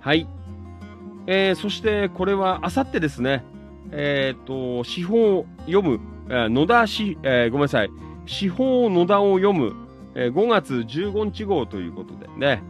[0.00, 0.28] はい。
[1.26, 3.44] えー、そしてこれはあさってですね。
[3.92, 7.90] えっ、ー、と、司法を読む、えー、野田し、えー、ごめんなさい。
[8.26, 9.74] 司法野田を読む、
[10.18, 12.62] えー、5月15日号ということでね、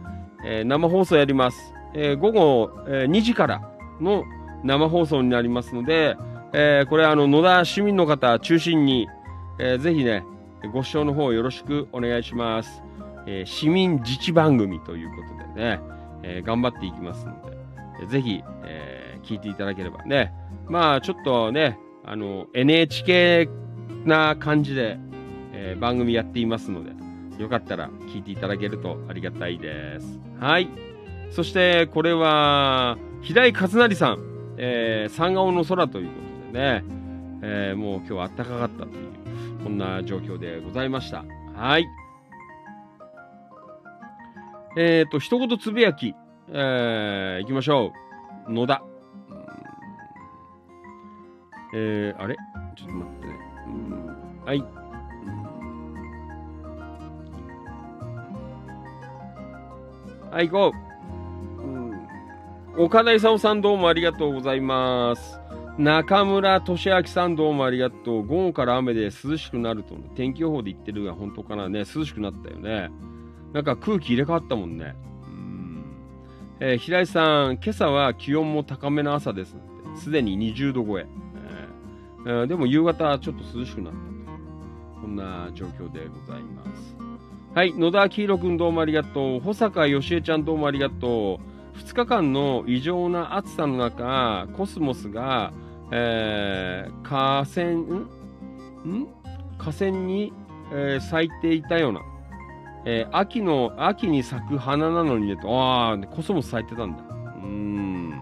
[0.45, 1.73] えー、生放送やります。
[1.95, 3.67] えー、午後、え、2時から
[3.99, 4.23] の
[4.63, 6.15] 生放送になりますので、
[6.53, 9.07] えー、これあの野田市民の方中心に、
[9.59, 10.23] えー、ぜひね
[10.73, 12.83] ご視聴の方よろしくお願いします、
[13.25, 15.79] えー、市民自治番組ということでね、
[16.21, 17.57] えー、頑張っていきますので、
[18.01, 20.33] えー、ぜひ、えー、聞いていただければね
[20.67, 23.47] まあちょっとねあの、NHK
[24.05, 24.97] な感じで、
[25.53, 26.91] えー、番組やっていますので、
[27.39, 30.19] よかったら聞いていただけるとありがたいです。
[30.39, 30.69] はい。
[31.31, 34.17] そして、これは、平井和成さん、
[34.57, 36.13] えー、三顔の空というこ
[36.47, 36.83] とでね、
[37.41, 38.89] えー、もう今日は暖かかったという、
[39.63, 41.23] こんな状況でございました。
[41.55, 41.87] はい。
[44.77, 46.13] えっ、ー、と、一言つぶやき、
[46.49, 47.93] えー、行きましょ
[48.47, 48.51] う。
[48.51, 48.83] 野田。
[51.73, 52.35] えー、あれ？
[52.75, 53.33] ちょっと待ってね。
[54.45, 54.78] はい。
[60.31, 60.77] はい、行こ
[62.77, 62.83] う。
[62.83, 65.39] 岡田勲さんどうもありがとうございます。
[65.79, 68.25] 中村俊明さんどうもありがとう。
[68.25, 71.79] 午後から雨で涼しくなると、天気予報で言ってるが本当かなね。
[71.79, 72.91] 涼しくなったよね。
[73.53, 74.95] なんか空気入れ替わったもんね。
[75.23, 75.83] うん
[76.59, 79.55] えー、平井さん、今朝は気温も高めの朝です。
[79.95, 81.07] すでに20度超え。
[82.27, 85.01] えー、でも夕方ちょっと涼しくなったと。
[85.01, 86.98] こんな状況でございます。
[87.59, 89.39] はい、野田明宏君どうもありがとう。
[89.41, 91.41] 保坂義恵ちゃんどうもありがと
[91.75, 91.77] う。
[91.77, 95.51] 2日間の異常な暑さの中、コスモスが、
[95.91, 97.71] えー、河川、
[98.87, 99.07] ん？
[99.57, 100.31] 河川に、
[100.71, 102.01] えー、咲いていたような。
[102.85, 107.03] えー、秋の、秋に咲く花なのにね、ああ、コスモス咲いてたんだ。
[107.43, 108.21] うん。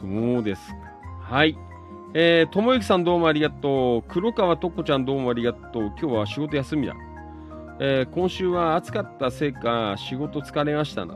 [0.00, 0.76] そうですか。
[1.34, 1.58] はい。
[2.14, 4.08] えー、ともゆきさんどうもありがとう。
[4.08, 5.86] 黒川とっこちゃんどうもありがとう。
[6.00, 6.94] 今日は仕事休みだ。
[7.78, 11.14] えー、今週は暑かったせいか仕事疲れましたな。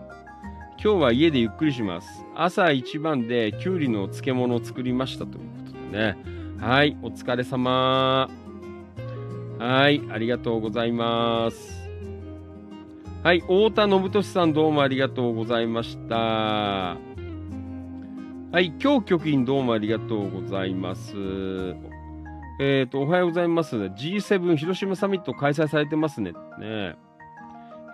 [0.82, 2.24] 今日は家でゆっくりします。
[2.34, 6.16] 朝一番できゅうりの漬物を作りましたということでね。
[6.58, 8.28] はい、お疲れ様。
[9.58, 11.88] はい、ありがとうございます。
[13.22, 16.16] はい、太田信俊さんどうもありがとうございました。
[16.16, 16.98] は
[18.54, 21.14] い、今日局員どうもありがとうございます。
[22.62, 23.74] えっ、ー、と、おはようございます。
[23.74, 26.32] G7 広島サミット開催されてますね。
[26.58, 26.94] ね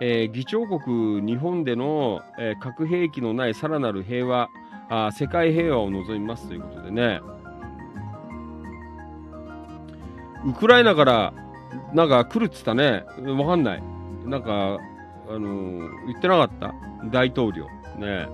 [0.01, 4.49] えー、議長国日本での、えー、核兵器のないさらなる平和
[4.89, 7.21] あ、世界平和を望みますということでね。
[10.45, 11.33] ウクライナから
[11.93, 13.05] なんか来るっつったね。
[13.25, 13.83] わかんない。
[14.25, 14.79] なんか
[15.29, 16.75] あの言ってなかった？
[17.09, 17.67] 大統領。
[17.97, 18.27] ね。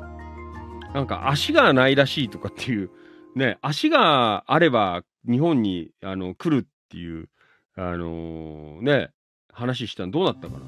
[0.96, 2.90] なんか足がないらしいとかっていう、
[3.36, 7.30] ね、足があれば日本にあの来るっていう、
[7.76, 9.12] あのー、ね、
[9.52, 10.60] 話したのどうなったかな。
[10.60, 10.64] ね。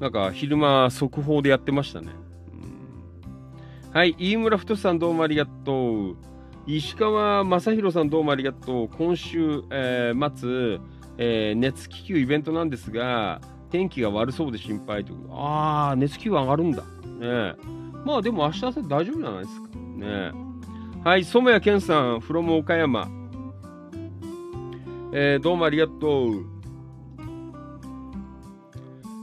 [0.00, 2.08] なんか昼間速報でやってましたね。
[2.52, 6.16] うん、はい、飯村太さんどうもありがとう。
[6.66, 8.88] 石川正宏さんどうもありがとう。
[8.88, 10.80] 今週、えー、末、
[11.18, 13.40] えー、熱気球イベントなんですが、
[13.70, 15.34] 天気が悪そうで心配ということ。
[15.34, 16.82] ああ、熱気球上がるんだ。
[17.20, 17.54] ね
[18.04, 19.68] まあでも明日朝大丈夫じゃないですか。
[19.78, 20.49] ね
[21.02, 23.08] はい、染谷健さん、from 岡山。
[25.14, 26.44] えー、どうもありがとう。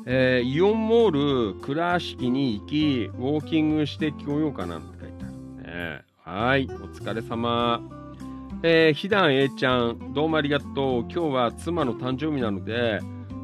[0.08, 6.02] えー、イオンモール倉敷に行き、ウォーキングしてこようかなって書いてあるね。
[6.24, 7.80] はい、お疲れ様。
[8.64, 11.02] えー、ひだんえいちゃん、どうもありがとう。
[11.02, 13.02] 今日は妻の誕生日なので、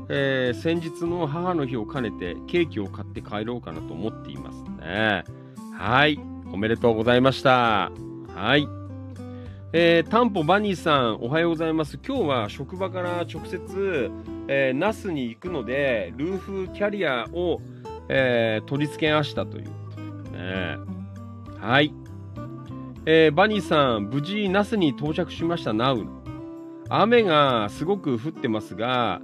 [0.10, 5.24] えー、先日の母の日を兼ねてケーキを買って帰ろうかなと思っていますね。
[5.78, 6.20] はい。
[6.52, 7.92] おめでとうございました。
[8.36, 8.68] はい。
[9.74, 12.00] えー、タンポバニーさん、おはようございます。
[12.06, 14.12] 今日は職場から直接、
[14.48, 17.62] えー、ナスに行くので、ルーフキャリアを、
[18.10, 19.72] えー、取り付けましたというこ
[20.26, 20.78] とでね。
[21.60, 21.94] はい。
[23.06, 26.06] えー、バニーさん、無事ナスに到着しました、ナウ。
[26.90, 29.22] 雨がすごく降ってますが、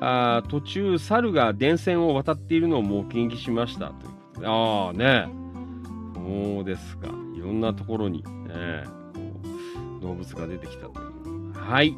[0.00, 5.28] あ途中、猿が電線を渡っているのを目撃しましたということで、ああね、
[6.14, 8.84] そうですか、いろんなところに、ね、
[10.00, 11.52] 動物が出てきたという。
[11.52, 11.96] はい。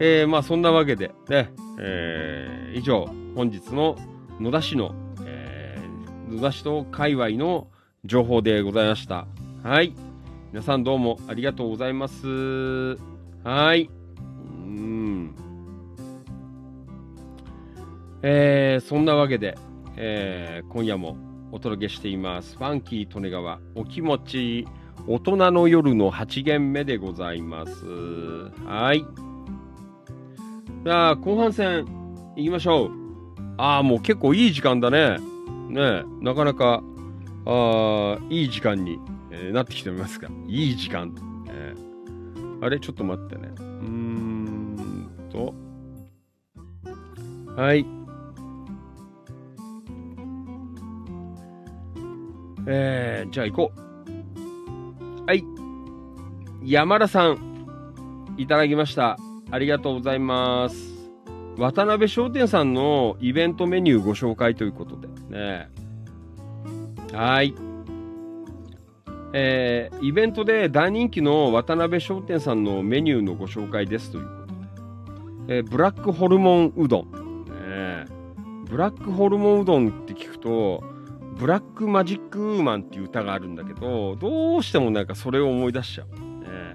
[0.00, 3.96] えー、まあそんなわけで、ね、えー、以上、本日の
[4.40, 4.94] 野田市の、
[5.24, 7.68] えー、野田市と界隈の
[8.04, 9.26] 情報でございました。
[9.62, 9.94] はい。
[10.52, 12.96] 皆さんどうもありがとうございます。
[13.42, 13.90] はい。
[14.66, 15.34] うん。
[18.22, 19.58] えー、そんなわけで、
[19.96, 21.16] えー、今夜も
[21.52, 22.56] お届けしています。
[22.56, 24.66] ファンキー利根川お気持ち
[25.06, 27.84] 大人の夜の8限目でございます。
[28.64, 29.04] はい。
[30.84, 31.86] じゃあ、後半戦
[32.36, 32.90] 行きましょう。
[33.58, 35.18] ああ、もう結構いい時間だね。
[35.68, 36.82] ねえなかなか、
[37.46, 38.98] ああいい時間に、
[39.30, 40.28] えー、なってきておりますが。
[40.46, 41.14] いい時間。
[41.48, 43.52] えー、あれちょっと待ってね。
[43.56, 45.54] うーんと。
[47.56, 47.86] はい。
[52.66, 53.83] えー、じゃあ行こう。
[55.26, 55.42] はい。
[56.62, 58.34] 山田さん。
[58.36, 59.16] いただきました。
[59.50, 60.92] ありがとうございます。
[61.56, 65.70] 渡辺商店さんのイベントメニューご紹介ということでね。
[67.10, 67.54] はい。
[69.32, 74.30] えー、イベントで大人気の渡辺商店さんのメニューのご紹介ですというこ
[75.46, 75.56] とで。
[75.56, 77.44] えー、ブラックホルモンうどん。
[77.46, 78.04] ね、
[78.68, 80.84] ブラックホルモンうどんって聞くと、
[81.38, 86.06] ブラックマジックウーマンっていう歌があるんだけど、どうしてもなんかそれを思い出しちゃう。
[86.40, 86.74] ね、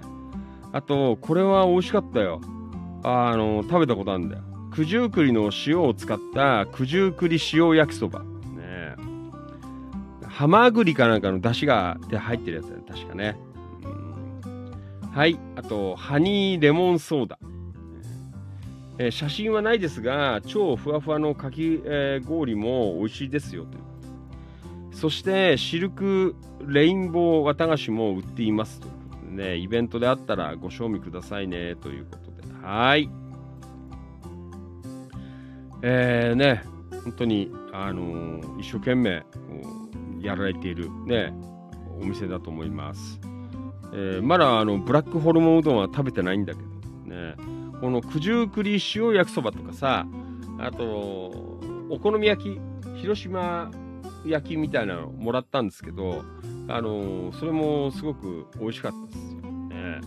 [0.72, 2.40] あと、これは美味しかったよ。
[3.02, 4.42] あの、食べたことあるんだよ。
[4.74, 8.20] 九十九里の塩を使った九十九里塩焼きそば。
[8.20, 8.94] ね
[10.26, 12.82] ハマグリかなんかの出汁がで入ってるやつだね。
[12.88, 13.36] 確かね。
[15.12, 15.38] はい。
[15.56, 17.38] あと、ハニーレモンソーダ。
[18.98, 23.89] えー、写真はないですが、超ふわふわのかき、えー、氷も美味しいですよという。
[24.92, 26.34] そして、シルク
[26.66, 28.88] レインボー綿菓子も売っていますと
[29.30, 32.52] ね、イベントであったらご賞味くださいねということで。
[32.62, 33.08] はい。
[35.82, 36.62] えー、ね、
[37.04, 39.24] 本当に、あのー、一生懸命
[40.20, 41.32] やられているね、
[42.00, 43.20] お店だと思います。
[43.92, 47.34] えー、まだあのブラックホルモンうどんは食べてないんだけど、ね、
[47.80, 50.06] この九十九里塩焼きそばとかさ、
[50.58, 50.84] あと、
[51.88, 52.60] お好み焼き、
[53.00, 53.70] 広島
[54.24, 56.24] 焼きみたいなのもらったんですけど、
[56.68, 59.40] あのー、それもすごく美味しかったですよ。
[59.50, 60.00] ね、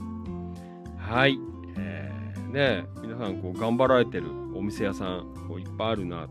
[0.97, 1.39] はい。
[1.77, 6.29] えー、ね、皆さんこう頑張られてるお店屋さんこういっぱいあるなと、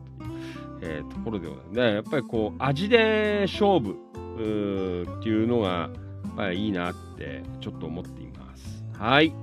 [0.81, 8.85] えー、ところではね、やっぱりこう味で勝負っていうのがやっぱりいいなってちょっと思っています。
[8.99, 9.35] はい。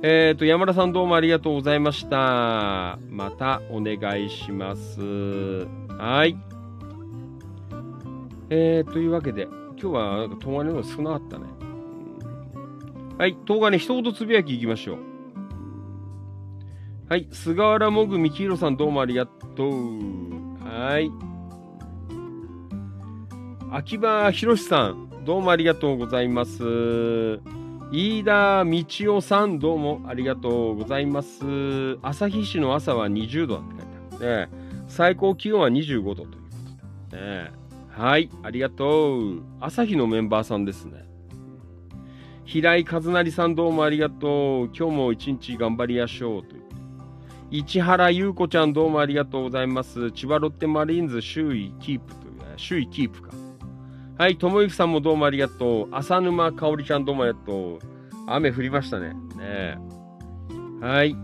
[0.00, 2.98] えっ、ー、と、山田さんどうもありがとうございました。
[3.10, 5.66] またお願いします。
[5.98, 6.47] はい。
[8.50, 9.48] えー、というわけで、
[9.80, 11.44] 今日はなんか、東金の少なかったね。
[13.18, 14.98] はい、東金一言つぶやきいきましょう。
[17.08, 19.70] はい、菅原もぐみきひろさんどうもありがとう。
[20.62, 21.10] はい。
[23.70, 27.40] 秋葉博さん、どうもありがとうございます。
[27.90, 28.84] 飯田道
[29.16, 31.98] 夫さん、どうもありがとうございます。
[32.02, 34.84] 旭市の朝は20度だって書いてあるね。
[34.88, 36.36] 最高気温は25度というこ
[37.10, 37.22] とで。
[37.22, 37.50] ね、
[37.98, 39.42] はい、ありがとう。
[39.58, 41.04] 朝日のメンバーさんですね。
[42.44, 44.70] 平井和成さんどうもありがとう。
[44.72, 46.44] 今日も一日頑張りましょう。
[46.44, 46.62] という。
[47.50, 50.12] 市原優子ちゃんどうもありがとうございます。
[50.12, 53.30] 千葉ロッテマリーンズ周囲キープというね、周囲キープか。
[54.16, 55.88] はい、ともゆきさんもどうもありがとう。
[55.90, 57.78] 浅沼かおりちゃんどうもありがとう。
[58.28, 59.14] 雨降りましたね。
[59.36, 59.76] ね
[60.80, 61.16] はい。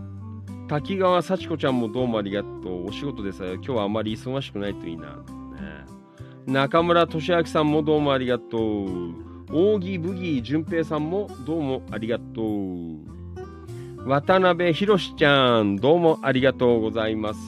[0.67, 2.87] 滝川幸子ちゃんもどうもありがとう。
[2.87, 5.23] お仕事でさ、今日はあまり忙しくないといいな。
[6.47, 9.13] 中村俊明さんもどうもありがとう。
[9.51, 14.07] 扇ブギー淳平さんもどうもありがとう。
[14.07, 17.39] 渡辺博ちゃん、どうもありがとうございます。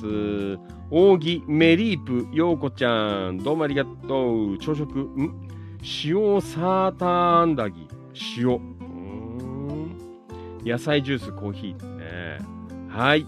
[0.89, 4.57] 扇メリープ陽子ちゃん、どうもありがとう。
[4.57, 5.47] 朝食、ん？
[6.03, 7.07] 塩サーター
[7.41, 7.87] アンダギ、
[8.37, 8.59] 塩。
[10.65, 12.39] 野菜ジュース、コーヒーね。
[12.89, 13.27] はい。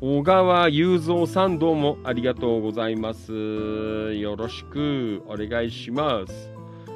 [0.00, 3.32] 小川雄三さんどうもありがとうございます。
[3.32, 6.50] よろしくお願いします。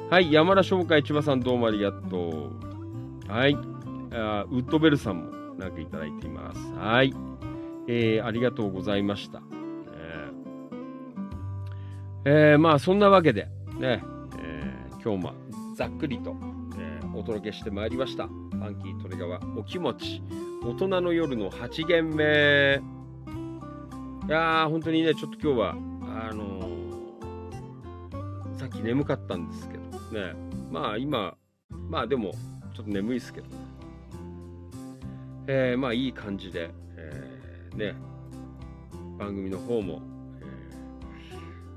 [0.09, 2.51] はい、山田商会千葉さんどうもありがと
[3.27, 3.31] う。
[3.31, 3.55] はい、
[4.11, 6.59] あウッドベルさんもなんかいただいています。
[6.73, 7.13] はい、
[7.87, 9.41] えー、ありがとうございました。
[9.93, 13.47] えー、えー、まあそんなわけで
[13.79, 14.03] ね、
[14.39, 15.33] えー、今日も
[15.75, 16.35] ざっくりと、
[16.77, 18.27] えー、お届けしてまいりました。
[18.27, 20.21] ファンキートレガワお気持ち
[20.61, 22.81] 大人の夜の8限目。
[24.27, 30.33] いやー、本当にね、ちょっと今日は、あのー、さっき眠かったんですけどね、
[30.69, 31.37] まあ今、
[31.69, 32.33] まあでも、
[32.75, 33.47] ちょっと眠いですけど、
[35.47, 37.95] えー、まあいい感じで、えー、ね、
[39.17, 40.01] 番組の方も、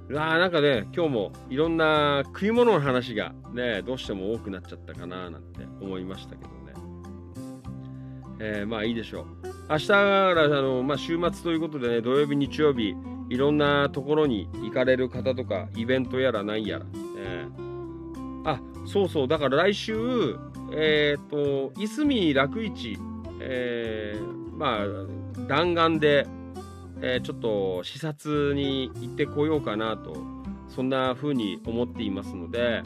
[0.08, 6.61] えー、あなんかね、今日もいろんな食い物の話がね、どうしても多くなっちゃったかななんて思いましたけど。
[8.44, 9.24] えー、まあいいでしょう。
[9.70, 12.96] 明日からあの、まあ、週末ということでね、土曜日、日曜日、
[13.28, 16.86] いろんなところに行かれる方とか、イベントやらなんやら。
[17.18, 20.36] えー、あ、そうそう、だから来週、
[20.72, 22.98] えっ、ー、と、いすみ楽市、
[23.40, 26.26] えー、まあ、弾丸で、
[27.00, 30.16] えー、ちょっと視察に行ってこようかなと、
[30.68, 32.82] そんな風に思っていますので、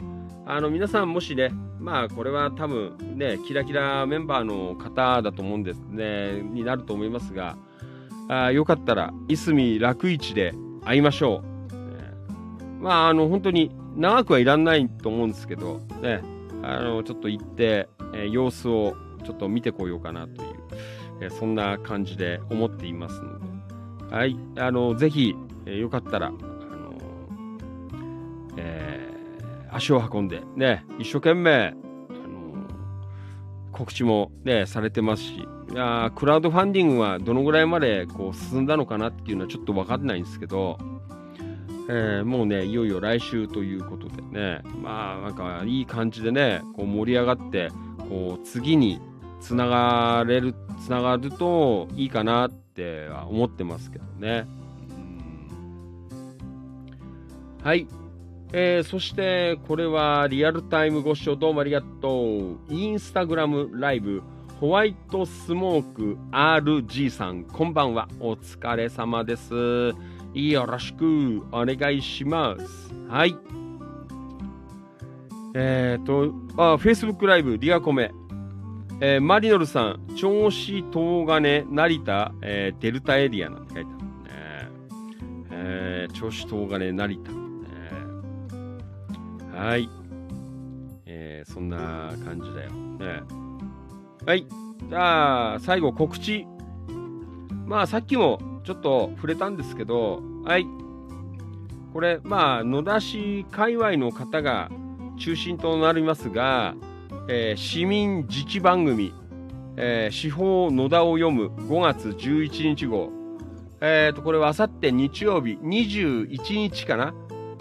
[0.49, 7.57] あの、皆さんもしね、まあこれは多分ね、キラキラメンバーの方だと思うんですね、になると思いますが、
[8.29, 10.53] あよかったら、いすみ楽市で
[10.85, 11.57] 会いましょう。
[12.81, 16.21] まああの本当に長くはいらないと思うんですけど、ね、
[16.63, 18.95] あのちょっと行って、えー、様子を
[19.25, 20.49] ちょっと見てこようかなという、
[21.21, 23.39] えー、そんな感じで思っていますの
[24.09, 26.31] で、はい、あの、ぜひ、えー、よかったら、
[29.71, 31.75] 足を運んで、ね、一生懸命、
[32.09, 32.67] あの
[33.71, 40.77] 告知もね、されてますし、いやクラウドファンディングはどのぐらいまでこう進んだのかなっていうのはちょっとわかんないんですけど、
[41.89, 47.69] えー、もうね、いよいよ来週ということでね、まあなんかいい感じでね、こう盛り上がって、
[48.09, 49.01] こう次に
[49.39, 54.47] つながれる、つながるといいかなっては思ってますけどね。
[57.63, 57.87] はい。
[58.53, 62.73] えー、そしてこれはリアルタイムご視聴どうもありがとう。
[62.73, 64.23] インスタグラムライブ
[64.59, 68.07] ホワイトスモーク RG さん、こんばんは。
[68.19, 69.53] お疲れ様です。
[70.33, 72.91] よろしくお願いします。
[73.09, 73.37] はい。
[75.53, 78.11] えっ、と、あ、Facebook ライブ、リアコメ。
[78.99, 84.69] えー、マリノルさん、銚子東金成田、えー、デルタエリアなんて書いてあるね。
[85.51, 87.31] えー、銚子東金成田、
[89.57, 89.89] はい。
[91.07, 92.71] えー、そんな感じだよ。
[92.71, 93.21] ね。
[94.25, 94.45] はい。
[94.87, 96.45] じゃあ、最後告知。
[97.65, 100.67] まあ、さっきもちょっと触れたんですけど、はい。
[101.91, 104.69] これ、まあ、野田市界隈の方が
[105.17, 106.75] 中心となりますが、
[107.27, 109.11] えー、市民自治番組、
[109.75, 113.09] えー、司法野田を読む5月11日号。
[113.81, 117.15] えっ、ー、と、これはあさって日曜日、21日かな？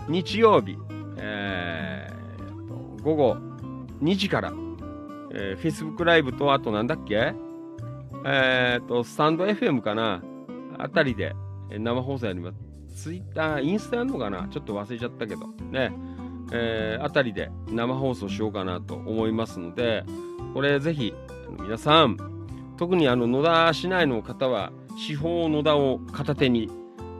[0.08, 0.76] 日曜日、
[1.16, 3.36] えー、午後
[4.02, 4.52] 2時から、
[5.32, 7.34] えー、Facebook ライブと、あとなんだっけ？
[8.24, 10.22] え、ー、と、スタンド FM かな？
[10.78, 11.34] あたりで
[11.70, 13.02] 生放送やります。
[13.02, 14.48] ツイッター、インスタやるのかな？
[14.48, 15.46] ちょっと忘れちゃったけど。
[15.70, 15.92] ね。
[16.52, 20.04] えー、あたりで生放送しようかなと思いますので、
[20.54, 21.12] これぜひ、
[21.60, 22.16] 皆さん、
[22.76, 26.70] 特にあの野田市内の方は、司法野田を片手に、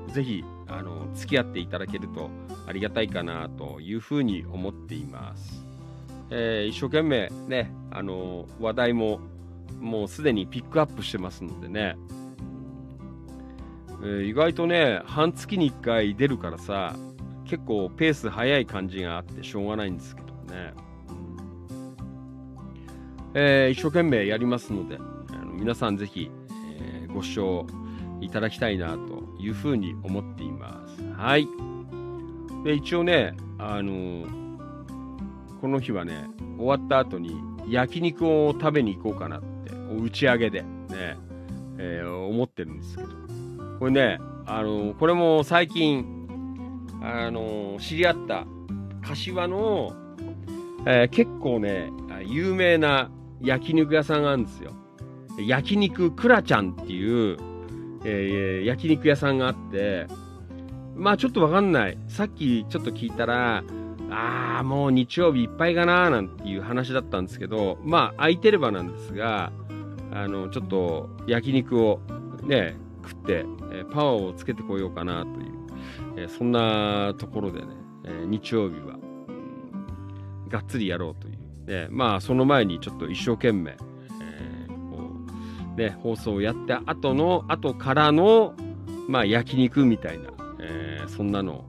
[0.08, 2.30] ぜひ、あの、付き合っていただけると
[2.66, 5.64] ありがたいかなというふうに思っています。
[6.30, 9.20] えー、一生懸命ね、あの、話題も
[9.80, 11.96] もうすでにピックアップしてますのでね、
[14.02, 16.96] えー、意外とね、半月に1回出るからさ、
[17.44, 20.74] 結構ペース早い感じがあってしょうがないんですけどね。
[23.34, 26.30] えー、一生懸命やりますので、あの皆さんぜひ、
[26.80, 27.66] えー、ご視聴
[28.20, 31.02] いただきたいなというふうに思っています。
[31.16, 31.46] はい。
[32.64, 36.28] で、一応ね、あのー、この日はね、
[36.58, 41.16] 終わった後に焼肉を食べに行こうかなって、打ち上げでね、
[41.78, 43.08] えー、思ってるんですけど、
[43.78, 46.04] これね、あのこれも最近、
[47.02, 48.46] あの知り合った
[49.02, 49.92] 柏の、
[50.86, 51.92] えー、結構ね、
[52.26, 53.10] 有名な
[53.40, 54.72] 焼肉屋さんがあるんですよ。
[55.46, 57.36] 焼肉くらちゃんっていう、
[58.08, 60.06] えー、焼肉屋さんがあって、
[60.94, 61.98] まあちょっとわかんない。
[62.08, 63.64] さっきちょっと聞いたら、
[64.10, 69.52] ああ、もう日曜日いっぱいかななんていう話だったんですけど、まあ空いてればなんですが、
[70.12, 72.00] あの、ちょっと焼肉を
[72.44, 77.66] ね、食って、えパワーをつけてこようかなという、えそんなところでね、
[78.04, 78.96] え日曜日は、
[80.48, 81.66] がっつりやろうという。
[81.66, 83.76] で、まあ、その前にちょっと一生懸命、
[85.76, 88.54] ね、放送をやって後の、後からの、
[89.08, 90.30] まあ、焼肉みたいな、
[90.60, 91.64] えー、そんなのを、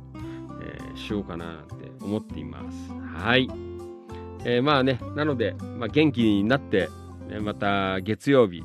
[0.61, 2.91] えー、しようかななんて思っています。
[3.15, 3.49] はい。
[4.45, 6.89] えー、まあね、なので、まあ、元気になって、
[7.41, 8.63] また月曜日、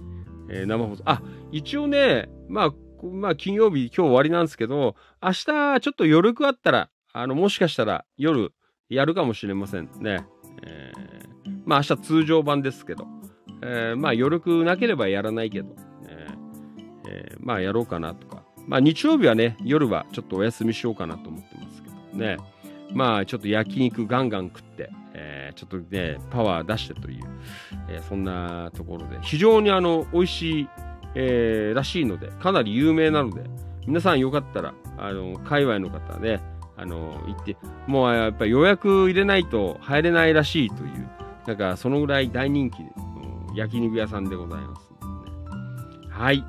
[0.48, 1.02] えー、生放送。
[1.06, 8.52] あ、一応ね、まあ、まあ、金曜日、今日終わりなんですけど、明日、ちょっと余力あったら、あの、もしかしたら夜、
[8.88, 10.24] やるかもしれませんね。
[10.62, 13.06] えー、まあ、明日通常版ですけど、
[13.62, 15.74] えー、まあ、余力なければやらないけど、
[17.12, 18.42] えー、まあ、やろうかなとか。
[18.66, 22.36] まあ、日曜日はね、夜はちょっとお休みしようかなと思ってますけどね。
[22.92, 27.24] まあ、ちょっと焼肉ガンガン食って、えー、ちょっとね、パワー出してという、
[27.88, 30.68] えー、そんなところで、非常にあの、美味しい、
[31.14, 33.42] えー、らしいので、かなり有名なので、
[33.86, 36.40] 皆さんよかったら、あの、界隈の方ね、
[36.76, 37.56] あの、行って、
[37.86, 41.08] もうやっぱり予約入れないと入れないらしいという、
[41.46, 42.90] なんかそのぐらい大人気の
[43.54, 44.96] 焼肉屋さんでございます、ね。
[46.10, 46.44] はい。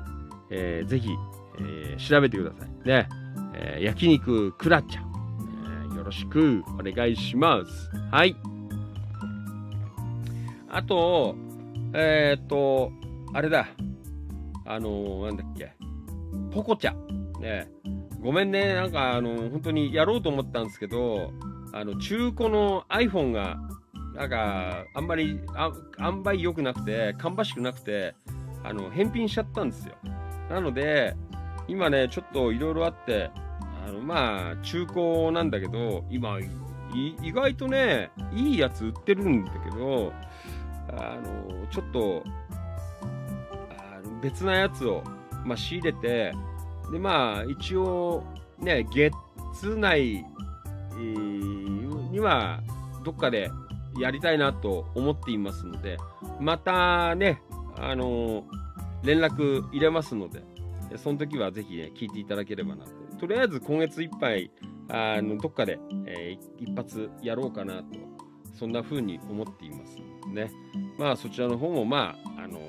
[0.50, 1.10] えー、ぜひ、
[1.58, 2.88] えー、調べてください。
[2.88, 3.08] ね。
[3.54, 5.04] えー、焼肉クラちゃん、
[5.88, 5.96] えー。
[5.96, 7.90] よろしくお願いします。
[8.10, 8.36] はい。
[10.68, 11.36] あと、
[11.92, 12.90] えっ、と、
[13.32, 13.68] あれだ。
[14.66, 15.72] あのー、なんだっけ、
[16.50, 16.94] ポコチャ。
[17.38, 17.68] ね、
[18.20, 21.32] ごめんね、なんか、あのー、本当にやろうと思ったんですけど、
[21.72, 23.58] あの、中古の iPhone が
[24.14, 25.40] なんか、あんまり、
[25.98, 28.14] あんばい良くなくて、芳しくなくて、
[28.62, 29.94] あの、返品しちゃったんですよ。
[30.48, 31.16] なので、
[31.66, 33.30] 今ね、ちょっといろいろあって、
[33.86, 36.38] あの、まあ、中古なんだけど、今、
[36.94, 40.12] 意外とね、いいやつ売ってるんだけど、
[40.96, 42.22] あの、ちょっと、
[43.70, 45.02] あの別なやつを、
[45.44, 46.32] まあ、仕入れて、
[46.92, 48.22] で、まあ、一応、
[48.58, 49.12] ね、月
[49.76, 50.24] 内、
[50.96, 52.60] には、
[53.04, 53.50] どっかで
[53.98, 55.98] やりたいなと思っていますので、
[56.40, 57.42] またね、
[57.78, 58.44] あの
[59.02, 60.42] 連絡入れますので、
[60.96, 62.90] その時はぜひね、聞いていただければなと。
[63.20, 64.50] とりあえず今月いっぱい、
[64.88, 67.84] あのどっかで、えー、一発やろうかなと、
[68.58, 69.96] そんな風に思っています
[70.28, 70.50] ね。
[70.98, 72.60] まあそちらの方も、まあ、あの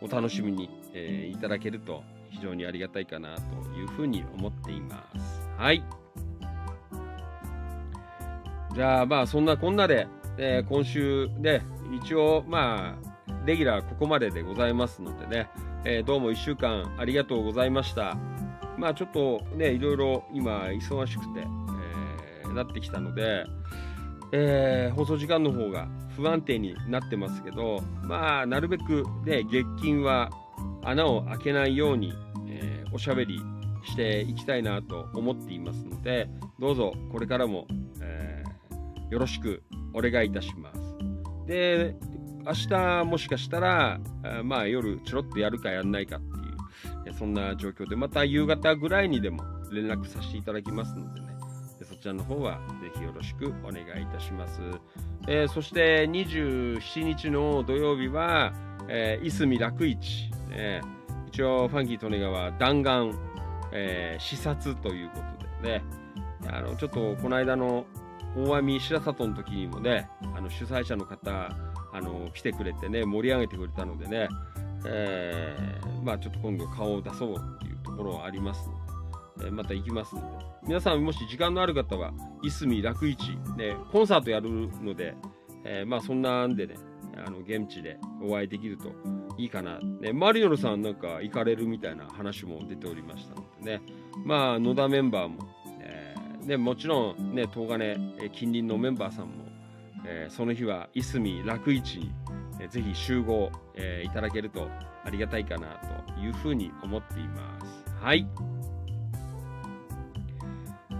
[0.00, 3.42] お楽しみに、えー、いただけると非常にありがたいかなと
[3.76, 5.48] いうふうに思っています。
[5.56, 5.82] はい。
[8.74, 10.08] じゃあまあそんなこんなで、
[10.38, 11.62] えー、今週で
[12.02, 15.50] 一応まあレギュラーここまででございますのでね、
[15.84, 18.16] えー、どうも1週間ありがとうございました。
[18.78, 23.44] まあちょっとね、いろいろ今忙しくて、えー、なってきたので、
[24.32, 25.86] えー、放送時間の方が
[26.16, 30.30] 不安定になってますけど、まあなるべくね、月金は
[30.82, 32.14] 穴を開けないように、
[32.48, 33.38] えー、おしゃべり
[33.84, 37.66] していきたいなと思っていますので、どうぞこれからも
[38.00, 38.42] え
[39.12, 39.62] よろしく
[39.92, 40.80] お願いいたします。
[41.46, 41.94] で、
[42.46, 44.00] 明日もしかしたら、
[44.42, 46.20] まあ夜ちょろっとやるかやんないかっ
[47.04, 51.26] ていう、そんな状況で、また夕方ぐらいにでも連絡させていただきますのでね、
[51.84, 54.62] そちらの方はぜひよろしくお願いいたします。
[55.28, 58.54] えー、そして27日の土曜日は、
[58.88, 60.80] えー、いすみ楽市、ね、
[61.28, 63.12] 一応ファンキー利根川弾丸、
[63.72, 65.20] えー、視察というこ
[65.62, 65.84] とでね、
[66.48, 67.84] あのちょっとこの間の
[68.36, 71.30] 大網白里の時にもね、あの主催者の方、
[71.92, 74.28] あの来てくれてね、盛り上げてくれたのでね、
[74.86, 80.26] えー、まあちょっと今度顔を出そうっていうところはありますので、えー、また行きますので、
[80.66, 83.16] 皆さんもし時間のある方は、いすみ楽市、
[83.56, 84.50] ね、コンサートやる
[84.82, 85.14] ので、
[85.64, 86.76] えー、まあそんなんでね、
[87.26, 88.92] あの現地でお会いできると
[89.36, 89.78] いいかな。
[89.78, 93.82] ね、マリノルさんなんか行かれるみたいな話も出ておりましたのでね、
[94.24, 95.38] まあ野田メンバーも
[96.46, 97.94] でもちろんね東金
[98.32, 99.32] 近隣のメンバーさんも、
[100.04, 102.12] えー、その日はいすみ楽市に、
[102.60, 104.68] えー、ぜひ集合、えー、いただけると
[105.04, 105.80] ありがたいかな
[106.14, 107.84] というふうに思っています。
[108.00, 108.26] はい。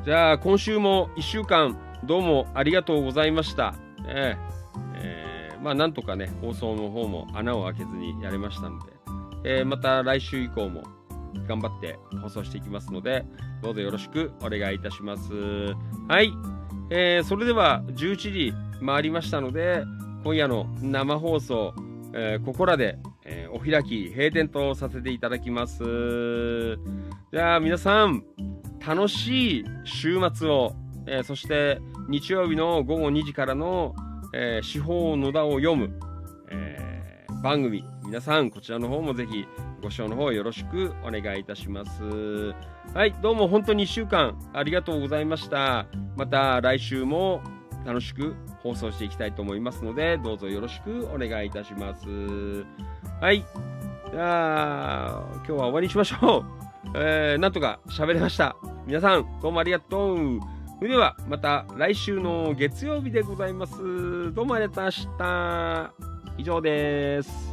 [0.05, 3.77] じゃあ今週も1週間どうもありがとうございました、
[4.09, 8.93] えー、まあなんとかね放送の方も穴を開けずにやれましたので、
[9.61, 10.83] え、また来週以降も
[11.49, 13.25] 頑張って放送していきますので、
[13.63, 15.33] どうぞよろしくお願いいたします。
[16.09, 16.33] はい。
[16.91, 18.55] えー、それでは11時
[18.85, 19.85] 回りましたので、
[20.25, 21.75] 今夜の生放送、
[22.15, 25.83] えー、ここらで、えー、お開き、閉店とさせていただきます。
[27.33, 28.25] じゃあ皆さん、
[28.87, 30.75] 楽しい週末を、
[31.07, 33.95] えー、そして日曜日の午後2時からの、
[34.35, 35.99] えー、司法野田を読む、
[36.51, 39.47] えー、番組、皆さんこちらの方もぜひ
[39.81, 42.55] ご視聴の方よろしくお願いいたします。
[42.95, 45.87] はい、どうも本当に1週間ありがとうございました。
[46.17, 47.41] また来週も
[47.85, 52.07] 楽しく放送していきたいと思いますので、どうぞよろしくお願いいたします。
[53.21, 53.45] はい。
[54.11, 56.45] じゃあ、今日は終わりにしましょう。
[56.95, 58.57] えー、なんとか喋れました。
[58.87, 60.41] 皆さん、どうもありがとう。
[60.79, 64.33] それでは、また来週の月曜日でございます。
[64.35, 65.93] どうもありがとうございました。
[66.37, 67.52] 以上です。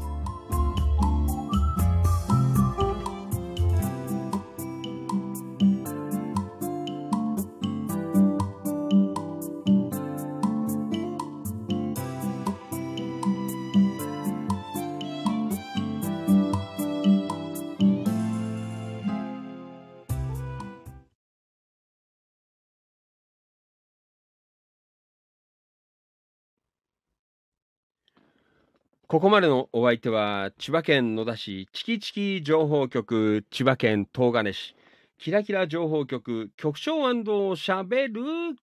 [29.10, 34.76] ここまでのお相手は、千葉県野田市チキチキ情報局、千葉県東金市、
[35.18, 38.22] キラキラ情報局、局長しゃべる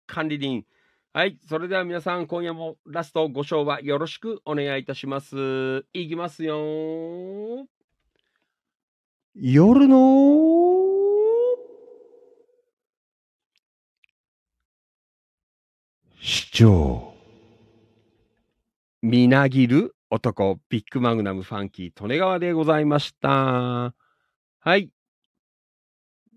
[0.07, 0.65] 管理人。
[1.13, 1.37] はい。
[1.49, 5.85] それでは皆さん、今夜もラストご賞はよろしくお願いいたします。
[5.93, 7.67] いきますよ。
[9.35, 9.97] 夜の
[16.21, 17.15] 市長。
[19.03, 23.95] みなぎる男、ビッグマグナムファンキー、利根川でございました。
[24.59, 24.91] はい。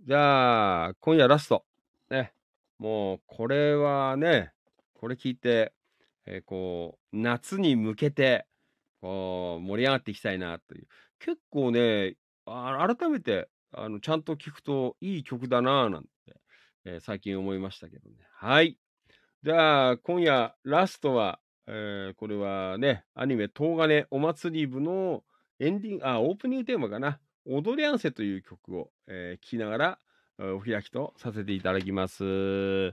[0.05, 1.65] じゃあ、今夜ラスト。
[2.11, 2.33] ね。
[2.77, 4.51] もう、これはね、
[4.93, 5.73] これ聞いて、
[6.27, 8.45] えーこう、夏に向けて、
[9.01, 10.87] こう、盛り上がっていきたいなという。
[11.17, 16.09] 結構ね、改めて、あの、ちゃんと聞くといい曲だななんて、
[16.85, 18.17] えー最近思いましたけどね。
[18.35, 18.77] はい。
[19.41, 25.23] じゃあ、今夜、ラストは、えーこれはね、アニメ、東金お祭り部の
[25.59, 27.19] エンディング、あ、オープニングテーマかな。
[27.45, 29.99] 踊り合わせという曲を、えー聴きながら、
[30.39, 32.91] お開きとさせていただきます。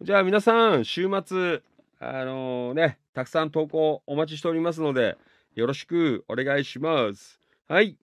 [0.00, 1.62] じゃあ皆さん、週末、
[2.00, 5.16] あのね、たくさん投稿お待ちしておりますので、
[5.54, 7.40] よろしくお願いします。
[7.66, 7.98] はい。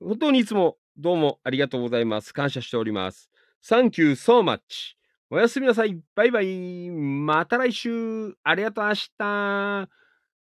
[0.00, 2.34] 本当にいつもどうもありがとうございます。
[2.34, 3.30] 感謝しております。
[3.62, 4.96] Thank you so much.
[5.34, 5.98] おやすみなさい。
[6.14, 6.90] バイバイ。
[6.90, 8.36] また来週。
[8.44, 9.88] ありがとう、明日。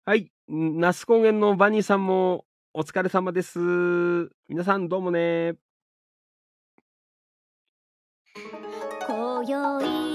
[0.04, 0.30] はい。
[0.46, 3.58] 那須高原のバニーさんもお疲れ様です。
[4.48, 5.56] 皆さんどうもね。
[9.08, 10.06] 今宵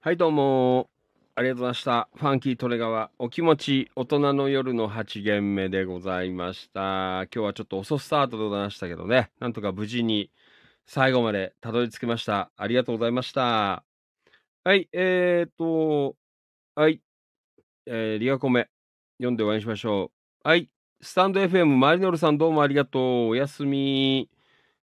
[0.00, 0.88] はい、どうも。
[1.34, 2.08] ありがとうございました。
[2.14, 7.24] ファンキートレガワ、お気持ち、大人の夜の8限目でございました。
[7.24, 10.30] 今日はちょっと遅スタートでございましたけどね、なんとか無事に
[10.86, 12.52] 最後までたどり着きました。
[12.56, 13.82] ありがとうございました。
[14.62, 16.14] はい、えーと、
[16.76, 17.02] はい、
[17.86, 18.68] えー、リアコメ、
[19.18, 20.12] 読んで終わりにしましょ
[20.44, 20.48] う。
[20.48, 20.70] はい、
[21.00, 23.02] スタンド FM、マリノルさんどうもありがとう。
[23.30, 24.30] おやすみ。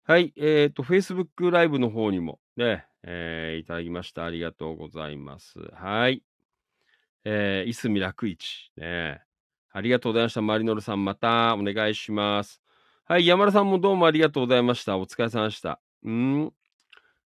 [0.06, 4.26] はい、えーと、Facebook ライブの方にもね、えーいただきました。
[4.26, 5.60] ありがとうございます。
[5.74, 6.24] はい。
[7.26, 8.72] えー、いすみ楽一。
[8.78, 9.22] ね。
[9.72, 10.42] ありがとうございました。
[10.42, 12.62] マリノルさん、またお願いします。
[13.06, 14.98] はい、山田さんもどうもありがとうございました。
[14.98, 15.80] お疲れ様でした。
[16.04, 16.54] うん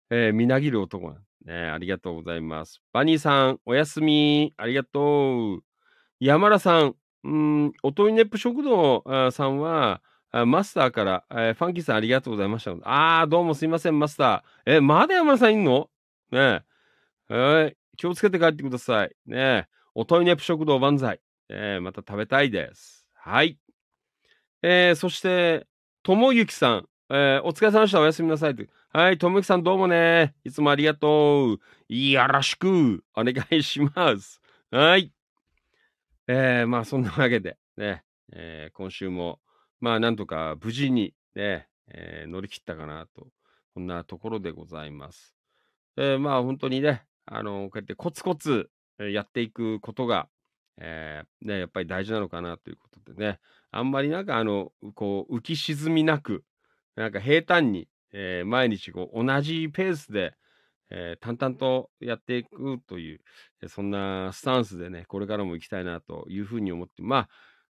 [0.10, 1.16] えー、みなぎる男
[1.46, 1.54] ね。
[1.54, 2.82] ありがとうございます。
[2.94, 4.54] バニーさん、おやすみ。
[4.58, 5.64] ありがとう。
[6.20, 10.02] 山田さん、うん、おといネップ食堂さんは、
[10.38, 12.72] あマスターから、えーファンキーさんありがとうございました。
[12.84, 14.78] あー、どうもすいません、マスター。
[14.78, 15.90] え、まだ山田さんいんの？
[16.30, 16.62] ね
[17.30, 17.34] え。
[17.34, 17.78] はい。
[17.96, 19.16] 気をつけて帰ってください。
[19.26, 19.68] ねえ。
[19.94, 21.22] おといネプ食堂万歳。
[21.48, 23.08] えーまた食べたいです。
[23.14, 23.58] はい。
[24.62, 25.68] えーそして、
[26.04, 26.90] ともゆきさん。
[27.10, 28.02] えーお疲れ様でした。
[28.02, 28.56] おやすみなさい。
[28.92, 29.18] はい。
[29.18, 30.36] ともゆきさんどうもね。
[30.44, 31.60] いつもありがとう。
[31.96, 33.06] よろしく。
[33.16, 34.42] お願いします。
[34.70, 35.14] はい。
[36.28, 38.04] えーまあ、そんなわけで、ね。
[38.34, 39.40] えー今週も、
[39.82, 43.28] まあ、なんとか無事に、ね、えー乗り切ったかなと。
[43.76, 45.36] こんなところでございます。
[45.98, 50.30] えーまあ、本当にね、あのこうやってコツコツ、やっていくことが、
[50.78, 53.40] えーね、やっぱり大事なのかなということでね、
[53.72, 56.46] あんまりなんかあの、こう、浮き沈みなく、
[56.96, 60.34] なんか平坦に、えー毎日こう同じペースで、
[60.90, 63.20] えー淡々とやっていくという、
[63.68, 67.30] そんなスタンスでね、これからも行きたいなというふうに思って、まあ、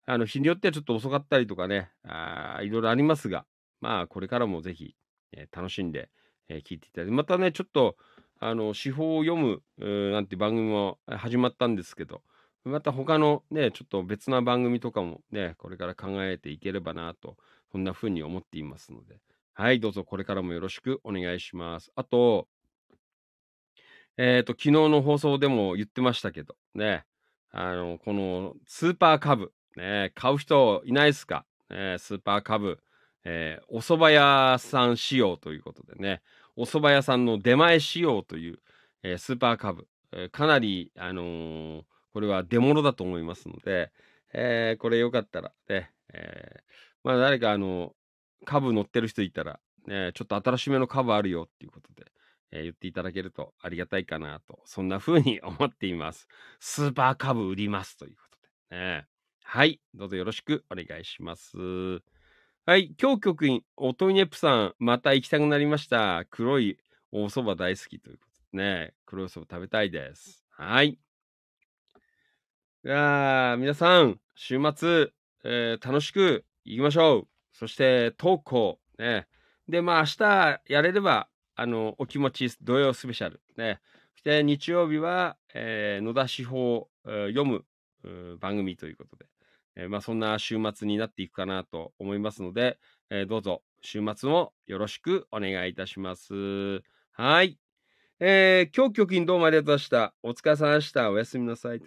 [0.06, 3.46] あの、日によってはちょっと遅かったりとかね、あーいろいろありますが、
[3.82, 4.96] まあ、これからもぜひ、
[5.34, 6.10] えー楽しんで、
[6.50, 7.96] えー聞いていただいて、またね、ちょっと、
[8.40, 12.22] あの、司法を読む、うーなんて番組もえー始まったんですけど、
[12.64, 17.38] また他のね、ちょっと別な番組とかもね、これから考えていければなと、
[17.72, 19.20] そんな風に思っていますので、
[19.54, 21.92] はい、どうぞこれからもよろしくお願いします。
[21.96, 22.48] あと、
[24.18, 27.06] えっ、と、昨日の放送でも言ってましたけど、ね、
[27.52, 32.80] あの、このスーパーカブ、ね、買う人いないですか、ね、スーパーカブ、
[33.24, 36.22] えーお蕎麦屋さん仕様ということでね、
[36.56, 38.60] お蕎麦屋さんの出前仕様という、
[39.04, 41.84] えースーパーカブ、えーかなり、あのー
[42.14, 43.92] これは出物だと思いますので、
[44.34, 46.60] えーこれよかったらね、え
[47.04, 47.94] まあ誰かあの、
[48.46, 52.12] 株乗ってる人いたら、ね、ちょっと新しめの株あるよっていうことで、
[52.52, 56.28] え言っていただけるとありがたいかなと、そんな風に思っています。
[56.60, 58.24] スーパー株売りますというこ
[58.70, 59.08] とで、ね。
[59.54, 61.58] はい、どうぞよろしくお願いします。
[62.66, 66.24] はい、今日局員、おといねぷさん、また行きたくなりました。
[66.30, 66.78] 黒い
[67.12, 70.46] お蕎麦大好きということでね、黒いお蕎麦食べたいです。
[70.52, 70.92] はい。
[70.92, 70.98] い
[72.86, 75.10] やー皆さん、週末、
[75.44, 77.28] えー楽しく行きましょう。
[77.52, 79.28] そして、投稿、ね。
[79.68, 83.82] で、まあ、明日やれれば、あの、お気持ち土曜スペシャル、ね。
[84.14, 87.66] そして、日曜日は、えー野田司法、えー読む
[88.40, 89.26] 番組ということで、
[89.76, 92.78] えーまあ、そんな週末になっていくかなと思いますので、
[93.10, 96.82] えーどうぞ、週末もよろしくお願いいたします。
[97.12, 97.58] はい。
[98.20, 100.14] えー今日、局員どうもありがとうございました。
[100.24, 101.10] お疲れ様でした。
[101.12, 101.82] おやすみなさい。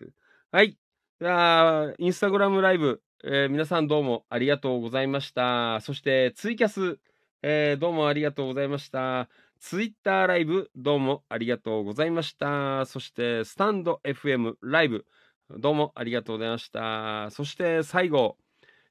[0.50, 0.76] はい。
[1.20, 5.80] じゃあ、インスタグラムライブ、えー皆さんどうもありがとうございました。
[5.80, 6.98] そして、ツイキャス、
[7.42, 9.28] えーどうもありがとうございました。
[9.60, 12.84] ツイッターライブ、どうもありがとうございました。
[12.86, 15.06] そして、スタンド FM ライブ、
[15.50, 17.30] どうもありがとうございました。
[17.30, 18.36] そして、最後、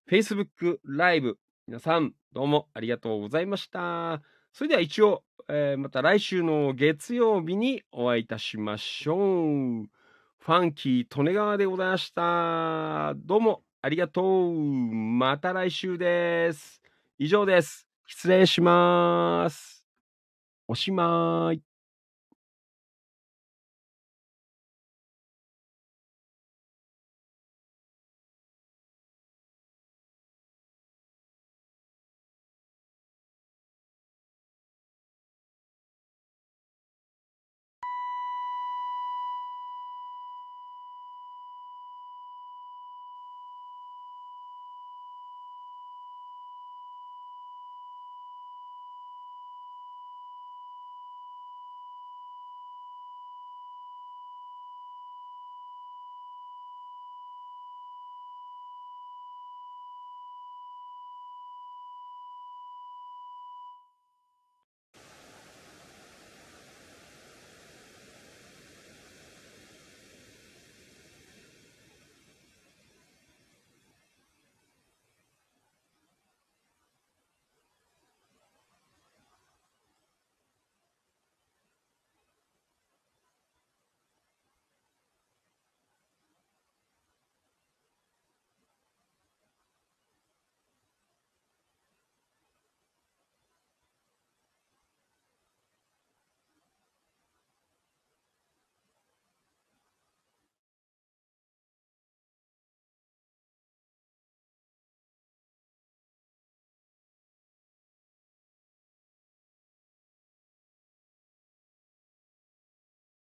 [0.10, 4.22] Facebook ライブ、皆さん、どうもありがとうございました。
[4.54, 9.90] それでは一応、えーまた来週の月曜日にお会いいたしましょう。
[10.40, 13.14] ファンキー利根川でございました。
[13.16, 14.54] どうもありがとう。
[14.54, 16.82] また来週です。
[17.18, 17.88] 以上です。
[18.06, 19.84] 失礼します。
[20.68, 21.73] おしまい。